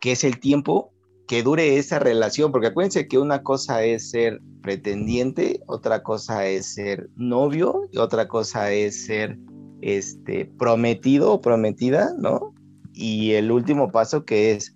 que 0.00 0.12
es 0.12 0.24
el 0.24 0.38
tiempo 0.40 0.92
que 1.26 1.42
dure 1.42 1.78
esa 1.78 1.98
relación, 1.98 2.52
porque 2.52 2.68
acuérdense 2.68 3.08
que 3.08 3.18
una 3.18 3.42
cosa 3.42 3.82
es 3.82 4.10
ser 4.10 4.40
pretendiente, 4.62 5.62
otra 5.66 6.02
cosa 6.02 6.46
es 6.46 6.74
ser 6.74 7.08
novio, 7.16 7.88
y 7.92 7.98
otra 7.98 8.28
cosa 8.28 8.72
es 8.72 9.06
ser 9.06 9.38
este, 9.80 10.46
prometido 10.46 11.32
o 11.32 11.40
prometida, 11.40 12.14
¿no? 12.18 12.54
Y 12.92 13.32
el 13.32 13.50
último 13.50 13.90
paso 13.90 14.24
que 14.24 14.52
es 14.52 14.74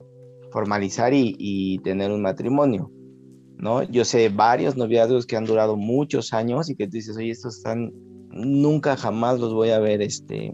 formalizar 0.51 1.13
y, 1.15 1.79
tener 1.85 2.11
un 2.11 2.23
matrimonio, 2.23 2.91
¿no? 3.59 3.83
Yo 3.83 4.05
sé 4.05 4.29
varios 4.31 4.77
noviazgos 4.77 5.27
que 5.27 5.37
han 5.37 5.45
durado 5.45 5.77
muchos 5.77 6.33
años 6.33 6.71
y 6.71 6.77
que 6.77 6.87
tú 6.87 6.93
dices, 6.93 7.17
oye, 7.17 7.31
estos 7.31 7.59
están, 7.59 7.93
nunca 8.31 8.97
jamás 8.97 9.39
los 9.39 9.53
voy 9.53 9.71
a 9.71 9.79
ver, 9.79 10.03
este, 10.03 10.53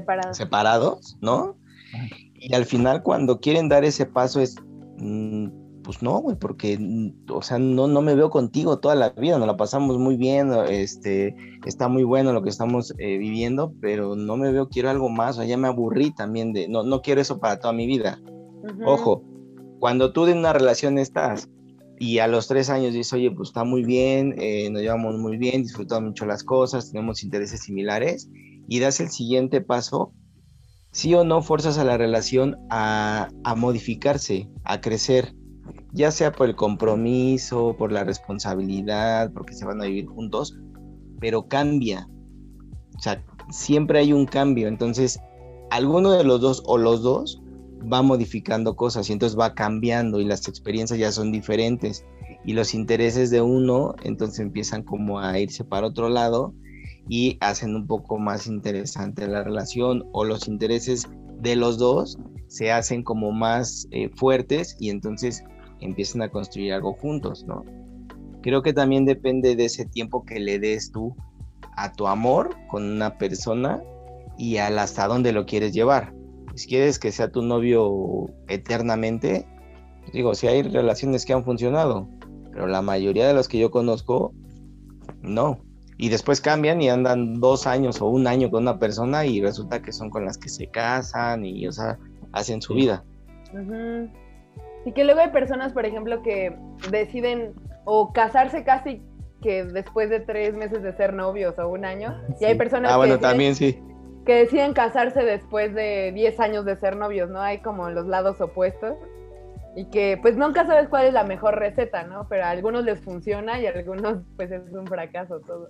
separados. 0.00 0.36
separados, 0.36 1.18
¿no? 1.20 1.56
Y 2.34 2.54
al 2.54 2.64
final 2.64 3.02
cuando 3.02 3.40
quieren 3.40 3.68
dar 3.68 3.84
ese 3.84 4.06
paso 4.06 4.40
es, 4.40 4.56
mm, 4.98 5.48
pues 5.82 6.02
no, 6.02 6.18
güey, 6.18 6.36
porque, 6.36 6.76
mm, 6.78 7.30
o 7.30 7.42
sea, 7.42 7.58
no, 7.58 7.86
no 7.86 8.02
me 8.02 8.14
veo 8.14 8.28
contigo 8.28 8.78
toda 8.78 8.94
la 8.94 9.10
vida, 9.10 9.38
nos 9.38 9.46
la 9.46 9.56
pasamos 9.56 9.98
muy 9.98 10.16
bien, 10.16 10.50
este, 10.68 11.34
está 11.64 11.88
muy 11.88 12.02
bueno 12.02 12.32
lo 12.32 12.42
que 12.42 12.50
estamos 12.50 12.92
eh, 12.98 13.18
viviendo, 13.18 13.72
pero 13.80 14.16
no 14.16 14.36
me 14.36 14.50
veo, 14.52 14.68
quiero 14.68 14.90
algo 14.90 15.08
más, 15.08 15.38
o 15.38 15.44
ya 15.44 15.56
me 15.56 15.68
aburrí 15.68 16.10
también 16.10 16.52
de, 16.52 16.68
no, 16.68 16.82
no 16.82 17.02
quiero 17.02 17.20
eso 17.20 17.38
para 17.38 17.60
toda 17.60 17.72
mi 17.72 17.86
vida. 17.86 18.20
Ojo, 18.84 19.22
cuando 19.78 20.12
tú 20.12 20.24
de 20.24 20.32
una 20.32 20.52
relación 20.52 20.98
estás 20.98 21.48
y 21.98 22.18
a 22.18 22.26
los 22.26 22.48
tres 22.48 22.68
años 22.68 22.92
dices, 22.92 23.12
oye, 23.12 23.30
pues 23.30 23.50
está 23.50 23.62
muy 23.64 23.84
bien, 23.84 24.34
eh, 24.38 24.68
nos 24.70 24.82
llevamos 24.82 25.16
muy 25.18 25.36
bien, 25.36 25.62
disfrutamos 25.62 26.08
mucho 26.08 26.26
las 26.26 26.42
cosas, 26.42 26.90
tenemos 26.90 27.22
intereses 27.22 27.60
similares, 27.60 28.28
y 28.68 28.80
das 28.80 29.00
el 29.00 29.10
siguiente 29.10 29.60
paso, 29.60 30.12
sí 30.92 31.14
o 31.14 31.24
no 31.24 31.42
forzas 31.42 31.78
a 31.78 31.84
la 31.84 31.96
relación 31.96 32.56
a, 32.70 33.28
modificarse, 33.56 34.48
a 34.64 34.80
crecer, 34.80 35.34
ya 35.92 36.10
sea 36.10 36.32
por 36.32 36.48
el 36.48 36.56
compromiso, 36.56 37.76
por 37.76 37.92
la 37.92 38.04
responsabilidad, 38.04 39.32
porque 39.32 39.54
se 39.54 39.64
van 39.64 39.80
a 39.80 39.86
vivir 39.86 40.06
juntos, 40.06 40.56
pero 41.20 41.48
cambia. 41.48 42.08
O 42.96 43.00
sea, 43.00 43.24
siempre 43.50 43.98
hay 43.98 44.12
un 44.12 44.26
cambio. 44.26 44.68
Entonces, 44.68 45.20
alguno 45.70 46.12
de 46.12 46.24
los 46.24 46.40
dos 46.40 46.62
o 46.66 46.78
los 46.78 47.02
dos 47.02 47.42
va 47.92 48.02
modificando 48.02 48.74
cosas 48.74 49.08
y 49.08 49.12
entonces 49.12 49.38
va 49.38 49.54
cambiando 49.54 50.20
y 50.20 50.24
las 50.24 50.48
experiencias 50.48 50.98
ya 50.98 51.12
son 51.12 51.30
diferentes 51.30 52.04
y 52.44 52.52
los 52.52 52.74
intereses 52.74 53.30
de 53.30 53.42
uno 53.42 53.94
entonces 54.02 54.40
empiezan 54.40 54.82
como 54.82 55.20
a 55.20 55.38
irse 55.38 55.64
para 55.64 55.86
otro 55.86 56.08
lado 56.08 56.54
y 57.08 57.38
hacen 57.40 57.74
un 57.74 57.86
poco 57.86 58.18
más 58.18 58.46
interesante 58.46 59.26
la 59.26 59.42
relación 59.42 60.04
o 60.12 60.24
los 60.24 60.48
intereses 60.48 61.08
de 61.40 61.56
los 61.56 61.78
dos 61.78 62.18
se 62.48 62.72
hacen 62.72 63.02
como 63.02 63.32
más 63.32 63.86
eh, 63.90 64.08
fuertes 64.16 64.76
y 64.80 64.90
entonces 64.90 65.44
empiezan 65.80 66.22
a 66.22 66.30
construir 66.30 66.72
algo 66.72 66.94
juntos, 66.94 67.44
¿no? 67.46 67.64
Creo 68.42 68.62
que 68.62 68.72
también 68.72 69.04
depende 69.04 69.56
de 69.56 69.64
ese 69.64 69.84
tiempo 69.84 70.24
que 70.24 70.38
le 70.38 70.58
des 70.58 70.92
tú 70.92 71.14
a 71.76 71.92
tu 71.92 72.06
amor 72.06 72.56
con 72.68 72.84
una 72.84 73.18
persona 73.18 73.82
y 74.38 74.58
al 74.58 74.78
hasta 74.78 75.08
dónde 75.08 75.32
lo 75.32 75.46
quieres 75.46 75.72
llevar. 75.72 76.14
Si 76.54 76.68
quieres 76.68 76.98
que 76.98 77.12
sea 77.12 77.30
tu 77.30 77.42
novio 77.42 78.26
eternamente, 78.48 79.46
digo, 80.12 80.34
si 80.34 80.46
hay 80.46 80.62
relaciones 80.62 81.26
que 81.26 81.32
han 81.32 81.44
funcionado, 81.44 82.08
pero 82.52 82.66
la 82.66 82.82
mayoría 82.82 83.26
de 83.26 83.34
los 83.34 83.48
que 83.48 83.58
yo 83.58 83.70
conozco, 83.70 84.32
no 85.20 85.65
y 85.98 86.08
después 86.10 86.40
cambian 86.40 86.82
y 86.82 86.90
andan 86.90 87.40
dos 87.40 87.66
años 87.66 88.00
o 88.02 88.06
un 88.06 88.26
año 88.26 88.50
con 88.50 88.62
una 88.62 88.78
persona 88.78 89.24
y 89.24 89.40
resulta 89.40 89.80
que 89.80 89.92
son 89.92 90.10
con 90.10 90.24
las 90.24 90.36
que 90.36 90.48
se 90.48 90.66
casan 90.66 91.44
y, 91.44 91.66
o 91.66 91.72
sea, 91.72 91.98
hacen 92.32 92.60
su 92.60 92.74
vida. 92.74 93.02
Y 94.84 94.92
que 94.92 95.04
luego 95.04 95.20
hay 95.20 95.30
personas, 95.30 95.72
por 95.72 95.86
ejemplo, 95.86 96.22
que 96.22 96.56
deciden 96.90 97.54
o 97.84 98.12
casarse 98.12 98.62
casi 98.62 99.02
que 99.42 99.64
después 99.64 100.10
de 100.10 100.20
tres 100.20 100.54
meses 100.54 100.82
de 100.82 100.92
ser 100.96 101.14
novios 101.14 101.58
o 101.58 101.68
un 101.68 101.84
año. 101.84 102.20
Y 102.40 102.44
hay 102.44 102.56
personas 102.56 102.92
ah, 102.92 102.96
bueno, 102.96 103.18
también 103.18 103.54
sí. 103.54 103.80
que 104.26 104.34
deciden 104.34 104.74
casarse 104.74 105.24
después 105.24 105.74
de 105.74 106.12
diez 106.12 106.38
años 106.40 106.64
de 106.64 106.76
ser 106.76 106.96
novios, 106.96 107.30
¿no? 107.30 107.40
Hay 107.40 107.58
como 107.58 107.88
los 107.90 108.06
lados 108.06 108.40
opuestos. 108.40 108.96
Y 109.76 109.84
que 109.84 110.18
pues 110.22 110.38
nunca 110.38 110.66
sabes 110.66 110.88
cuál 110.88 111.04
es 111.04 111.12
la 111.12 111.22
mejor 111.22 111.58
receta, 111.58 112.04
¿no? 112.04 112.26
Pero 112.30 112.44
a 112.44 112.50
algunos 112.50 112.82
les 112.82 112.98
funciona 112.98 113.60
y 113.60 113.66
a 113.66 113.70
algunos 113.70 114.20
pues 114.36 114.50
es 114.50 114.72
un 114.72 114.86
fracaso 114.86 115.38
todo. 115.40 115.68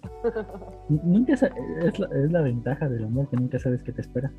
Nunca 0.88 1.34
es, 1.34 1.98
la, 1.98 2.40
ventaja 2.40 2.88
del 2.88 3.04
amor 3.04 3.28
que 3.28 3.36
nunca 3.36 3.58
sabes 3.58 3.82
qué 3.82 3.90
te 3.90 4.02
espera. 4.02 4.32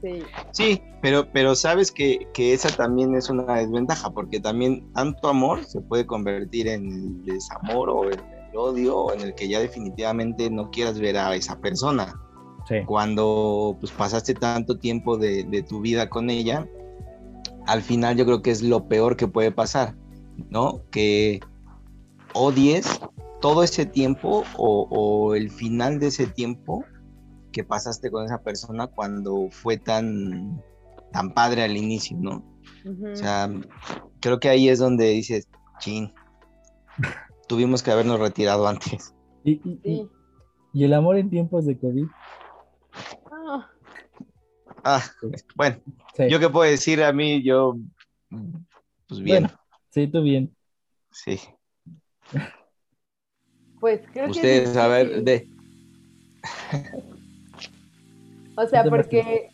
Sí. 0.00 0.22
Sí, 0.52 0.82
pero, 1.02 1.30
pero 1.30 1.54
sabes 1.54 1.92
que, 1.92 2.26
que, 2.32 2.54
esa 2.54 2.74
también 2.74 3.14
es 3.14 3.28
una 3.28 3.56
desventaja, 3.56 4.10
porque 4.10 4.40
también 4.40 4.90
tanto 4.94 5.28
amor 5.28 5.62
se 5.64 5.80
puede 5.82 6.06
convertir 6.06 6.66
en 6.66 7.22
desamor 7.26 7.90
o 7.90 8.04
en 8.04 8.18
el 8.18 8.56
odio, 8.56 8.96
o 8.96 9.12
en 9.12 9.20
el 9.20 9.34
que 9.34 9.48
ya 9.48 9.60
definitivamente 9.60 10.48
no 10.50 10.70
quieras 10.70 10.98
ver 10.98 11.18
a 11.18 11.34
esa 11.34 11.60
persona. 11.60 12.14
Sí. 12.66 12.76
Cuando 12.86 13.76
pues 13.78 13.92
pasaste 13.92 14.32
tanto 14.32 14.78
tiempo 14.78 15.18
de, 15.18 15.44
de 15.44 15.62
tu 15.62 15.82
vida 15.82 16.08
con 16.08 16.30
ella, 16.30 16.66
al 17.66 17.82
final 17.82 18.16
yo 18.16 18.24
creo 18.24 18.42
que 18.42 18.50
es 18.50 18.62
lo 18.62 18.88
peor 18.88 19.16
que 19.16 19.28
puede 19.28 19.50
pasar, 19.50 19.96
¿no? 20.50 20.82
Que 20.90 21.40
odies 22.32 23.00
todo 23.40 23.62
ese 23.62 23.86
tiempo 23.86 24.44
o, 24.56 25.34
el 25.34 25.50
final 25.50 25.98
de 25.98 26.08
ese 26.08 26.26
tiempo 26.26 26.84
que 27.52 27.64
pasaste 27.64 28.10
con 28.10 28.24
esa 28.24 28.42
persona 28.42 28.86
cuando 28.86 29.48
fue 29.50 29.76
tan, 29.76 30.62
tan 31.12 31.32
padre 31.32 31.64
al 31.64 31.76
inicio, 31.76 32.16
¿no? 32.20 32.44
O 33.12 33.16
sea, 33.16 33.50
creo 34.20 34.38
que 34.38 34.48
ahí 34.48 34.68
es 34.68 34.78
donde 34.78 35.08
dices, 35.08 35.48
chin, 35.78 36.12
tuvimos 37.48 37.82
que 37.82 37.90
habernos 37.90 38.20
retirado 38.20 38.66
antes. 38.66 39.14
¿Y, 39.44 39.60
y, 40.72 40.84
el 40.84 40.92
amor 40.92 41.16
en 41.16 41.30
tiempos 41.30 41.66
de 41.66 41.78
COVID? 41.78 42.06
Ah, 43.30 43.70
ah 44.84 45.02
bueno, 45.54 45.76
yo 46.28 46.40
qué 46.40 46.48
puedo 46.48 46.70
decir 46.70 47.02
a 47.02 47.12
mí, 47.12 47.42
yo, 47.42 47.76
pues 49.08 49.20
bien. 49.20 49.48
sí, 49.90 50.06
tú 50.06 50.22
bien. 50.22 50.54
Sí. 51.10 51.40
Pues 53.80 54.00
creo 54.12 54.30
Ustedes, 54.30 54.70
que... 54.70 54.78
a 54.78 54.88
ver, 54.88 55.22
de... 55.22 55.48
O 58.56 58.66
sea, 58.66 58.84
porque, 58.84 59.50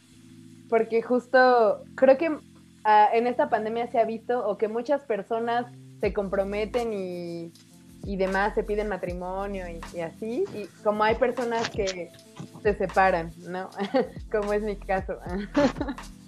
porque 0.68 1.02
justo 1.02 1.84
creo 1.96 2.16
que 2.16 2.36
ah, 2.84 3.08
en 3.12 3.26
esta 3.26 3.50
pandemia 3.50 3.90
se 3.90 3.98
ha 3.98 4.04
visto 4.04 4.46
o 4.46 4.56
que 4.56 4.68
muchas 4.68 5.02
personas 5.02 5.66
se 6.00 6.12
comprometen 6.12 6.92
y, 6.92 7.52
y 8.04 8.16
demás, 8.16 8.54
se 8.54 8.62
piden 8.62 8.88
matrimonio 8.88 9.66
y, 9.68 9.80
y, 9.96 10.00
así, 10.00 10.44
y 10.54 10.66
como 10.82 11.04
hay 11.04 11.16
personas 11.16 11.68
que 11.70 12.10
se 12.62 12.74
separan, 12.74 13.32
¿no? 13.48 13.70
como 14.30 14.52
es 14.52 14.62
mi 14.62 14.76
caso. 14.76 15.18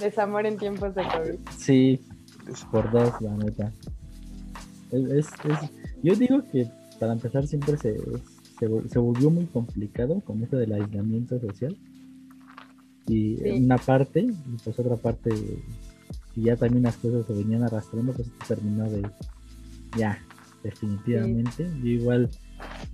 Desamor 0.00 0.46
en 0.46 0.56
tiempos 0.56 0.94
de 0.94 1.02
COVID. 1.02 1.38
Sí, 1.56 2.00
por 2.70 2.90
dos, 2.90 3.12
la 3.20 3.36
neta. 3.36 3.72
yo 6.02 6.14
digo 6.14 6.42
que 6.50 6.68
para 6.98 7.12
empezar 7.12 7.46
siempre 7.46 7.76
se, 7.76 7.96
se, 8.58 8.98
volvió 8.98 9.30
muy 9.30 9.46
complicado 9.46 10.20
con 10.20 10.42
esto 10.42 10.56
del 10.56 10.72
aislamiento 10.72 11.38
social. 11.40 11.76
Y 13.06 13.50
una 13.50 13.76
parte, 13.76 14.20
y 14.20 14.56
pues 14.64 14.78
otra 14.78 14.96
parte, 14.96 15.30
y 16.34 16.42
ya 16.42 16.56
también 16.56 16.84
las 16.84 16.96
cosas 16.96 17.26
se 17.26 17.34
venían 17.34 17.62
arrastrando, 17.62 18.12
pues 18.12 18.30
terminó 18.48 18.88
de 18.88 19.02
ya, 19.96 20.18
definitivamente. 20.62 21.70
Yo 21.82 21.88
igual 21.88 22.30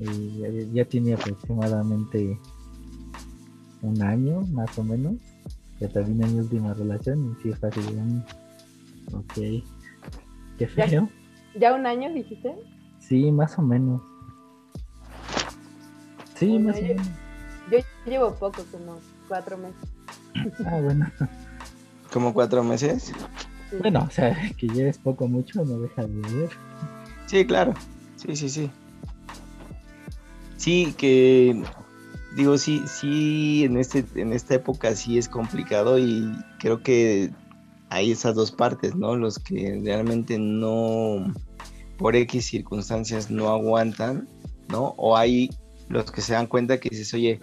eh, 0.00 0.68
ya 0.72 0.84
tenía 0.84 1.14
aproximadamente 1.14 2.38
un 3.82 4.02
año, 4.02 4.42
más 4.52 4.76
o 4.78 4.84
menos, 4.84 5.14
que 5.80 5.88
terminé 5.88 6.26
mi 6.28 6.38
última 6.38 6.74
relación 6.74 7.32
y 7.32 7.42
sí 7.42 7.48
está 7.48 7.68
así 7.68 7.80
ok 9.12 9.64
qué 10.58 10.68
feo 10.68 11.08
¿Ya, 11.58 11.74
un 11.74 11.84
año 11.86 12.12
dijiste? 12.12 12.54
sí 13.00 13.32
más 13.32 13.58
o 13.58 13.62
menos. 13.62 14.00
Sí 16.36 16.60
más 16.60 16.78
o 16.78 16.82
menos. 16.82 17.06
Yo 17.72 17.78
llevo 18.06 18.32
poco 18.34 18.62
como 18.70 18.98
cuatro 19.26 19.58
meses. 19.58 19.80
Ah 20.64 20.80
bueno. 20.80 21.10
Como 22.12 22.32
cuatro 22.32 22.62
meses 22.62 23.12
bueno 23.80 24.04
o 24.06 24.10
sea 24.10 24.36
que 24.56 24.68
lleves 24.68 24.98
poco 24.98 25.26
mucho 25.26 25.64
no 25.64 25.78
deja 25.80 26.06
de 26.06 26.20
ver. 26.36 26.50
Sí 27.26 27.44
claro. 27.46 27.74
Sí 28.16 28.36
sí 28.36 28.48
sí. 28.48 28.70
Sí 30.56 30.94
que 30.96 31.62
digo, 32.36 32.56
sí, 32.58 32.82
sí, 32.86 33.64
en, 33.64 33.76
este, 33.76 34.04
en 34.14 34.32
esta 34.32 34.54
época 34.54 34.94
sí 34.94 35.18
es 35.18 35.28
complicado 35.28 35.98
y 35.98 36.30
creo 36.58 36.82
que 36.82 37.30
hay 37.90 38.12
esas 38.12 38.34
dos 38.34 38.52
partes, 38.52 38.94
¿no? 38.94 39.16
Los 39.16 39.38
que 39.38 39.80
realmente 39.84 40.38
no, 40.38 41.32
por 41.98 42.14
X 42.14 42.46
circunstancias 42.46 43.30
no 43.30 43.48
aguantan, 43.50 44.28
¿no? 44.68 44.94
O 44.96 45.16
hay 45.16 45.50
los 45.88 46.10
que 46.12 46.20
se 46.20 46.34
dan 46.34 46.46
cuenta 46.46 46.78
que 46.78 46.88
dices, 46.88 47.12
oye, 47.14 47.40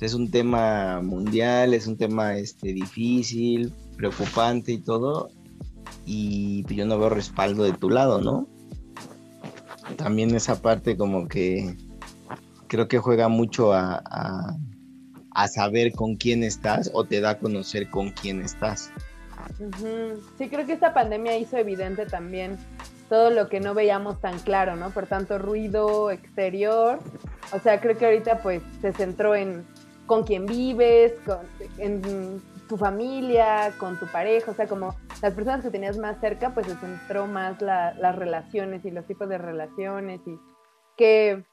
es 0.00 0.12
un 0.12 0.30
tema 0.30 1.00
mundial, 1.02 1.72
es 1.72 1.86
un 1.86 1.96
tema 1.96 2.36
este, 2.36 2.72
difícil, 2.72 3.72
preocupante 3.96 4.72
y 4.72 4.78
todo, 4.78 5.30
y 6.04 6.64
yo 6.74 6.84
no 6.84 6.98
veo 6.98 7.08
respaldo 7.08 7.62
de 7.62 7.72
tu 7.72 7.88
lado, 7.88 8.20
¿no? 8.20 8.48
También 9.96 10.34
esa 10.34 10.60
parte 10.60 10.96
como 10.96 11.28
que 11.28 11.76
creo 12.66 12.88
que 12.88 12.98
juega 12.98 13.28
mucho 13.28 13.72
a, 13.72 14.56
saber 15.48 15.92
con 15.92 16.16
quién 16.16 16.42
estás 16.42 16.90
o 16.94 17.04
te 17.04 17.20
da 17.20 17.30
a 17.30 17.38
conocer 17.38 17.90
con 17.90 18.10
quién 18.10 18.40
estás. 18.40 18.90
Sí, 20.38 20.48
creo 20.48 20.66
que 20.66 20.72
esta 20.72 20.94
pandemia 20.94 21.36
hizo 21.36 21.56
evidente 21.56 22.06
también 22.06 22.58
todo 23.08 23.30
lo 23.30 23.48
que 23.48 23.60
no 23.60 23.74
veíamos 23.74 24.20
tan 24.20 24.38
claro, 24.40 24.76
¿no? 24.76 24.90
Por 24.90 25.06
tanto, 25.06 25.38
ruido 25.38 26.10
exterior. 26.10 27.00
O 27.52 27.60
sea, 27.60 27.80
creo 27.80 27.96
que 27.96 28.06
ahorita 28.06 28.42
pues 28.42 28.62
se 28.80 28.92
centró 28.92 29.34
en 29.34 29.64
con 30.06 30.24
quién 30.24 30.46
vives, 30.46 31.12
con, 31.24 31.38
en 31.78 32.40
tu 32.68 32.76
familia, 32.76 33.72
con 33.78 33.98
tu 33.98 34.06
pareja, 34.06 34.50
o 34.50 34.54
sea, 34.54 34.66
como 34.66 34.94
las 35.22 35.34
personas 35.34 35.62
que 35.62 35.70
tenías 35.70 35.98
más 35.98 36.20
cerca, 36.20 36.54
pues 36.54 36.66
se 36.66 36.76
centró 36.76 37.26
más 37.26 37.60
las 37.60 38.16
relaciones 38.16 38.84
y 38.84 38.90
los 38.90 39.06
tipos 39.06 39.28
de 39.28 39.38
relaciones 39.38 40.20
y 40.26 40.38
que 40.96 41.44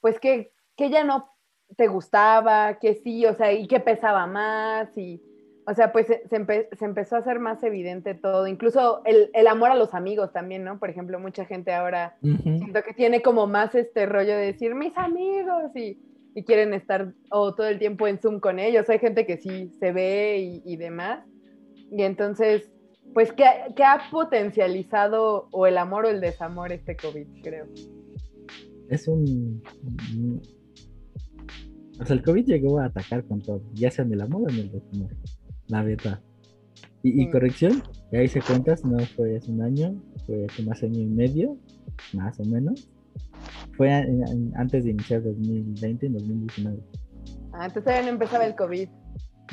pues 0.00 0.18
que, 0.20 0.52
que 0.76 0.90
ya 0.90 1.04
no 1.04 1.30
te 1.76 1.86
gustaba, 1.88 2.78
que 2.78 2.94
sí, 2.94 3.26
o 3.26 3.34
sea, 3.34 3.52
y 3.52 3.66
que 3.66 3.80
pesaba 3.80 4.26
más, 4.26 4.96
y, 4.96 5.22
o 5.66 5.74
sea, 5.74 5.92
pues 5.92 6.06
se, 6.06 6.84
empezó 6.84 7.16
a 7.16 7.20
hacer 7.20 7.38
más 7.38 7.62
evidente 7.62 8.14
todo, 8.14 8.46
incluso 8.46 9.02
el, 9.04 9.46
amor 9.46 9.70
a 9.70 9.76
los 9.76 9.94
amigos 9.94 10.32
también, 10.32 10.64
¿no? 10.64 10.78
Por 10.78 10.90
ejemplo, 10.90 11.20
mucha 11.20 11.44
gente 11.44 11.72
ahora 11.72 12.16
siento 12.20 12.82
que 12.82 12.92
tiene 12.94 13.22
como 13.22 13.46
más 13.46 13.74
este 13.74 14.06
rollo 14.06 14.32
de 14.32 14.46
decir 14.46 14.74
mis 14.74 14.96
amigos 14.96 15.70
y, 15.74 15.98
quieren 16.46 16.72
estar 16.72 17.12
o 17.30 17.54
todo 17.54 17.66
el 17.66 17.78
tiempo 17.78 18.06
en 18.06 18.18
Zoom 18.18 18.40
con 18.40 18.58
ellos. 18.58 18.88
Hay 18.88 18.98
gente 18.98 19.26
que 19.26 19.36
sí 19.36 19.68
se 19.78 19.92
ve 19.92 20.62
y, 20.64 20.76
demás. 20.76 21.22
Y 21.90 22.02
entonces, 22.02 22.72
pues, 23.12 23.30
¿qué, 23.32 23.44
¿qué, 23.76 23.84
ha 23.84 24.00
potencializado 24.10 25.48
o 25.50 25.66
el 25.66 25.76
amor 25.76 26.06
o 26.06 26.08
el 26.08 26.22
desamor 26.22 26.72
este 26.72 26.96
COVID, 26.96 27.42
creo? 27.42 27.66
Es 28.90 29.06
un, 29.08 29.62
O 32.00 32.04
sea, 32.04 32.16
el 32.16 32.22
COVID 32.22 32.44
llegó 32.44 32.80
a 32.80 32.86
atacar 32.86 33.24
con 33.24 33.40
todo, 33.40 33.62
ya 33.72 33.90
sea 33.90 34.04
en 34.04 34.12
el 34.12 34.20
amor 34.20 34.42
o 34.42 34.50
en 34.50 34.58
el 34.58 34.72
desamor, 34.72 35.16
la 35.68 35.82
verdad. 35.82 36.20
Y, 37.02 37.26
mm. 37.26 37.30
corrección, 37.30 37.82
ya 38.12 38.22
hice 38.22 38.42
cuentas, 38.42 38.84
no 38.84 38.98
fue 38.98 39.36
hace 39.36 39.50
un 39.50 39.62
año, 39.62 39.94
fue 40.26 40.44
hace 40.44 40.62
más 40.64 40.82
año 40.82 41.00
y 41.00 41.06
medio, 41.06 41.56
más 42.12 42.38
o 42.40 42.44
menos. 42.44 42.90
Fue 43.76 43.90
antes 44.56 44.84
de 44.84 44.90
iniciar 44.90 45.22
2020 45.22 46.06
y 46.06 46.08
2019. 46.10 46.82
Ah, 47.52 47.66
entonces 47.66 47.84
todavía 47.84 48.02
no 48.02 48.08
empezaba 48.08 48.44
el 48.44 48.54
COVID. 48.54 48.88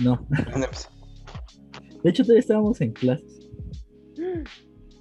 No. 0.04 0.28
De 2.04 2.10
hecho, 2.10 2.24
todavía 2.24 2.40
estábamos 2.40 2.82
en 2.82 2.92
clases. 2.92 3.50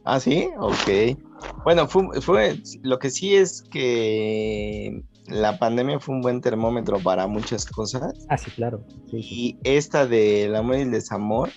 Ah, 0.04 0.20
sí, 0.20 0.48
ok. 0.58 1.18
Bueno, 1.64 1.88
fue, 1.88 2.60
lo 2.82 2.98
que 2.98 3.10
sí 3.10 3.34
es 3.34 3.62
que 3.62 5.02
la 5.26 5.58
pandemia 5.58 5.98
fue 5.98 6.14
un 6.14 6.20
buen 6.20 6.40
termómetro 6.40 7.00
para 7.00 7.26
muchas 7.26 7.66
cosas. 7.66 8.14
Ah, 8.28 8.38
sí, 8.38 8.50
claro. 8.52 8.84
Y 9.12 9.58
esta 9.64 10.06
del 10.06 10.54
amor 10.54 10.76
y 10.76 10.82
el 10.82 10.92
desamor, 10.92 11.50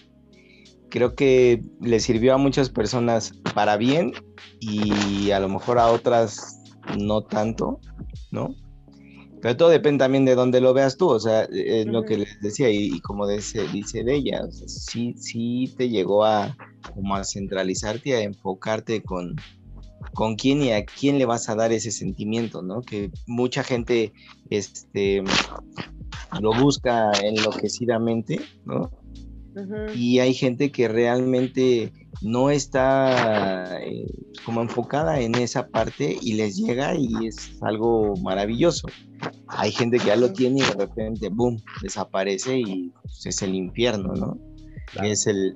creo 0.90 1.16
que 1.16 1.62
le 1.80 2.00
sirvió 2.00 2.34
a 2.34 2.38
muchas 2.38 2.70
personas 2.70 3.34
para 3.54 3.78
bien 3.78 4.14
y 4.60 5.30
a 5.32 5.40
lo 5.40 5.50
mejor 5.50 5.78
a 5.78 5.88
otras 5.92 6.60
no 6.98 7.22
tanto, 7.22 7.80
¿no? 8.32 8.56
Pero 9.42 9.56
todo 9.56 9.70
depende 9.70 10.04
también 10.04 10.26
de 10.26 10.36
dónde 10.36 10.60
lo 10.60 10.74
veas 10.74 10.98
tú, 10.98 11.08
o 11.08 11.20
sea, 11.20 11.44
es 11.44 11.86
lo 11.86 12.04
que 12.04 12.18
les 12.18 12.42
decía 12.42 12.70
y, 12.70 13.00
como 13.00 13.26
dice, 13.26 13.68
dice 13.70 14.04
de 14.04 14.16
ella, 14.16 14.42
sí, 14.52 15.14
sí 15.16 15.74
te 15.78 15.88
llegó 15.88 16.26
a 16.26 16.58
como 16.94 17.16
a 17.16 17.24
centralizarte, 17.24 18.16
a 18.16 18.22
enfocarte 18.22 19.02
con, 19.02 19.36
con 20.14 20.36
quién 20.36 20.62
y 20.62 20.72
a 20.72 20.86
quién 20.86 21.18
le 21.18 21.26
vas 21.26 21.50
a 21.50 21.56
dar 21.56 21.72
ese 21.72 21.91
sentimiento, 21.91 22.62
¿no? 22.62 22.82
Que 22.82 23.12
mucha 23.28 23.64
gente 23.64 24.14
este, 24.50 25.24
lo 26.39 26.54
busca 26.54 27.12
enloquecidamente, 27.24 28.41
¿no? 28.66 28.91
Y 29.95 30.20
hay 30.20 30.34
gente 30.34 30.72
que 30.72 30.88
realmente 30.88 31.91
no 32.22 32.50
está 32.50 33.82
eh, 33.82 34.06
como 34.45 34.62
enfocada 34.62 35.20
en 35.20 35.36
esa 35.36 35.68
parte 35.68 36.18
y 36.22 36.34
les 36.34 36.58
llega 36.58 36.95
y 36.95 37.28
es 37.28 37.58
algo 37.62 38.16
maravilloso. 38.18 38.88
Hay 39.47 39.72
gente 39.72 39.97
que 39.97 40.08
ya 40.08 40.16
lo 40.16 40.32
tiene 40.32 40.60
y 40.60 40.64
de 40.64 40.74
repente, 40.74 41.30
boom, 41.30 41.62
desaparece 41.82 42.60
y 42.60 42.91
pues, 43.02 43.26
es 43.26 43.41
el 43.41 43.56
infierno, 43.56 44.14
¿no? 44.14 44.38
Es 45.04 45.28
el, 45.28 45.54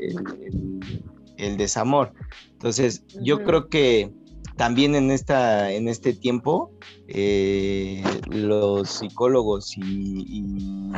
el, 1.37 1.57
desamor. 1.57 2.13
Entonces, 2.51 3.03
yo 3.21 3.43
creo 3.43 3.67
que 3.67 4.11
también 4.55 4.95
en, 4.95 5.11
esta, 5.11 5.71
en 5.71 5.87
este 5.87 6.13
tiempo, 6.13 6.71
eh, 7.07 8.03
los 8.29 8.89
psicólogos 8.89 9.75
y, 9.77 10.91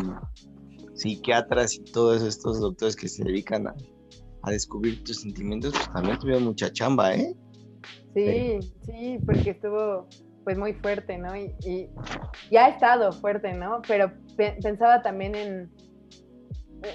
psiquiatras 0.93 1.75
y 1.75 1.83
todos 1.83 2.21
estos 2.23 2.59
doctores 2.59 2.95
que 2.95 3.07
se 3.07 3.23
dedican 3.23 3.67
a, 3.67 3.75
descubrir 4.47 5.03
tus 5.03 5.21
sentimientos, 5.21 5.73
pues 5.73 5.91
también 5.91 6.19
tuvieron 6.19 6.43
mucha 6.43 6.71
chamba, 6.71 7.15
¿eh? 7.15 7.35
Sí, 8.13 8.59
sí, 8.85 9.17
porque 9.25 9.49
estuvo 9.49 10.07
pues 10.43 10.55
muy 10.55 10.73
fuerte, 10.73 11.17
¿no? 11.17 11.35
Y, 11.35 11.55
y, 11.65 12.55
ha 12.55 12.69
estado 12.69 13.11
fuerte, 13.11 13.53
¿no? 13.53 13.81
Pero 13.87 14.11
pensaba 14.37 15.01
también 15.01 15.33
en, 15.33 15.71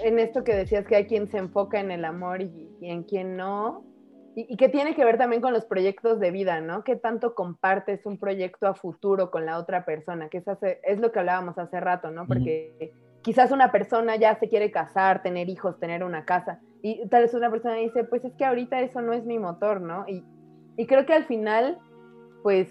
en 0.04 0.18
esto 0.20 0.44
que 0.44 0.54
decías 0.54 0.86
que 0.86 0.94
hay 0.94 1.06
quien 1.06 1.28
se 1.28 1.38
enfoca 1.38 1.80
en 1.80 1.90
el 1.90 2.04
amor 2.04 2.40
y, 2.40 2.70
y 2.80 2.88
en 2.88 3.02
quien 3.02 3.36
no, 3.36 3.89
y, 4.34 4.56
que 4.56 4.68
tiene 4.68 4.94
que 4.94 5.04
ver 5.04 5.18
también 5.18 5.42
con 5.42 5.52
los 5.52 5.64
proyectos 5.64 6.20
de 6.20 6.30
vida, 6.30 6.60
¿no? 6.60 6.84
¿Qué 6.84 6.96
tanto 6.96 7.34
compartes 7.34 8.06
un 8.06 8.16
proyecto 8.18 8.66
a 8.66 8.74
futuro 8.74 9.30
con 9.30 9.44
la 9.44 9.58
otra 9.58 9.84
persona? 9.84 10.28
Que 10.28 10.38
es, 10.38 10.44
es 10.82 11.00
lo 11.00 11.10
que 11.10 11.18
hablábamos 11.18 11.58
hace 11.58 11.80
rato, 11.80 12.10
¿no? 12.10 12.26
Porque 12.26 12.92
quizás 13.22 13.50
una 13.50 13.72
persona 13.72 14.16
ya 14.16 14.38
se 14.38 14.48
quiere 14.48 14.70
casar, 14.70 15.22
tener 15.22 15.48
hijos, 15.48 15.78
tener 15.80 16.04
una 16.04 16.24
casa, 16.24 16.60
y 16.82 17.06
tal 17.08 17.22
vez 17.22 17.34
una 17.34 17.50
persona 17.50 17.74
dice, 17.74 18.04
pues 18.04 18.24
es 18.24 18.32
que 18.34 18.44
ahorita 18.44 18.80
eso 18.80 19.02
no 19.02 19.12
es 19.12 19.24
mi 19.24 19.38
motor, 19.38 19.80
¿no? 19.80 20.06
Y, 20.08 20.24
y 20.76 20.86
creo 20.86 21.04
que 21.06 21.12
al 21.12 21.24
final, 21.24 21.78
pues 22.42 22.68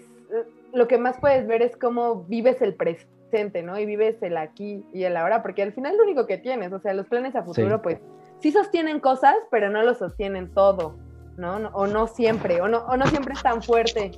lo 0.72 0.88
que 0.88 0.98
más 0.98 1.18
puedes 1.18 1.46
ver 1.46 1.62
es 1.62 1.76
cómo 1.76 2.24
vives 2.24 2.62
el 2.62 2.74
presente, 2.74 3.62
¿no? 3.62 3.78
Y 3.78 3.86
vives 3.86 4.22
el 4.22 4.36
aquí 4.36 4.84
y 4.92 5.04
el 5.04 5.16
ahora, 5.16 5.42
porque 5.42 5.62
al 5.62 5.72
final 5.72 5.92
es 5.92 5.98
lo 5.98 6.04
único 6.04 6.26
que 6.26 6.38
tienes, 6.38 6.72
o 6.72 6.80
sea, 6.80 6.94
los 6.94 7.06
planes 7.06 7.36
a 7.36 7.42
futuro, 7.42 7.82
pues 7.82 8.00
sí 8.38 8.50
sostienen 8.50 9.00
cosas, 9.00 9.36
pero 9.50 9.70
no 9.70 9.82
lo 9.82 9.94
sostienen 9.94 10.52
todo. 10.52 10.96
¿No? 11.40 11.56
O 11.72 11.86
no 11.86 12.06
siempre, 12.06 12.60
o 12.60 12.68
no, 12.68 12.78
o 12.86 12.96
no 12.96 13.06
siempre 13.06 13.34
es 13.34 13.42
tan 13.42 13.62
fuerte 13.62 14.12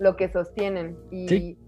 lo 0.00 0.16
que 0.16 0.30
sostienen. 0.30 0.96
Y 1.10 1.58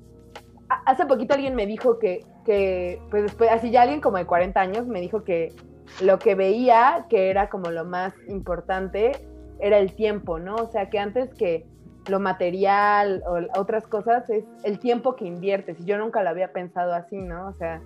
hace 0.87 1.05
poquito 1.07 1.35
alguien 1.35 1.55
me 1.55 1.67
dijo 1.67 1.99
que, 1.99 2.25
que, 2.45 3.03
pues 3.11 3.25
después, 3.25 3.51
así 3.51 3.71
ya 3.71 3.83
alguien 3.83 4.01
como 4.01 4.17
de 4.17 4.27
40 4.27 4.61
años 4.61 4.87
me 4.87 5.01
dijo 5.01 5.25
que 5.25 5.53
lo 6.01 6.19
que 6.19 6.35
veía 6.35 7.07
que 7.11 7.31
era 7.31 7.51
como 7.51 7.71
lo 7.71 7.85
más 7.85 8.15
importante 8.29 9.13
era 9.59 9.79
el 9.79 9.93
tiempo, 9.95 10.39
¿no? 10.39 10.55
O 10.55 10.67
sea, 10.71 10.89
que 10.89 10.99
antes 10.99 11.35
que 11.35 11.67
lo 12.09 12.21
material 12.21 13.23
o 13.27 13.61
otras 13.61 13.87
cosas 13.87 14.29
es 14.31 14.45
el 14.65 14.79
tiempo 14.79 15.17
que 15.17 15.27
inviertes. 15.27 15.79
Y 15.81 15.85
yo 15.85 15.99
nunca 15.99 16.23
lo 16.23 16.31
había 16.31 16.53
pensado 16.53 16.95
así, 16.95 17.19
¿no? 17.19 17.49
O 17.49 17.53
sea, 17.55 17.83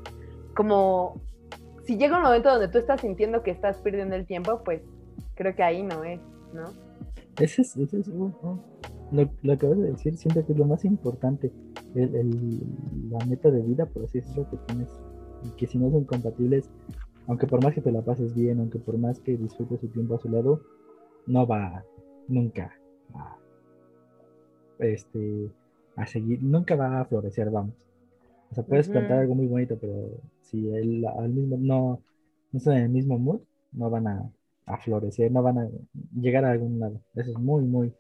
como 0.55 1.21
si 1.85 1.97
llega 1.97 2.17
un 2.17 2.23
momento 2.23 2.51
donde 2.51 2.69
tú 2.69 2.79
estás 2.79 3.01
sintiendo 3.01 3.43
que 3.43 3.51
estás 3.51 3.79
perdiendo 3.79 4.15
el 4.15 4.27
tiempo, 4.27 4.63
pues 4.65 4.83
creo 5.35 5.55
que 5.55 5.63
ahí 5.63 5.83
no 5.83 6.05
es, 6.05 6.21
¿no? 6.53 6.65
Ese 7.41 7.63
es, 7.63 7.77
ese 7.77 8.01
es 8.01 8.09
uh, 8.09 8.25
uh, 8.43 8.59
lo, 9.13 9.31
lo 9.43 9.53
acabas 9.53 9.79
de 9.79 9.91
decir, 9.91 10.17
siento 10.17 10.45
que 10.45 10.53
es 10.53 10.59
lo 10.59 10.67
más 10.67 10.85
importante, 10.85 11.53
el, 11.95 12.61
la 13.11 13.25
meta 13.27 13.51
de 13.51 13.63
vida, 13.63 13.87
por 13.87 14.05
así 14.05 14.21
decirlo, 14.21 14.49
que 14.51 14.57
tienes, 14.67 14.89
y 15.45 15.51
que 15.57 15.67
si 15.67 15.79
no 15.79 15.91
son 15.91 16.05
compatibles, 16.05 16.71
aunque 17.27 17.47
por 17.47 17.63
más 17.63 17.75
que 17.75 17.81
te 17.81 17.93
la 17.93 18.03
pases 18.03 18.35
bien, 18.35 18.61
aunque 18.61 18.79
por 18.79 18.99
más 18.99 19.21
que 19.21 19.37
disfrutes 19.37 19.81
su 19.81 19.89
tiempo 19.89 20.15
a 20.15 20.19
su 20.19 20.29
lado, 20.29 20.61
no 21.27 21.47
va 21.47 21.85
nunca 22.29 22.73
a, 23.15 23.39
este, 24.79 25.51
a 25.97 26.07
seguir, 26.07 26.43
nunca 26.43 26.77
va 26.77 27.01
a 27.01 27.05
florecer, 27.05 27.51
vamos. 27.51 27.75
O 28.51 28.55
sea, 28.55 28.65
puedes 28.65 28.89
plantar 28.89 29.19
algo 29.19 29.35
muy 29.35 29.47
bonito, 29.47 29.77
pero 29.81 30.11
si 30.43 30.69
él 30.69 31.05
al 31.07 31.31
mismo 31.31 31.57
no, 31.59 32.01
no 32.53 32.59
están 32.59 32.77
en 32.77 32.83
el 32.85 32.91
mismo 32.91 33.19
mood, 33.19 33.41
no 33.73 33.91
van 33.91 34.07
a, 34.07 34.31
a 34.67 34.79
florecer, 34.79 35.31
no 35.31 35.43
van 35.43 35.59
a 35.59 35.69
llegar 36.15 36.45
a 36.45 36.53
algún 36.53 36.79
lado. 36.79 37.01
Eso 37.15 37.31
es 37.31 37.39
muy, 37.39 37.63
muy, 37.65 37.95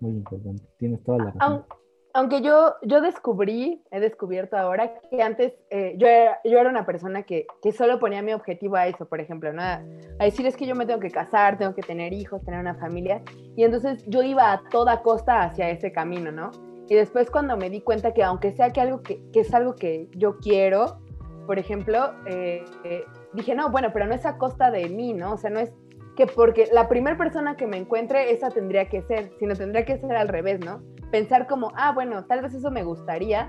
muy 0.00 0.12
importante. 0.12 0.62
Tienes 0.78 1.02
toda 1.02 1.18
la 1.18 1.30
razón. 1.32 1.64
Aunque 2.12 2.42
yo, 2.42 2.74
yo 2.82 3.00
descubrí, 3.00 3.84
he 3.92 4.00
descubierto 4.00 4.56
ahora 4.56 4.94
que 5.08 5.22
antes 5.22 5.52
eh, 5.70 5.94
yo, 5.96 6.08
era, 6.08 6.40
yo 6.44 6.58
era 6.58 6.68
una 6.68 6.84
persona 6.84 7.22
que, 7.22 7.46
que, 7.62 7.70
solo 7.70 8.00
ponía 8.00 8.20
mi 8.20 8.32
objetivo 8.32 8.74
a 8.74 8.88
eso, 8.88 9.06
por 9.06 9.20
ejemplo, 9.20 9.52
¿no? 9.52 9.62
a, 9.62 9.80
decir 10.18 10.44
es 10.44 10.56
que 10.56 10.66
yo 10.66 10.74
me 10.74 10.86
tengo 10.86 10.98
que 10.98 11.12
casar, 11.12 11.56
tengo 11.56 11.72
que 11.72 11.82
tener 11.82 12.12
hijos, 12.12 12.44
tener 12.44 12.58
una 12.58 12.74
familia, 12.74 13.22
y 13.54 13.62
entonces 13.62 14.04
yo 14.08 14.24
iba 14.24 14.52
a 14.52 14.62
toda 14.70 15.02
costa 15.02 15.42
hacia 15.42 15.70
ese 15.70 15.92
camino, 15.92 16.32
¿no? 16.32 16.50
Y 16.88 16.96
después 16.96 17.30
cuando 17.30 17.56
me 17.56 17.70
di 17.70 17.80
cuenta 17.80 18.12
que 18.12 18.24
aunque 18.24 18.50
sea 18.50 18.70
que, 18.70 18.80
algo 18.80 19.02
que, 19.02 19.22
que 19.30 19.40
es 19.40 19.54
algo 19.54 19.76
que 19.76 20.08
yo 20.16 20.38
quiero, 20.38 20.98
por 21.46 21.60
ejemplo, 21.60 22.12
eh, 22.26 22.64
eh, 22.84 23.04
dije, 23.32 23.54
no, 23.54 23.70
bueno, 23.70 23.90
pero 23.92 24.06
no 24.06 24.14
es 24.14 24.26
a 24.26 24.36
costa 24.36 24.70
de 24.70 24.88
mí, 24.88 25.12
¿no? 25.12 25.34
O 25.34 25.36
sea, 25.36 25.50
no 25.50 25.60
es 25.60 25.72
que 26.20 26.26
porque 26.26 26.68
la 26.70 26.86
primera 26.86 27.16
persona 27.16 27.56
que 27.56 27.66
me 27.66 27.78
encuentre, 27.78 28.30
esa 28.30 28.50
tendría 28.50 28.90
que 28.90 29.00
ser, 29.00 29.32
sino 29.38 29.54
tendría 29.54 29.86
que 29.86 29.96
ser 29.96 30.14
al 30.16 30.28
revés, 30.28 30.60
¿no? 30.62 30.82
Pensar 31.10 31.46
como, 31.46 31.72
ah, 31.76 31.92
bueno, 31.94 32.26
tal 32.26 32.42
vez 32.42 32.52
eso 32.52 32.70
me 32.70 32.84
gustaría, 32.84 33.48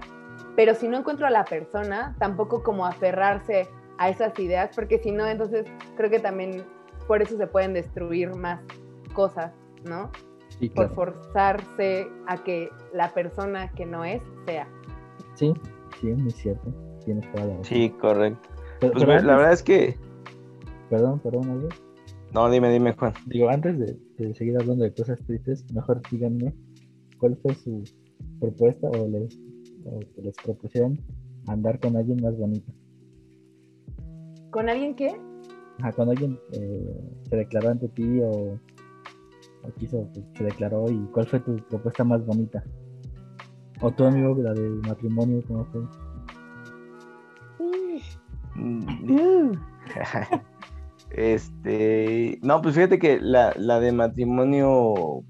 pero 0.56 0.74
si 0.74 0.88
no 0.88 0.98
encuentro 0.98 1.28
a 1.28 1.32
la 1.32 1.44
persona, 1.44 2.16
tampoco 2.18 2.64
como 2.64 2.86
aferrarse 2.86 3.68
a 3.98 4.08
esas 4.08 4.40
ideas, 4.40 4.72
porque 4.74 5.00
si 5.00 5.12
no, 5.12 5.28
entonces 5.28 5.66
creo 5.98 6.10
que 6.10 6.20
también 6.20 6.64
por 7.08 7.22
eso 7.22 7.36
se 7.36 7.46
pueden 7.46 7.74
destruir 7.74 8.34
más 8.36 8.62
cosas, 9.12 9.52
¿no? 9.84 10.10
Por 10.74 10.96
forzarse 10.96 12.08
a 12.28 12.38
que 12.42 12.70
la 12.94 13.14
persona 13.14 13.70
que 13.74 13.86
no 13.86 14.06
es 14.06 14.22
sea. 14.46 14.66
Sí, 15.34 15.54
sí, 16.00 16.10
es 16.10 16.18
muy 16.18 16.32
cierto. 16.32 16.72
Tienes 17.04 17.30
toda 17.34 17.48
la 17.48 17.64
Sí, 17.66 17.90
correcto. 17.90 18.48
pues 18.80 19.26
la 19.26 19.36
verdad 19.36 19.52
es 19.52 19.62
que. 19.62 19.98
Perdón, 20.90 21.20
perdón, 21.20 21.64
¿no? 21.64 21.91
No, 22.34 22.50
dime, 22.50 22.72
dime, 22.72 22.94
Juan. 22.94 23.14
Digo, 23.26 23.50
antes 23.50 23.78
de, 23.78 24.34
seguir 24.36 24.58
hablando 24.58 24.86
de 24.86 24.94
cosas 24.94 25.20
tristes, 25.26 25.66
mejor 25.74 26.02
díganme 26.10 26.54
cuál 27.18 27.38
fue 27.38 27.54
su 27.56 27.84
propuesta 28.40 28.88
o 28.90 29.08
les, 29.08 29.38
que 30.16 30.22
les 30.22 30.36
propusieron 30.38 30.98
andar 31.48 31.80
con 31.80 31.98
alguien 31.98 32.22
más 32.22 32.38
bonito. 32.38 32.72
¿Con 34.50 34.70
alguien 34.70 34.96
qué? 34.96 35.20
Ajá, 35.80 35.92
con 35.92 36.10
alguien 36.10 36.40
eh, 36.54 37.20
se 37.30 37.36
declaró 37.36 37.70
ante 37.70 37.90
ti 37.90 38.22
o, 38.22 38.58
o 39.64 39.74
quiso, 39.78 40.08
pues, 40.14 40.26
se 40.38 40.44
declaró 40.46 40.90
y 40.90 41.00
cuál 41.12 41.28
fue 41.28 41.42
tu 41.42 41.58
propuesta 41.70 42.06
más 42.06 42.26
bonita. 42.26 42.64
O 43.82 43.92
tu 43.92 44.06
amigo, 44.06 44.36
la 44.42 44.54
de 44.54 44.70
matrimonio, 44.88 45.44
¿cómo 45.48 45.66
fue? 45.66 45.82
Mm. 48.56 49.52
Este, 51.16 52.40
no, 52.42 52.62
pues 52.62 52.76
fíjate 52.76 52.98
que 53.00 53.20
la, 53.20 53.54
de 53.54 53.92
matrimonio 53.92 55.24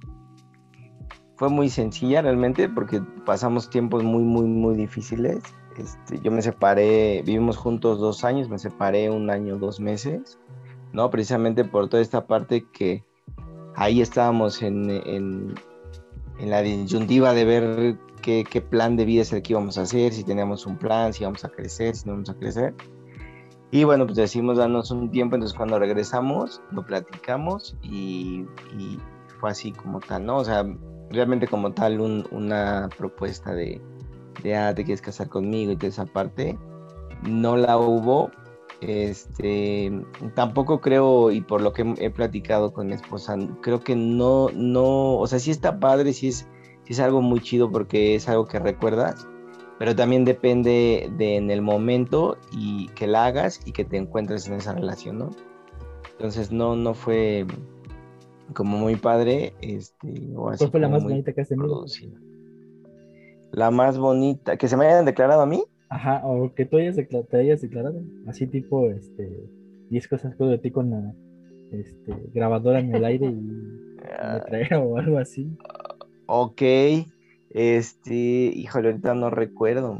fue 1.37 1.49
muy 1.49 1.69
sencilla 1.69 2.21
realmente 2.21 2.69
porque 2.69 3.01
pasamos 3.25 3.69
tiempos 3.69 4.03
muy, 4.03 4.23
muy, 4.23 4.45
muy 4.45 4.75
difíciles. 4.75 5.41
Este, 5.77 6.19
yo 6.21 6.31
me 6.31 6.41
separé, 6.41 7.23
vivimos 7.25 7.57
juntos 7.57 7.99
dos 7.99 8.23
años, 8.23 8.49
me 8.49 8.59
separé 8.59 9.09
un 9.09 9.29
año, 9.29 9.57
dos 9.57 9.79
meses, 9.79 10.37
¿no? 10.93 11.09
Precisamente 11.09 11.63
por 11.63 11.89
toda 11.89 12.03
esta 12.03 12.27
parte 12.27 12.65
que 12.71 13.03
ahí 13.75 14.01
estábamos 14.01 14.61
en, 14.61 15.55
la 16.39 16.61
disyuntiva 16.61 17.33
de 17.33 17.45
ver 17.45 17.97
qué, 18.21 18.61
plan 18.69 18.95
de 18.97 19.05
vida 19.05 19.21
es 19.21 19.29
que 19.29 19.41
íbamos 19.47 19.77
a 19.77 19.83
hacer, 19.83 20.13
si 20.13 20.23
teníamos 20.23 20.65
un 20.65 20.77
plan, 20.77 21.13
si 21.13 21.23
íbamos 21.23 21.43
a 21.45 21.49
crecer, 21.49 21.95
si 21.95 22.05
no 22.05 22.13
íbamos 22.13 22.29
a 22.29 22.35
crecer. 22.35 22.75
Y 23.71 23.85
bueno, 23.85 24.05
pues 24.05 24.17
decidimos 24.17 24.57
darnos 24.57 24.91
un 24.91 25.09
tiempo, 25.09 25.35
entonces 25.35 25.57
cuando 25.57 25.79
regresamos 25.79 26.61
lo 26.71 26.85
platicamos 26.85 27.77
y, 27.81 28.45
fue 29.39 29.49
así 29.49 29.71
como 29.71 29.99
tal, 30.01 30.25
¿no? 30.25 30.37
O 30.37 30.45
sea, 30.45 30.65
realmente 31.09 31.47
como 31.47 31.71
tal 31.73 31.99
una 31.99 32.89
propuesta 32.97 33.53
de, 33.53 33.81
de, 34.43 34.55
ah, 34.55 34.75
te 34.75 34.83
quieres 34.83 35.01
casar 35.01 35.29
conmigo 35.29 35.71
y 35.71 35.77
toda 35.77 35.87
esa 35.87 36.05
parte, 36.05 36.57
no 37.23 37.57
la 37.57 37.77
hubo. 37.77 38.29
Este, 38.81 39.91
tampoco 40.33 40.81
creo, 40.81 41.31
y 41.31 41.41
por 41.41 41.61
lo 41.61 41.71
que 41.71 41.93
he 41.99 42.09
platicado 42.09 42.73
con 42.73 42.87
mi 42.87 42.93
esposa, 42.93 43.37
creo 43.61 43.79
que 43.79 43.95
no, 43.95 44.49
no, 44.53 45.17
o 45.17 45.27
sea, 45.27 45.37
sí 45.37 45.51
está 45.51 45.79
padre, 45.79 46.13
sí 46.13 46.29
es, 46.29 46.47
sí 46.85 46.93
es 46.93 46.99
algo 46.99 47.21
muy 47.21 47.41
chido 47.41 47.71
porque 47.71 48.15
es 48.15 48.27
algo 48.27 48.47
que 48.47 48.57
recuerdas, 48.59 49.27
pero 49.81 49.95
también 49.95 50.25
depende 50.25 51.09
de 51.17 51.37
en 51.37 51.49
el 51.49 51.63
momento 51.63 52.37
y 52.51 52.87
que 52.89 53.07
la 53.07 53.25
hagas 53.25 53.59
y 53.65 53.71
que 53.71 53.83
te 53.83 53.97
encuentres 53.97 54.47
en 54.47 54.53
esa 54.53 54.75
relación, 54.75 55.17
¿no? 55.17 55.31
Entonces 56.11 56.51
no, 56.51 56.75
no 56.75 56.93
fue 56.93 57.47
como 58.53 58.77
muy 58.77 58.95
padre, 58.95 59.53
este, 59.59 60.35
o 60.35 60.49
así 60.49 60.59
¿Cuál 60.59 60.69
fue 60.69 60.79
la 60.81 60.87
más 60.87 61.03
bonita 61.03 61.33
que 61.33 61.41
has 61.41 61.49
tenido? 61.49 61.83
La 63.53 63.71
más 63.71 63.97
bonita, 63.97 64.55
que 64.55 64.67
se 64.67 64.77
me 64.77 64.85
hayan 64.85 65.03
declarado 65.03 65.41
a 65.41 65.47
mí. 65.47 65.63
Ajá, 65.89 66.21
o 66.25 66.53
que 66.53 66.65
tú 66.65 66.77
hayas 66.77 66.95
te 66.95 67.37
hayas 67.37 67.61
declarado, 67.63 68.03
así 68.27 68.45
tipo, 68.45 68.87
este, 68.91 69.49
10 69.89 70.07
cosas 70.07 70.35
que 70.35 70.43
de 70.43 70.59
ti 70.59 70.69
con 70.69 70.91
la, 70.91 71.15
este, 71.71 72.29
grabadora 72.35 72.81
en 72.81 72.93
el 72.93 73.03
aire 73.03 73.25
y 73.25 73.33
me 73.41 74.39
traía 74.45 74.79
o 74.79 74.95
algo 74.99 75.17
así. 75.17 75.57
Ok. 76.27 76.61
Este, 77.53 78.13
híjole, 78.13 78.89
ahorita 78.89 79.13
no 79.13 79.29
recuerdo. 79.29 79.97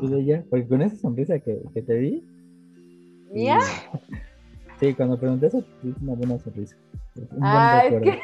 Porque 0.49 0.67
con 0.67 0.81
esa 0.81 0.95
sonrisa 0.95 1.39
que, 1.39 1.61
que 1.73 1.81
te 1.81 1.95
vi. 1.95 2.23
¿Mía? 3.31 3.59
Sí, 4.79 4.95
cuando 4.95 5.15
pregunté 5.15 5.45
eso, 5.45 5.63
una 6.01 6.15
buena 6.15 6.39
sonrisa. 6.39 6.75
ah, 7.39 7.83
es 7.85 8.01
que 8.01 8.19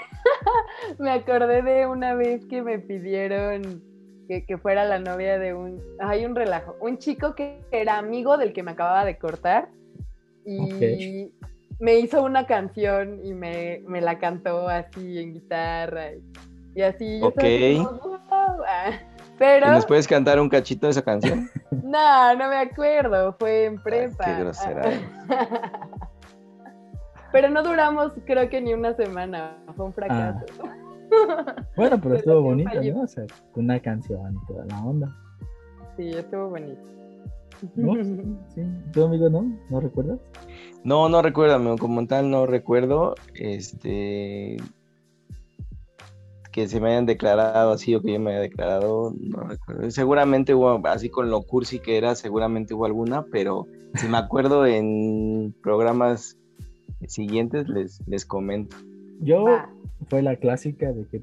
me 0.98 1.12
acordé 1.12 1.62
de 1.62 1.86
una 1.86 2.16
vez 2.16 2.44
que 2.46 2.64
me 2.64 2.80
pidieron 2.80 3.84
que, 4.28 4.58
fuera 4.58 4.84
la 4.84 4.98
novia 4.98 5.38
de 5.38 5.54
un. 5.54 5.80
Hay 6.00 6.26
un 6.26 6.36
relajo. 6.36 6.76
Un 6.82 6.98
chico 6.98 7.36
que 7.36 7.62
era 7.70 8.00
amigo 8.00 8.40
del 8.40 8.54
que 8.54 8.64
me 8.64 8.72
acababa 8.72 9.06
de 9.06 9.20
cortar. 9.20 9.70
Y 10.46 11.32
me 11.80 12.00
hizo 12.00 12.24
una 12.24 12.48
canción 12.48 13.20
y 13.24 13.36
me, 13.36 13.84
la 14.02 14.18
cantó 14.18 14.68
así 14.68 15.20
en 15.20 15.34
guitarra. 15.34 16.14
Y, 16.74 16.82
así. 16.82 17.20
Ok. 17.22 17.44
Pero... 19.38 19.72
¿Nos 19.72 19.86
puedes 19.86 20.08
cantar 20.08 20.40
un 20.40 20.50
cachito 20.50 20.88
de 20.88 20.92
esa 20.92 21.02
canción? 21.02 21.50
No, 21.84 22.36
no 22.36 22.50
me 22.50 22.58
acuerdo, 22.58 23.34
fue 23.40 23.66
en 23.66 23.82
prepa. 23.82 24.26
qué 24.26 24.40
grosera. 24.40 24.84
Pero 27.32 27.50
no 27.50 27.64
duramos, 27.64 28.12
creo 28.26 28.50
que 28.50 28.60
ni 28.60 28.74
una 28.74 28.94
semana, 28.94 29.58
fue 29.76 29.86
un 29.86 29.94
fracaso. 29.94 30.46
Ah. 30.64 31.56
Bueno, 31.76 32.00
pero, 32.02 32.16
estuvo 32.16 32.42
bonito, 32.42 32.82
¿no? 32.82 33.02
O 33.02 33.08
sea, 33.08 33.26
una 33.56 33.80
canción, 33.80 34.36
toda 34.48 34.66
la 34.66 34.82
onda. 34.82 35.16
Sí, 35.96 36.10
estuvo 36.10 36.50
bonito. 36.50 36.82
Sí, 38.54 38.62
¿tu 38.94 39.04
amigo 39.04 39.30
no? 39.30 39.52
¿No 39.70 39.80
recuerdas? 39.80 40.20
No, 40.84 41.10
no 41.10 41.22
recuerdo, 41.22 41.78
como 41.78 42.06
tal 42.06 42.30
no 42.30 42.46
recuerdo. 42.46 43.16
Este, 43.34 44.58
que 46.58 46.68
se 46.68 46.82
me 46.82 46.90
hayan 46.90 47.06
declarado 47.06 47.72
así 47.72 47.94
o 47.94 48.02
que 48.02 48.14
yo 48.14 48.20
me 48.20 48.32
haya 48.32 48.40
declarado, 48.40 49.14
no 49.20 49.42
recuerdo. 49.42 49.92
Seguramente 49.92 50.56
hubo, 50.56 50.82
así 50.88 51.08
con 51.08 51.30
lo 51.30 51.44
cursi 51.44 51.78
que 51.78 52.00
era, 52.00 52.16
seguramente 52.16 52.74
hubo 52.74 52.86
alguna, 52.86 53.28
pero 53.32 53.68
si 53.94 54.08
me 54.08 54.18
acuerdo 54.18 54.66
en 54.66 55.54
programas 55.62 56.36
siguientes 57.06 57.70
les, 57.70 58.02
les 58.08 58.26
comento. 58.26 58.76
Yo 59.22 59.46
fue 60.08 60.24
la 60.24 60.36
clásica 60.38 60.92
de 60.92 61.06
que 61.06 61.22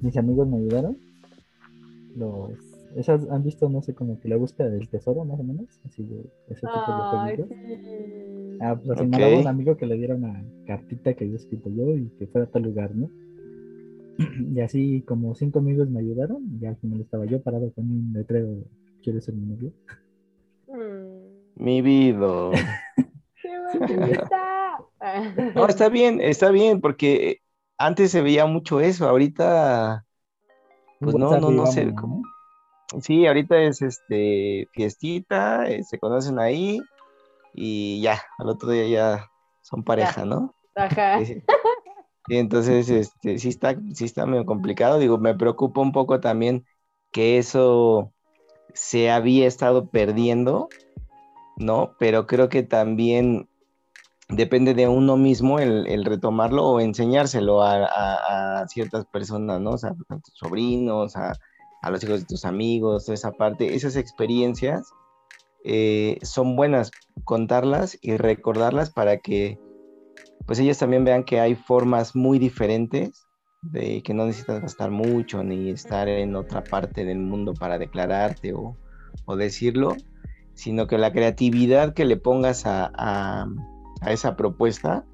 mis 0.00 0.16
amigos 0.16 0.48
me 0.48 0.56
ayudaron. 0.56 0.98
Los, 2.16 2.50
esas 2.96 3.30
han 3.30 3.44
visto, 3.44 3.68
no 3.68 3.82
sé, 3.82 3.94
como 3.94 4.18
que 4.18 4.26
la 4.26 4.36
búsqueda 4.36 4.68
del 4.68 4.88
tesoro, 4.88 5.24
más 5.24 5.38
o 5.38 5.44
menos, 5.44 5.66
así 5.86 6.02
de 6.02 6.28
ese 6.48 6.66
tipo 6.66 7.36
de 7.36 7.36
películas. 7.36 8.58
Ah, 8.60 8.74
pues 8.74 8.98
así 8.98 9.06
me 9.06 9.38
un 9.38 9.46
amigo 9.46 9.76
que 9.76 9.86
le 9.86 9.96
diera 9.96 10.16
una 10.16 10.44
cartita 10.66 11.14
que 11.14 11.22
había 11.22 11.36
escrito 11.36 11.70
yo 11.70 11.96
y 11.96 12.08
que 12.18 12.26
fuera 12.26 12.48
a 12.48 12.50
tal 12.50 12.62
lugar, 12.62 12.96
¿no? 12.96 13.08
Y 14.54 14.60
así 14.60 15.02
como 15.02 15.34
cinco 15.34 15.58
amigos 15.58 15.88
me 15.88 16.00
ayudaron, 16.00 16.42
y 16.60 16.66
al 16.66 16.76
final 16.76 17.00
estaba 17.00 17.24
yo 17.26 17.42
parado 17.42 17.72
con 17.72 17.90
un 17.90 18.12
letrero, 18.12 18.48
¿quieres 19.02 19.24
ser 19.24 19.34
mi 19.34 19.46
novio? 19.46 19.72
Mm. 20.68 21.62
Mi 21.62 21.82
vida. 21.82 22.50
¡Qué 23.42 24.18
No, 25.54 25.66
está 25.66 25.88
bien, 25.88 26.20
está 26.20 26.50
bien, 26.50 26.80
porque 26.80 27.40
antes 27.78 28.10
se 28.10 28.22
veía 28.22 28.46
mucho 28.46 28.80
eso, 28.80 29.08
ahorita, 29.08 30.04
pues 31.00 31.16
no, 31.16 31.38
no, 31.40 31.50
no 31.50 31.66
sé 31.66 31.94
cómo. 31.94 32.22
Sí, 33.00 33.26
ahorita 33.26 33.60
es 33.62 33.82
este 33.82 34.68
fiestita, 34.72 35.68
eh, 35.68 35.82
se 35.82 35.98
conocen 35.98 36.38
ahí 36.38 36.80
y 37.52 38.00
ya, 38.02 38.22
al 38.38 38.48
otro 38.48 38.70
día 38.70 38.86
ya 38.86 39.30
son 39.62 39.82
pareja, 39.82 40.24
¿no? 40.24 40.54
Ajá. 40.74 41.18
Y 42.26 42.36
entonces, 42.36 42.88
este, 42.88 43.38
sí 43.38 43.48
está, 43.48 43.76
sí 43.94 44.04
está 44.04 44.26
medio 44.26 44.46
complicado. 44.46 44.98
Digo, 44.98 45.18
me 45.18 45.34
preocupa 45.34 45.80
un 45.80 45.92
poco 45.92 46.20
también 46.20 46.64
que 47.12 47.38
eso 47.38 48.12
se 48.72 49.10
había 49.10 49.46
estado 49.46 49.88
perdiendo, 49.90 50.68
¿no? 51.56 51.94
Pero 51.98 52.26
creo 52.26 52.48
que 52.48 52.62
también 52.62 53.48
depende 54.28 54.74
de 54.74 54.88
uno 54.88 55.16
mismo 55.16 55.58
el, 55.58 56.04
retomarlo 56.04 56.64
o 56.64 56.80
enseñárselo 56.80 57.62
a, 57.62 58.66
ciertas 58.68 59.04
personas, 59.06 59.60
¿no? 59.60 59.72
O 59.72 59.78
sea, 59.78 59.90
a 60.08 60.18
tus 60.18 60.34
sobrinos, 60.34 61.16
a, 61.16 61.34
los 61.90 62.02
hijos 62.02 62.20
de 62.20 62.26
tus 62.26 62.46
amigos, 62.46 63.08
esa 63.10 63.32
parte, 63.32 63.74
esas 63.74 63.96
experiencias 63.96 64.90
eh, 65.64 66.18
son 66.22 66.56
buenas 66.56 66.90
contarlas 67.24 67.98
y 68.00 68.16
recordarlas 68.16 68.90
para 68.90 69.18
que 69.18 69.58
pues 70.46 70.58
ellos 70.58 70.78
también 70.78 71.04
vean 71.04 71.24
que 71.24 71.40
hay 71.40 71.54
formas 71.54 72.14
muy 72.14 72.38
diferentes 72.38 73.26
de 73.62 74.02
que 74.02 74.12
no 74.12 74.26
necesitas 74.26 74.60
gastar 74.60 74.90
mucho 74.90 75.42
ni 75.42 75.70
estar 75.70 76.08
en 76.08 76.36
otra 76.36 76.62
parte 76.62 77.04
del 77.04 77.18
mundo 77.18 77.54
para 77.54 77.78
declararte 77.78 78.52
o, 78.52 78.76
decirlo, 79.36 79.96
sino 80.54 80.86
que 80.86 80.98
la 80.98 81.12
creatividad 81.12 81.94
que 81.94 82.04
le 82.04 82.16
pongas 82.16 82.64
a, 82.66 83.46
esa 84.06 84.36
propuesta, 84.36 85.06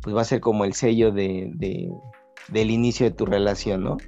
pues 0.00 0.16
va 0.16 0.22
a 0.22 0.24
ser 0.24 0.40
como 0.40 0.64
el 0.64 0.72
sello 0.72 1.12
de, 1.12 1.52
del 2.48 2.70
inicio 2.70 3.04
de 3.04 3.14
tu 3.14 3.26
relación, 3.26 3.84
¿no? 3.84 3.98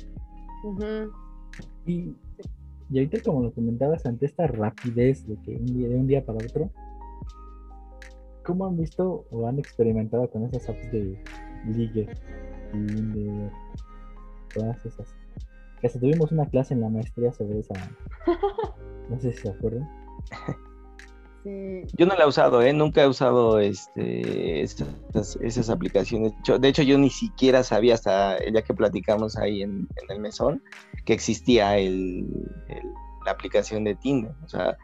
y, 1.85 2.15
y, 2.91 2.99
ahorita 2.99 3.21
como 3.23 3.43
lo 3.43 3.53
comentabas, 3.53 4.07
ante 4.07 4.25
esta 4.25 4.47
rapidez 4.47 5.27
de 5.27 5.37
que 5.43 5.57
un 5.57 5.67
día, 5.67 5.89
de 5.89 5.97
un 5.97 6.07
día 6.07 6.25
para 6.25 6.39
otro, 6.39 6.71
¿Cómo 8.45 8.67
han 8.67 8.77
visto 8.77 9.25
o 9.31 9.47
han 9.47 9.59
experimentado 9.59 10.29
con 10.31 10.45
esas 10.45 10.69
apps 10.69 10.91
de 10.91 11.17
ligue, 11.67 12.09
de 12.73 13.51
todas 14.55 14.85
esas? 14.85 15.15
Que 15.81 15.87
hasta 15.87 16.01
tuvimos 16.01 16.33
una 16.33 16.47
clase 16.47 16.75
en 16.75 16.81
la 16.81 16.89
maestría 16.89 17.33
sobre 17.33 17.61
esa. 17.61 17.75
No 19.09 19.21
sé 19.21 19.33
si 19.33 19.43
se 19.43 19.51
acuerdan. 19.51 19.87
Sí. 21.43 21.83
Yo 21.99 22.07
no 22.07 22.15
la 22.15 22.23
he 22.23 22.29
usado, 22.29 22.63
¿eh? 22.63 22.73
Nunca 22.73 23.03
he 23.03 23.09
usado 23.09 23.59
este, 23.59 24.63
esas, 24.63 25.71
aplicaciones. 25.71 26.33
de 26.61 26.69
hecho, 26.69 26.83
yo 26.83 26.97
ni 26.99 27.11
siquiera 27.11 27.65
sabía 27.65 27.95
hasta 27.95 28.37
el 28.37 28.53
día 28.53 28.63
que 28.63 28.73
platicamos 28.73 29.37
ahí 29.37 29.63
en, 29.63 29.89
el 30.09 30.21
mesón 30.21 30.63
que 31.05 31.13
existía 31.13 31.77
el, 31.79 32.27
la 33.27 33.33
aplicación 33.33 33.83
de 33.83 33.97
Tinder. 33.97 34.33
O 34.45 34.49
sea, 34.49 34.79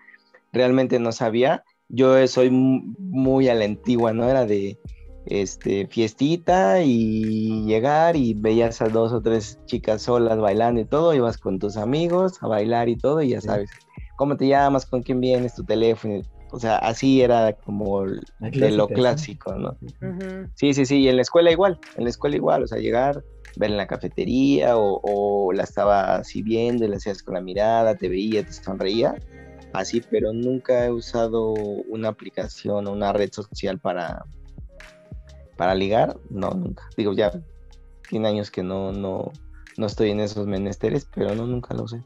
realmente 0.52 0.98
no 0.98 1.12
sabía 1.12 1.64
yo 1.88 2.26
soy 2.26 2.50
muy 2.50 3.48
a 3.48 3.54
la 3.54 3.64
antigua, 3.64 4.12
¿no? 4.12 4.28
Era 4.28 4.44
de 4.46 4.78
este 5.26 5.86
fiestita 5.86 6.82
y 6.82 7.64
llegar 7.66 8.16
y 8.16 8.34
veías 8.34 8.80
a 8.80 8.88
dos 8.88 9.12
o 9.12 9.20
tres 9.20 9.58
chicas 9.66 10.02
solas 10.02 10.38
bailando 10.38 10.80
y 10.80 10.84
todo, 10.84 11.14
ibas 11.14 11.36
con 11.36 11.58
tus 11.58 11.76
amigos 11.76 12.42
a 12.42 12.46
bailar 12.46 12.88
y 12.88 12.96
todo 12.96 13.20
y 13.22 13.30
ya 13.30 13.40
sabes 13.40 13.70
cómo 14.16 14.36
te 14.36 14.48
llamas, 14.48 14.86
con 14.86 15.02
quién 15.02 15.20
vienes, 15.20 15.54
tu 15.54 15.64
teléfono, 15.64 16.22
o 16.50 16.58
sea, 16.58 16.78
así 16.78 17.20
era 17.20 17.52
como 17.52 18.04
de 18.06 18.70
lo 18.70 18.88
clásico, 18.88 19.54
¿no? 19.54 19.76
Sí, 20.54 20.72
sí, 20.72 20.86
sí, 20.86 21.00
y 21.00 21.08
en 21.08 21.16
la 21.16 21.22
escuela 21.22 21.50
igual, 21.50 21.78
en 21.96 22.04
la 22.04 22.10
escuela 22.10 22.36
igual, 22.36 22.62
o 22.62 22.66
sea, 22.66 22.78
llegar, 22.78 23.22
ver 23.56 23.70
en 23.70 23.76
la 23.76 23.86
cafetería 23.86 24.78
o, 24.78 25.00
o 25.02 25.52
la 25.52 25.64
estaba 25.64 26.16
así 26.16 26.42
viendo 26.42 26.84
y 26.84 26.88
le 26.88 26.96
hacías 26.96 27.22
con 27.22 27.34
la 27.34 27.40
mirada, 27.40 27.96
te 27.96 28.08
veía, 28.08 28.44
te 28.44 28.52
sonreía 28.52 29.14
así, 29.72 30.00
pero 30.00 30.32
nunca 30.32 30.86
he 30.86 30.90
usado 30.90 31.52
una 31.52 32.08
aplicación 32.08 32.86
o 32.86 32.92
una 32.92 33.12
red 33.12 33.30
social 33.32 33.78
para, 33.78 34.24
para 35.56 35.74
ligar, 35.74 36.16
no, 36.30 36.50
nunca. 36.50 36.84
Digo, 36.96 37.12
ya 37.12 37.32
tiene 38.08 38.28
años 38.28 38.50
que 38.50 38.62
no, 38.62 38.92
no, 38.92 39.32
no 39.76 39.86
estoy 39.86 40.10
en 40.10 40.20
esos 40.20 40.46
menesteres, 40.46 41.08
pero 41.14 41.34
no, 41.34 41.46
nunca 41.46 41.74
lo 41.74 41.84
usé. 41.84 42.02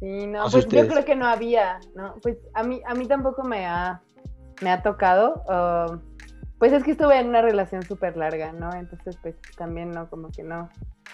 Sí, 0.00 0.26
no, 0.26 0.48
pues 0.50 0.66
yo 0.68 0.86
creo 0.86 1.04
que 1.04 1.16
no 1.16 1.26
había, 1.26 1.80
¿no? 1.96 2.14
Pues 2.22 2.38
a 2.54 2.62
mí, 2.62 2.80
a 2.86 2.94
mí 2.94 3.06
tampoco 3.06 3.42
me 3.42 3.66
ha, 3.66 4.00
me 4.62 4.70
ha 4.70 4.82
tocado. 4.82 5.42
Uh, 5.48 5.98
pues 6.58 6.72
es 6.72 6.84
que 6.84 6.92
estuve 6.92 7.18
en 7.18 7.28
una 7.28 7.42
relación 7.42 7.82
súper 7.82 8.16
larga, 8.16 8.52
¿no? 8.52 8.72
Entonces, 8.74 9.16
pues 9.20 9.36
también, 9.56 9.90
¿no? 9.90 10.08
Como 10.08 10.30
que 10.30 10.42
no, 10.42 10.68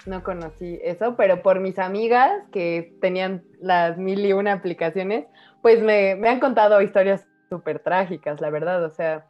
no 0.07 0.23
conocí 0.23 0.79
eso, 0.83 1.17
pero 1.17 1.43
por 1.43 1.61
mis 1.61 1.79
amigas 1.79 2.31
que 2.53 2.97
tenían 3.01 3.43
las 3.61 3.97
mil 3.97 4.25
y 4.25 4.33
una 4.33 4.53
aplicaciones, 4.53 5.27
pues 5.63 5.83
me, 5.83 6.13
han 6.29 6.41
contado 6.41 6.81
historias 6.83 7.27
súper 7.49 7.79
trágicas, 7.79 8.41
la 8.41 8.51
verdad. 8.51 8.85
O 8.85 8.91
sea, 8.91 9.27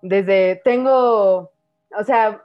desde 0.00 0.60
tengo, 0.64 1.50
o 1.98 2.04
sea, 2.04 2.42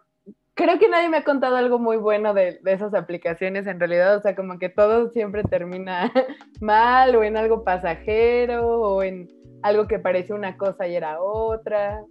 creo 0.54 0.80
que 0.80 0.90
nadie 0.90 1.10
me 1.10 1.18
ha 1.18 1.24
contado 1.24 1.56
algo 1.56 1.78
muy 1.78 1.98
bueno 1.98 2.34
de, 2.34 2.60
de, 2.64 2.74
esas 2.74 2.94
aplicaciones 2.94 3.68
en 3.68 3.80
realidad. 3.80 4.18
O 4.18 4.22
sea, 4.22 4.36
como 4.36 4.58
que 4.58 4.70
todo 4.70 5.10
siempre 5.10 5.44
termina 5.44 6.12
mal 6.62 7.16
o 7.16 7.24
en 7.24 7.38
algo 7.38 7.64
pasajero 7.64 8.68
o 8.68 9.04
en 9.04 9.30
algo 9.62 9.88
que 9.88 10.00
parece 10.00 10.34
una 10.34 10.58
cosa 10.58 10.88
y 10.88 10.96
era 10.96 11.22
otra. 11.22 12.04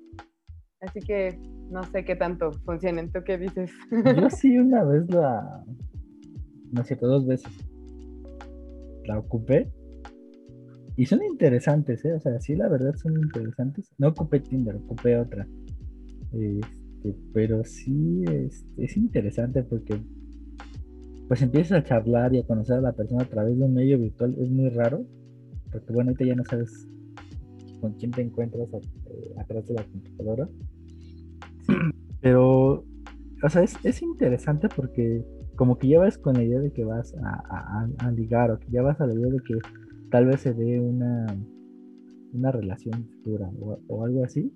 Así 0.80 1.00
que 1.00 1.38
no 1.70 1.84
sé 1.84 2.04
qué 2.04 2.16
tanto 2.16 2.52
funcionen. 2.64 3.10
¿Tú 3.10 3.20
qué 3.24 3.38
dices? 3.38 3.70
Yo 3.90 4.30
sí 4.30 4.58
una 4.58 4.84
vez 4.84 5.08
la... 5.08 5.64
No 6.72 6.84
sé, 6.84 6.96
dos 6.96 7.26
veces. 7.26 7.52
La 9.04 9.18
ocupé. 9.18 9.72
Y 10.96 11.06
son 11.06 11.22
interesantes, 11.22 12.04
¿eh? 12.04 12.14
O 12.14 12.20
sea, 12.20 12.40
sí, 12.40 12.56
la 12.56 12.68
verdad 12.68 12.94
son 12.96 13.12
interesantes. 13.12 13.90
No 13.98 14.08
ocupé 14.08 14.40
Tinder, 14.40 14.76
ocupé 14.76 15.16
otra. 15.18 15.46
Este, 16.32 16.86
Este, 17.06 17.16
pero 17.32 17.64
sí 17.64 18.24
es, 18.30 18.66
es 18.76 18.96
interesante 18.96 19.62
porque 19.62 20.00
pues 21.28 21.42
empiezas 21.42 21.78
a 21.78 21.82
charlar 21.82 22.34
y 22.34 22.38
a 22.38 22.46
conocer 22.46 22.76
a 22.76 22.80
la 22.80 22.92
persona 22.92 23.24
a 23.24 23.28
través 23.28 23.58
de 23.58 23.64
un 23.64 23.74
medio 23.74 23.98
virtual, 23.98 24.36
es 24.38 24.48
muy 24.48 24.68
raro, 24.68 25.04
porque 25.72 25.92
bueno, 25.92 26.10
ahorita 26.10 26.24
ya 26.24 26.36
no 26.36 26.44
sabes 26.44 26.88
con 27.80 27.94
quién 27.94 28.12
te 28.12 28.22
encuentras 28.22 28.68
eh, 28.72 29.34
atrás 29.36 29.66
de 29.66 29.74
la 29.74 29.84
computadora. 29.84 30.48
Pero, 32.20 32.84
o 33.42 33.48
sea, 33.48 33.62
es, 33.62 34.02
interesante 34.02 34.68
porque 34.74 35.24
como 35.56 35.78
que 35.78 35.88
ya 35.88 36.00
vas 36.00 36.18
con 36.18 36.34
la 36.34 36.42
idea 36.42 36.60
de 36.60 36.72
que 36.72 36.84
vas 36.84 37.14
a, 37.22 38.10
ligar 38.10 38.50
o 38.50 38.58
que 38.58 38.70
ya 38.70 38.82
vas 38.82 39.00
a 39.00 39.06
la 39.06 39.14
idea 39.14 39.28
de 39.28 39.38
que 39.38 39.58
tal 40.10 40.26
vez 40.26 40.40
se 40.40 40.54
dé 40.54 40.80
una, 40.80 41.26
una 42.32 42.52
relación 42.52 43.06
futura 43.08 43.50
o, 43.88 44.04
algo 44.04 44.24
así. 44.24 44.52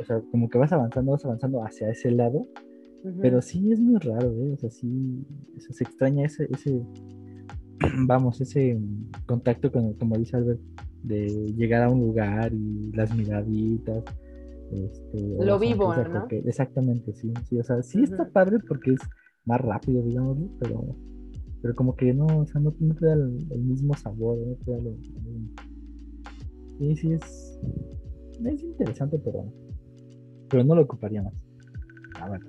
o 0.00 0.04
sea, 0.04 0.20
como 0.30 0.48
que 0.48 0.58
vas 0.58 0.72
avanzando, 0.72 1.12
vas 1.12 1.24
avanzando 1.24 1.64
hacia 1.64 1.90
ese 1.90 2.10
lado 2.10 2.46
pero 3.20 3.42
sí 3.42 3.72
es 3.72 3.80
muy 3.80 3.98
raro, 3.98 4.32
¿eh? 4.32 4.52
O 4.52 4.56
sea, 4.56 4.70
sí, 4.70 5.24
se 5.58 5.84
extraña 5.84 6.26
ese, 6.26 6.48
ese, 6.52 6.82
vamos, 8.06 8.40
ese 8.40 8.80
contacto 9.26 9.72
con, 9.72 9.94
como 9.94 10.16
dice 10.16 10.36
Albert, 10.36 10.60
de 11.02 11.52
llegar 11.56 11.82
a 11.82 11.90
un 11.90 12.00
lugar 12.00 12.52
y 12.54 12.92
las 12.92 13.14
miraditas. 13.14 14.04
Este, 14.72 15.44
Lo 15.44 15.58
vivo, 15.58 15.94
¿no? 15.94 16.26
exactamente, 16.30 17.12
sí, 17.12 17.32
sí, 17.46 17.58
o 17.58 17.64
sea, 17.64 17.82
sí 17.82 18.02
está 18.02 18.30
padre 18.30 18.58
porque 18.66 18.92
es 18.92 19.00
más 19.44 19.60
rápido, 19.60 20.02
digamos, 20.02 20.38
pero, 20.58 20.96
pero 21.60 21.74
como 21.74 21.94
que 21.94 22.14
no, 22.14 22.24
o 22.24 22.46
sea, 22.46 22.60
no, 22.60 22.72
te 22.72 23.06
da 23.06 23.12
el, 23.12 23.62
mismo 23.62 23.94
sabor, 23.94 24.38
no 24.38 24.54
te 24.64 24.70
da 24.70 24.78
lo, 24.78 24.96
Sí, 26.78 26.96
sí, 26.96 27.12
es, 27.12 27.60
es 28.44 28.62
interesante, 28.62 29.18
pero, 29.18 29.44
pero 30.48 30.64
no 30.64 30.74
lo 30.74 30.82
ocuparía 30.82 31.22
más. 31.22 31.34
A 32.18 32.30
ver. 32.30 32.40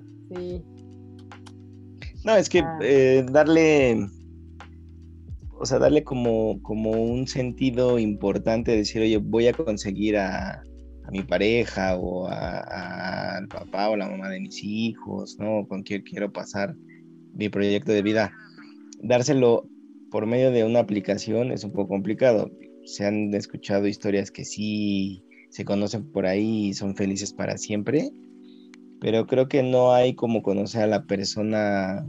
No, 2.24 2.36
es 2.36 2.48
que 2.48 2.60
ah. 2.60 2.78
eh, 2.80 3.26
darle, 3.30 4.08
o 5.58 5.66
sea, 5.66 5.78
darle 5.78 6.02
como, 6.04 6.60
como 6.62 6.90
un 6.90 7.26
sentido 7.26 7.98
importante, 7.98 8.74
decir, 8.74 9.02
oye, 9.02 9.18
voy 9.18 9.46
a 9.46 9.52
conseguir 9.52 10.16
a, 10.16 10.62
mi 11.14 11.22
pareja 11.22 11.96
o 11.96 12.26
al 12.26 13.46
papá 13.46 13.88
o 13.88 13.96
la 13.96 14.08
mamá 14.08 14.28
de 14.28 14.40
mis 14.40 14.64
hijos, 14.64 15.36
¿no? 15.38 15.64
Con 15.68 15.84
quien 15.84 16.02
quiero 16.02 16.32
pasar 16.32 16.74
mi 17.34 17.48
proyecto 17.48 17.92
de 17.92 18.02
vida. 18.02 18.32
Dárselo 19.00 19.68
por 20.10 20.26
medio 20.26 20.50
de 20.50 20.64
una 20.64 20.80
aplicación 20.80 21.52
es 21.52 21.62
un 21.62 21.70
poco 21.70 21.86
complicado. 21.86 22.50
Se 22.84 23.06
han 23.06 23.32
escuchado 23.32 23.86
historias 23.86 24.32
que 24.32 24.44
sí 24.44 25.22
se 25.50 25.64
conocen 25.64 26.10
por 26.10 26.26
ahí 26.26 26.70
y 26.70 26.74
son 26.74 26.96
felices 26.96 27.32
para 27.32 27.58
siempre, 27.58 28.10
pero 29.00 29.28
creo 29.28 29.46
que 29.46 29.62
no 29.62 29.94
hay 29.94 30.16
como 30.16 30.42
conocer 30.42 30.82
a 30.82 30.88
la 30.88 31.04
persona 31.04 32.04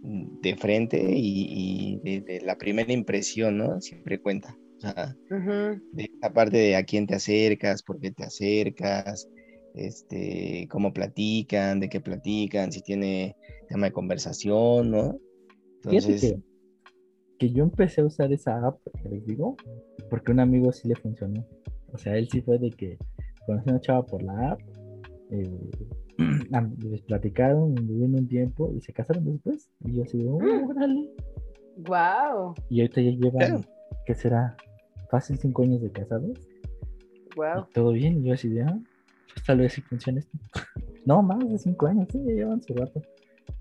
de 0.00 0.56
frente 0.56 0.98
y, 1.14 2.00
de, 2.02 2.40
la 2.42 2.56
primera 2.56 2.90
impresión, 2.90 3.58
¿no? 3.58 3.82
Siempre 3.82 4.18
cuenta. 4.18 4.56
Sea, 4.82 5.16
de 5.30 6.04
esa 6.04 6.32
parte 6.32 6.56
de 6.56 6.76
a 6.76 6.84
quién 6.84 7.06
te 7.06 7.14
acercas, 7.14 7.82
por 7.82 8.00
qué 8.00 8.10
te 8.10 8.24
acercas, 8.24 9.28
este, 9.74 10.66
cómo 10.70 10.92
platican, 10.92 11.78
de 11.78 11.88
qué 11.88 12.00
platican, 12.00 12.72
si 12.72 12.82
tiene 12.82 13.36
tema 13.68 13.86
de 13.86 13.92
conversación, 13.92 14.90
¿no? 14.90 15.18
Entonces... 15.84 16.36
Que, 17.38 17.50
yo 17.50 17.64
empecé 17.64 18.00
a 18.00 18.04
usar 18.04 18.32
esa 18.32 18.64
app, 18.64 18.78
les 19.10 19.26
digo, 19.26 19.56
porque 20.10 20.30
un 20.30 20.38
amigo 20.38 20.72
sí 20.72 20.86
le 20.86 20.94
funcionó. 20.94 21.44
O 21.92 21.98
sea, 21.98 22.16
él 22.16 22.28
sí 22.30 22.40
fue 22.40 22.58
de 22.58 22.70
que 22.70 22.98
conoció 23.46 23.70
a 23.70 23.74
una 23.74 23.80
chava 23.80 24.06
por 24.06 24.22
la 24.22 24.52
app 24.52 24.60
eh, 25.32 25.70
les 26.78 27.02
platicaron, 27.02 27.74
vivieron 27.74 28.14
un 28.14 28.28
tiempo 28.28 28.70
y 28.76 28.80
se 28.80 28.92
casaron 28.92 29.24
después. 29.24 29.70
Y 29.80 29.94
yo 29.94 30.02
así, 30.02 30.24
oh, 30.26 30.38
órale. 30.68 31.10
Wow. 31.78 32.54
Y 32.68 32.82
ahorita 32.82 33.00
ya 33.00 33.10
llevan, 33.10 33.66
¿qué 34.06 34.14
será? 34.14 34.56
Fácil 35.12 35.38
cinco 35.38 35.62
años 35.62 35.80
de 35.80 35.92
casados. 35.92 36.36
Wow. 37.36 37.66
todo 37.72 37.92
bien, 37.92 38.24
yo 38.24 38.34
así 38.34 38.48
de, 38.48 38.62
ah, 38.62 38.78
pues 39.32 39.46
tal 39.46 39.58
vez 39.58 39.72
sí 39.72 39.80
funcione 39.82 40.18
esto. 40.18 40.36
no, 41.06 41.22
más 41.22 41.38
de 41.48 41.56
cinco 41.56 41.86
años, 41.86 42.08
sí, 42.10 42.18
ya 42.26 42.32
llevan 42.32 42.60
su 42.60 42.74
rato. 42.74 43.00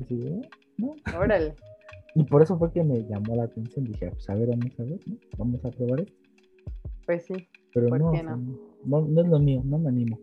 Así 0.02 0.16
de, 0.16 0.42
ah, 0.44 0.50
no. 0.78 0.96
Órale. 1.20 1.54
Y 2.14 2.26
por 2.26 2.42
eso 2.42 2.58
fue 2.58 2.74
que 2.74 2.84
me 2.84 3.08
llamó 3.08 3.38
la 3.38 3.44
atención. 3.44 3.86
Dije, 3.86 4.08
ah, 4.08 4.12
pues 4.12 4.30
a 4.30 4.34
ver, 4.34 4.50
vamos 4.50 4.78
a 4.80 4.84
ver, 4.84 5.00
¿no? 5.06 5.16
Vamos 5.38 5.64
a 5.64 5.70
probar 5.70 6.02
esto. 6.02 6.14
Pues 7.06 7.26
sí. 7.26 7.36
Pero 7.74 7.88
no, 7.88 8.12
no? 8.12 9.02
no 9.02 9.22
es 9.22 9.28
lo 9.30 9.40
mío, 9.40 9.62
no 9.64 9.78
me 9.78 9.90
animo 9.90 10.20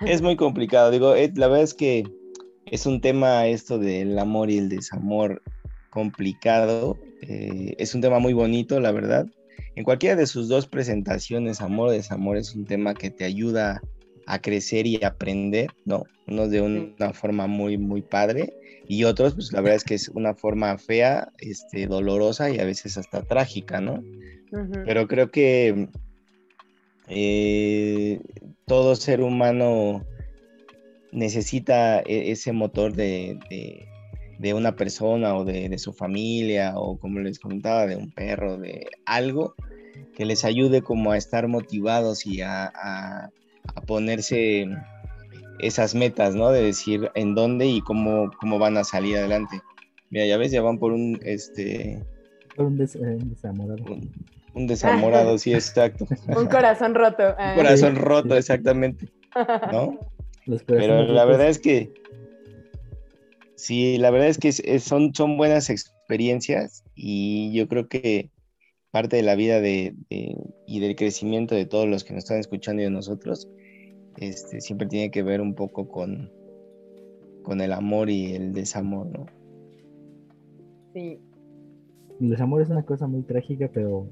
es 0.00 0.22
muy 0.22 0.36
complicado. 0.36 0.90
Digo, 0.90 1.14
eh, 1.14 1.32
la 1.34 1.48
verdad 1.48 1.64
es 1.64 1.74
que 1.74 2.04
es 2.66 2.86
un 2.86 3.00
tema 3.00 3.46
esto 3.46 3.78
del 3.78 4.18
amor 4.18 4.50
y 4.50 4.58
el 4.58 4.68
desamor 4.68 5.42
complicado. 5.90 6.98
Eh, 7.22 7.74
es 7.78 7.94
un 7.94 8.00
tema 8.00 8.18
muy 8.18 8.32
bonito, 8.32 8.80
la 8.80 8.92
verdad. 8.92 9.26
En 9.74 9.84
cualquiera 9.84 10.16
de 10.16 10.26
sus 10.26 10.48
dos 10.48 10.66
presentaciones, 10.66 11.60
amor 11.60 11.88
o 11.88 11.92
desamor, 11.92 12.36
es 12.36 12.54
un 12.54 12.64
tema 12.64 12.94
que 12.94 13.10
te 13.10 13.24
ayuda 13.24 13.82
a 14.26 14.40
crecer 14.40 14.86
y 14.86 15.02
aprender, 15.04 15.70
¿no? 15.84 16.04
Unos 16.26 16.50
de 16.50 16.60
una 16.60 17.12
forma 17.12 17.46
muy, 17.46 17.76
muy 17.78 18.02
padre 18.02 18.54
y 18.86 19.04
otros, 19.04 19.34
pues 19.34 19.52
la 19.52 19.60
verdad 19.60 19.76
es 19.76 19.84
que 19.84 19.94
es 19.94 20.08
una 20.08 20.34
forma 20.34 20.76
fea, 20.78 21.32
este, 21.38 21.86
dolorosa 21.86 22.50
y 22.50 22.58
a 22.58 22.64
veces 22.64 22.96
hasta 22.96 23.22
trágica, 23.22 23.80
¿no? 23.80 24.02
Pero 24.84 25.06
creo 25.06 25.30
que 25.30 25.88
eh, 27.08 28.20
todo 28.66 28.96
ser 28.96 29.20
humano 29.20 30.04
necesita 31.12 32.00
e, 32.00 32.32
ese 32.32 32.52
motor 32.52 32.92
de, 32.92 33.38
una 34.54 34.74
persona 34.76 35.36
o 35.36 35.44
de, 35.44 35.76
su 35.78 35.92
familia 35.92 36.74
o 36.76 36.98
como 36.98 37.20
les 37.20 37.38
comentaba, 37.38 37.86
de 37.86 37.96
un 37.96 38.10
perro, 38.10 38.58
de 38.58 38.88
algo 39.04 39.54
que 40.14 40.24
les 40.24 40.44
ayude 40.44 40.82
como 40.82 41.12
a 41.12 41.16
estar 41.16 41.46
motivados 41.48 42.26
y 42.26 42.40
a, 42.42 43.30
ponerse 43.86 44.66
esas 45.60 45.94
metas, 45.94 46.34
¿no? 46.34 46.50
De 46.50 46.62
decir 46.62 47.10
en 47.14 47.34
dónde 47.34 47.66
y 47.66 47.82
cómo, 47.82 48.30
cómo 48.40 48.58
van 48.58 48.76
a 48.76 48.84
salir 48.84 49.18
adelante. 49.18 49.60
Mira, 50.08 50.26
ya 50.26 50.36
ves, 50.38 50.50
ya 50.50 50.62
van 50.62 50.78
por 50.78 50.92
un, 50.92 51.20
este... 51.22 52.02
Por 52.56 52.66
un, 52.66 52.80
eh, 52.80 53.18
desamorado. 53.24 53.84
Un 54.54 54.66
desamorado, 54.66 55.38
sí, 55.38 55.52
exacto. 55.52 56.06
Un 56.36 56.46
corazón 56.46 56.94
roto. 56.94 57.22
Un 57.22 57.34
ah. 57.38 57.54
corazón 57.54 57.96
roto, 57.96 58.36
exactamente. 58.36 59.08
¿No? 59.70 59.98
Pero 60.66 61.04
la 61.04 61.24
verdad 61.24 61.48
es 61.48 61.58
que 61.58 61.92
sí, 63.60 63.98
la 63.98 64.10
verdad 64.10 64.28
es 64.28 64.38
que 64.38 64.52
son, 64.80 65.14
son 65.14 65.36
buenas 65.36 65.70
experiencias 65.70 66.84
y 66.94 67.52
yo 67.52 67.68
creo 67.68 67.88
que 67.88 68.30
parte 68.90 69.16
de 69.16 69.22
la 69.22 69.36
vida 69.36 69.60
de, 69.60 69.94
y 70.66 70.80
del 70.80 70.96
crecimiento 70.96 71.54
de 71.54 71.66
todos 71.66 71.88
los 71.88 72.04
que 72.04 72.12
nos 72.12 72.24
están 72.24 72.38
escuchando 72.38 72.82
y 72.82 72.86
de 72.86 72.90
nosotros, 72.90 73.48
este, 74.16 74.60
siempre 74.60 74.88
tiene 74.88 75.10
que 75.10 75.22
ver 75.22 75.40
un 75.40 75.54
poco 75.54 75.88
con, 75.88 76.30
con 77.42 77.60
el 77.60 77.72
amor 77.72 78.10
y 78.10 78.34
el 78.34 78.52
desamor, 78.52 79.06
¿no? 79.06 79.26
Sí. 80.94 81.18
El 82.20 82.30
desamor 82.30 82.62
es 82.62 82.68
una 82.68 82.84
cosa 82.84 83.06
muy 83.06 83.22
trágica, 83.22 83.70
pero 83.72 84.08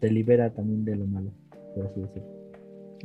te 0.00 0.10
libera 0.10 0.52
también 0.52 0.84
de 0.84 0.96
lo 0.96 1.06
malo, 1.06 1.32
por 1.74 1.86
así 1.86 2.00
decirlo. 2.00 2.28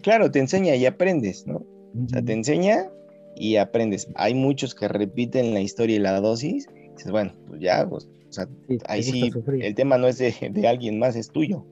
Claro, 0.03 0.29
te 0.29 0.39
enseña 0.39 0.75
y 0.75 0.85
aprendes, 0.85 1.47
¿no? 1.47 1.57
O 1.57 2.07
sea, 2.07 2.21
te 2.21 2.33
enseña 2.33 2.89
y 3.35 3.57
aprendes. 3.57 4.09
Hay 4.15 4.33
muchos 4.33 4.75
que 4.75 4.87
repiten 4.87 5.53
la 5.53 5.61
historia 5.61 5.95
y 5.95 5.99
la 5.99 6.19
dosis. 6.19 6.67
Y 6.73 6.89
dices, 6.91 7.11
bueno, 7.11 7.33
pues 7.47 7.61
ya, 7.61 7.87
pues, 7.89 8.09
o 8.29 8.31
sea, 8.31 8.47
ahí 8.87 9.03
sí, 9.03 9.31
el 9.61 9.75
tema 9.75 9.97
no 9.97 10.07
es 10.07 10.17
de, 10.17 10.67
alguien 10.67 10.99
más, 10.99 11.15
es 11.15 11.31
tuyo. 11.31 11.65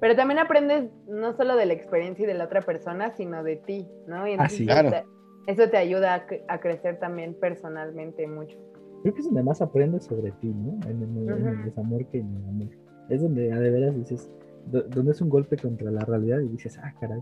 Pero 0.00 0.16
también 0.16 0.38
aprendes 0.38 0.90
no 1.08 1.36
solo 1.36 1.56
de 1.56 1.66
la 1.66 1.72
experiencia 1.74 2.24
y 2.24 2.26
de 2.26 2.34
la 2.34 2.44
otra 2.44 2.60
persona, 2.60 3.14
sino 3.16 3.42
de 3.42 3.56
ti, 3.56 3.86
¿no? 4.06 4.26
Y 4.26 4.34
ah, 4.38 4.48
claro. 4.66 5.08
eso 5.46 5.70
te 5.70 5.76
ayuda 5.76 6.26
a, 6.48 6.60
crecer 6.60 6.98
también 6.98 7.34
personalmente 7.34 8.26
mucho. 8.26 8.58
Creo 9.02 9.14
que 9.14 9.20
es 9.20 9.26
donde 9.26 9.42
más 9.42 9.62
aprendes 9.62 10.04
sobre 10.04 10.32
ti, 10.32 10.48
¿no? 10.48 10.78
En 10.88 11.02
el, 11.02 11.64
desamor 11.64 12.04
que 12.06 12.18
en 12.18 12.36
el 12.36 12.48
amor 12.48 12.68
es 13.08 13.22
donde 13.22 13.52
a 13.52 13.58
de 13.58 13.70
veras 13.70 13.96
dices, 13.96 14.30
donde 14.66 15.10
es 15.12 15.20
un 15.20 15.28
golpe 15.28 15.56
contra 15.56 15.90
la 15.90 16.04
realidad 16.04 16.40
y 16.40 16.48
dices, 16.48 16.78
ah, 16.82 16.94
caray, 17.00 17.20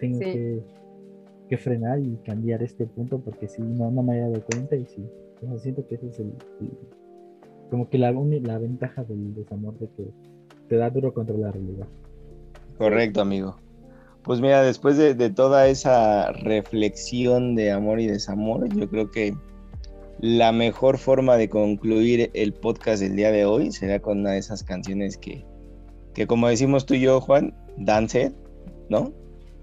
tengo 0.00 0.18
que, 0.18 0.62
frenar 1.56 1.98
y 2.00 2.16
cambiar 2.24 2.62
este 2.62 2.86
punto 2.86 3.18
porque 3.20 3.48
si 3.48 3.62
no, 3.62 3.90
no 3.90 4.02
me 4.02 4.12
había 4.12 4.28
dado 4.28 4.44
cuenta 4.44 4.76
y 4.76 4.86
sí, 4.86 5.04
siento 5.58 5.86
que 5.86 5.96
ese 5.96 6.08
es 6.08 6.18
el, 6.18 6.32
como 7.70 7.88
que 7.88 7.98
la, 7.98 8.12
la 8.12 8.58
ventaja 8.58 9.04
del 9.04 9.34
desamor 9.34 9.78
de 9.78 9.88
que 9.96 10.10
te 10.68 10.76
da 10.76 10.90
duro 10.90 11.12
contra 11.12 11.36
la 11.36 11.50
realidad. 11.50 11.86
Correcto, 12.78 13.20
amigo. 13.20 13.56
Pues 14.22 14.40
mira, 14.40 14.62
después 14.62 14.96
de, 14.96 15.14
toda 15.30 15.68
esa 15.68 16.32
reflexión 16.32 17.54
de 17.54 17.70
amor 17.70 18.00
y 18.00 18.06
desamor, 18.06 18.68
yo 18.74 18.88
creo 18.88 19.10
que 19.10 19.34
la 20.20 20.50
mejor 20.50 20.96
forma 20.96 21.36
de 21.36 21.50
concluir 21.50 22.30
el 22.32 22.54
podcast 22.54 23.02
del 23.02 23.16
día 23.16 23.30
de 23.30 23.44
hoy 23.44 23.70
será 23.70 24.00
con 24.00 24.20
una 24.20 24.30
de 24.32 24.38
esas 24.38 24.62
canciones 24.62 25.18
que, 25.18 25.44
que 26.14 26.26
como 26.26 26.48
decimos 26.48 26.86
tú 26.86 26.94
y 26.94 27.00
yo, 27.00 27.20
Juan, 27.20 27.54
dance, 27.76 28.32
¿no? 28.88 29.12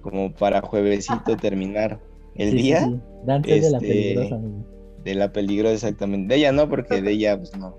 Como 0.02 0.34
para 0.34 0.62
juevesito 0.62 1.38
terminar 1.42 2.00
el 2.36 2.56
día. 2.56 2.88
de 3.24 3.26
la 3.26 3.38
este, 3.78 3.80
peligrosa. 3.80 4.40
De 5.04 5.16
la 5.16 5.32
peligrosa, 5.32 5.74
exactamente. 5.74 6.34
De 6.34 6.40
ella 6.40 6.52
no, 6.52 6.70
porque 6.70 7.02
de 7.02 7.12
ella, 7.12 7.38
pues 7.38 7.56
no. 7.58 7.76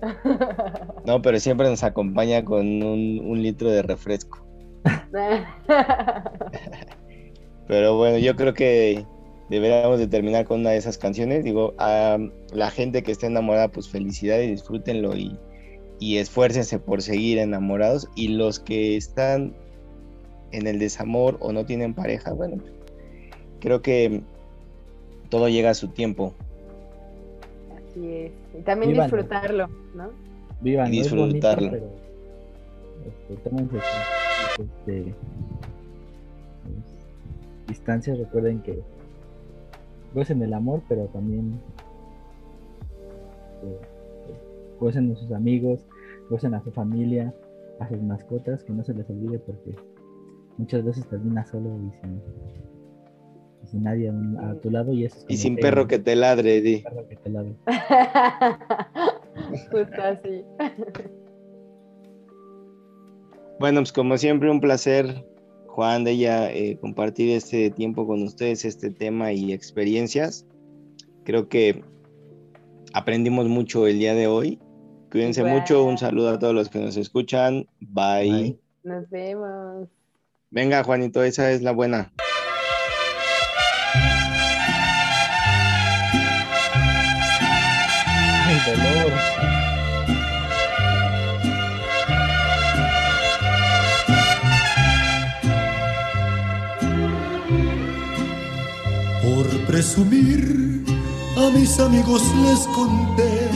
No, 1.04 1.22
pero 1.22 1.40
siempre 1.40 1.68
nos 1.68 1.82
acompaña 1.82 2.44
con 2.44 2.82
un, 2.82 3.42
litro 3.42 3.70
de 3.70 3.82
refresco. 3.82 4.44
pero 7.66 7.96
bueno, 7.96 8.18
yo 8.18 8.36
creo 8.36 8.54
que 8.54 9.04
deberíamos 9.48 9.98
de 9.98 10.06
terminar 10.06 10.44
con 10.44 10.60
una 10.60 10.70
de 10.70 10.76
esas 10.76 10.98
canciones. 10.98 11.44
Digo, 11.44 11.74
a 11.78 12.18
la 12.52 12.70
gente 12.70 13.02
que 13.02 13.12
está 13.12 13.26
enamorada, 13.26 13.68
pues 13.68 13.88
felicidades, 13.88 14.50
disfrútenlo 14.50 15.16
y, 15.16 15.38
y 15.98 16.18
esfuércense 16.18 16.78
por 16.78 17.02
seguir 17.02 17.38
enamorados. 17.38 18.08
Y 18.14 18.28
los 18.28 18.60
que 18.60 18.96
están 18.96 19.56
en 20.52 20.66
el 20.66 20.78
desamor 20.78 21.36
o 21.40 21.52
no 21.52 21.64
tienen 21.64 21.94
pareja, 21.94 22.32
bueno, 22.32 22.62
creo 23.60 23.82
que 23.82 24.22
todo 25.28 25.48
llega 25.48 25.70
a 25.70 25.74
su 25.74 25.88
tiempo. 25.88 26.34
Así 27.76 28.14
es. 28.14 28.32
Y 28.58 28.62
también 28.62 28.94
disfrutarlo, 28.94 29.68
¿no? 29.94 30.10
Vivan, 30.60 30.92
y 30.92 30.98
disfrutarlo. 30.98 31.70
pero, 31.70 31.90
este, 33.28 34.62
este, 34.62 35.14
distancias, 37.66 38.18
recuerden 38.18 38.60
que 38.62 38.80
gocen 40.14 40.42
el 40.42 40.54
amor, 40.54 40.82
pero 40.88 41.06
también 41.06 41.60
eh, 43.62 43.78
gocen 44.80 45.12
a 45.12 45.16
sus 45.16 45.30
amigos, 45.32 45.80
gocen 46.30 46.54
a 46.54 46.62
su 46.62 46.72
familia, 46.72 47.32
a 47.78 47.88
sus 47.88 48.02
mascotas, 48.02 48.64
que 48.64 48.72
no 48.72 48.82
se 48.84 48.94
les 48.94 49.08
olvide 49.10 49.38
porque 49.38 49.74
muchas 50.58 50.84
veces 50.84 51.08
termina 51.08 51.44
solo 51.46 51.70
y 51.78 51.90
sin, 52.00 52.20
sin 53.64 53.82
nadie 53.82 54.12
a 54.40 54.54
tu 54.60 54.70
lado 54.70 54.92
y 54.92 55.04
eso 55.04 55.24
Y 55.28 55.36
sin 55.36 55.56
perro 55.56 55.86
que 55.86 55.98
te 55.98 56.16
ladre, 56.16 56.60
di. 56.60 56.78
Perro 56.78 57.08
que 57.08 57.16
te 57.16 57.30
ladre. 57.30 57.54
Justo 59.70 60.02
así. 60.02 60.44
Bueno, 63.58 63.80
pues 63.80 63.92
como 63.92 64.16
siempre 64.18 64.50
un 64.50 64.60
placer, 64.60 65.24
Juan, 65.66 66.04
de 66.04 66.12
ella 66.12 66.52
eh, 66.52 66.78
compartir 66.80 67.30
este 67.30 67.70
tiempo 67.70 68.06
con 68.06 68.22
ustedes, 68.22 68.64
este 68.64 68.90
tema 68.90 69.32
y 69.32 69.52
experiencias. 69.52 70.46
Creo 71.24 71.48
que 71.48 71.82
aprendimos 72.92 73.48
mucho 73.48 73.86
el 73.86 73.98
día 73.98 74.14
de 74.14 74.26
hoy. 74.26 74.60
Cuídense 75.10 75.42
mucho, 75.42 75.84
un 75.84 75.98
saludo 75.98 76.30
a 76.30 76.38
todos 76.38 76.54
los 76.54 76.68
que 76.68 76.78
nos 76.78 76.96
escuchan. 76.96 77.66
Bye. 77.80 78.58
Nos 78.84 79.08
vemos. 79.10 79.88
Venga, 80.50 80.82
Juanito, 80.82 81.22
esa 81.22 81.50
es 81.50 81.62
la 81.62 81.72
buena. 81.72 82.12
dolor. 88.66 89.12
Por 99.22 99.46
presumir, 99.66 100.84
a 101.36 101.50
mis 101.50 101.78
amigos 101.78 102.22
les 102.42 102.60
conté 102.68 103.48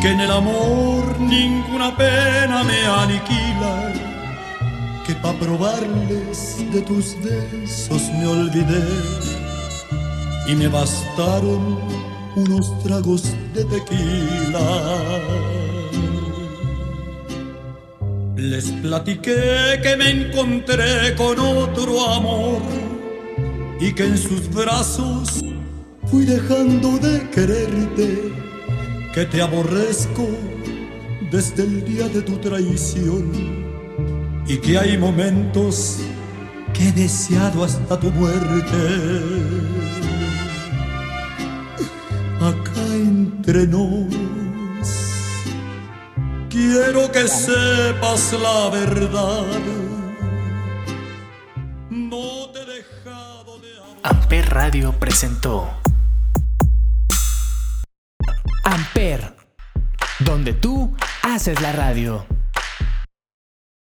que 0.00 0.10
en 0.10 0.20
el 0.20 0.30
amor 0.30 1.18
ninguna 1.20 1.96
pena 1.96 2.62
me 2.64 2.86
aniquila, 2.86 3.92
pa' 5.22 5.32
probarles 5.34 6.56
de 6.72 6.80
tus 6.82 7.16
besos 7.22 8.02
me 8.18 8.26
olvidé 8.26 8.84
y 10.48 10.54
me 10.54 10.68
bastaron 10.68 11.78
unos 12.36 12.78
tragos 12.82 13.22
de 13.54 13.64
tequila. 13.64 14.68
Les 18.36 18.70
platiqué 18.82 19.80
que 19.82 19.96
me 19.96 20.10
encontré 20.10 21.14
con 21.16 21.38
otro 21.38 22.08
amor 22.10 22.62
y 23.80 23.92
que 23.92 24.04
en 24.04 24.16
sus 24.16 24.48
brazos 24.50 25.42
fui 26.06 26.24
dejando 26.24 26.98
de 26.98 27.28
quererte, 27.30 28.32
que 29.12 29.24
te 29.26 29.42
aborrezco 29.42 30.28
desde 31.30 31.64
el 31.64 31.84
día 31.84 32.08
de 32.08 32.22
tu 32.22 32.36
traición 32.38 33.57
y 34.48 34.56
que 34.56 34.78
hay 34.78 34.96
momentos 34.96 35.98
que 36.72 36.88
he 36.88 36.92
deseado 36.92 37.64
hasta 37.64 38.00
tu 38.00 38.10
muerte 38.10 38.76
acá 42.40 42.86
entre 42.94 43.66
nos. 43.66 44.06
Quiero 46.48 47.12
que 47.12 47.28
sepas 47.28 48.32
la 48.32 48.70
verdad. 48.70 49.44
No 51.90 52.48
te 52.50 52.62
he 52.62 52.66
dejado 52.66 53.58
de 53.58 53.68
Amper 54.02 54.48
Radio 54.48 54.92
presentó 54.98 55.68
Amper, 58.64 59.34
donde 60.20 60.54
tú 60.54 60.96
haces 61.22 61.60
la 61.60 61.72
radio. 61.72 62.24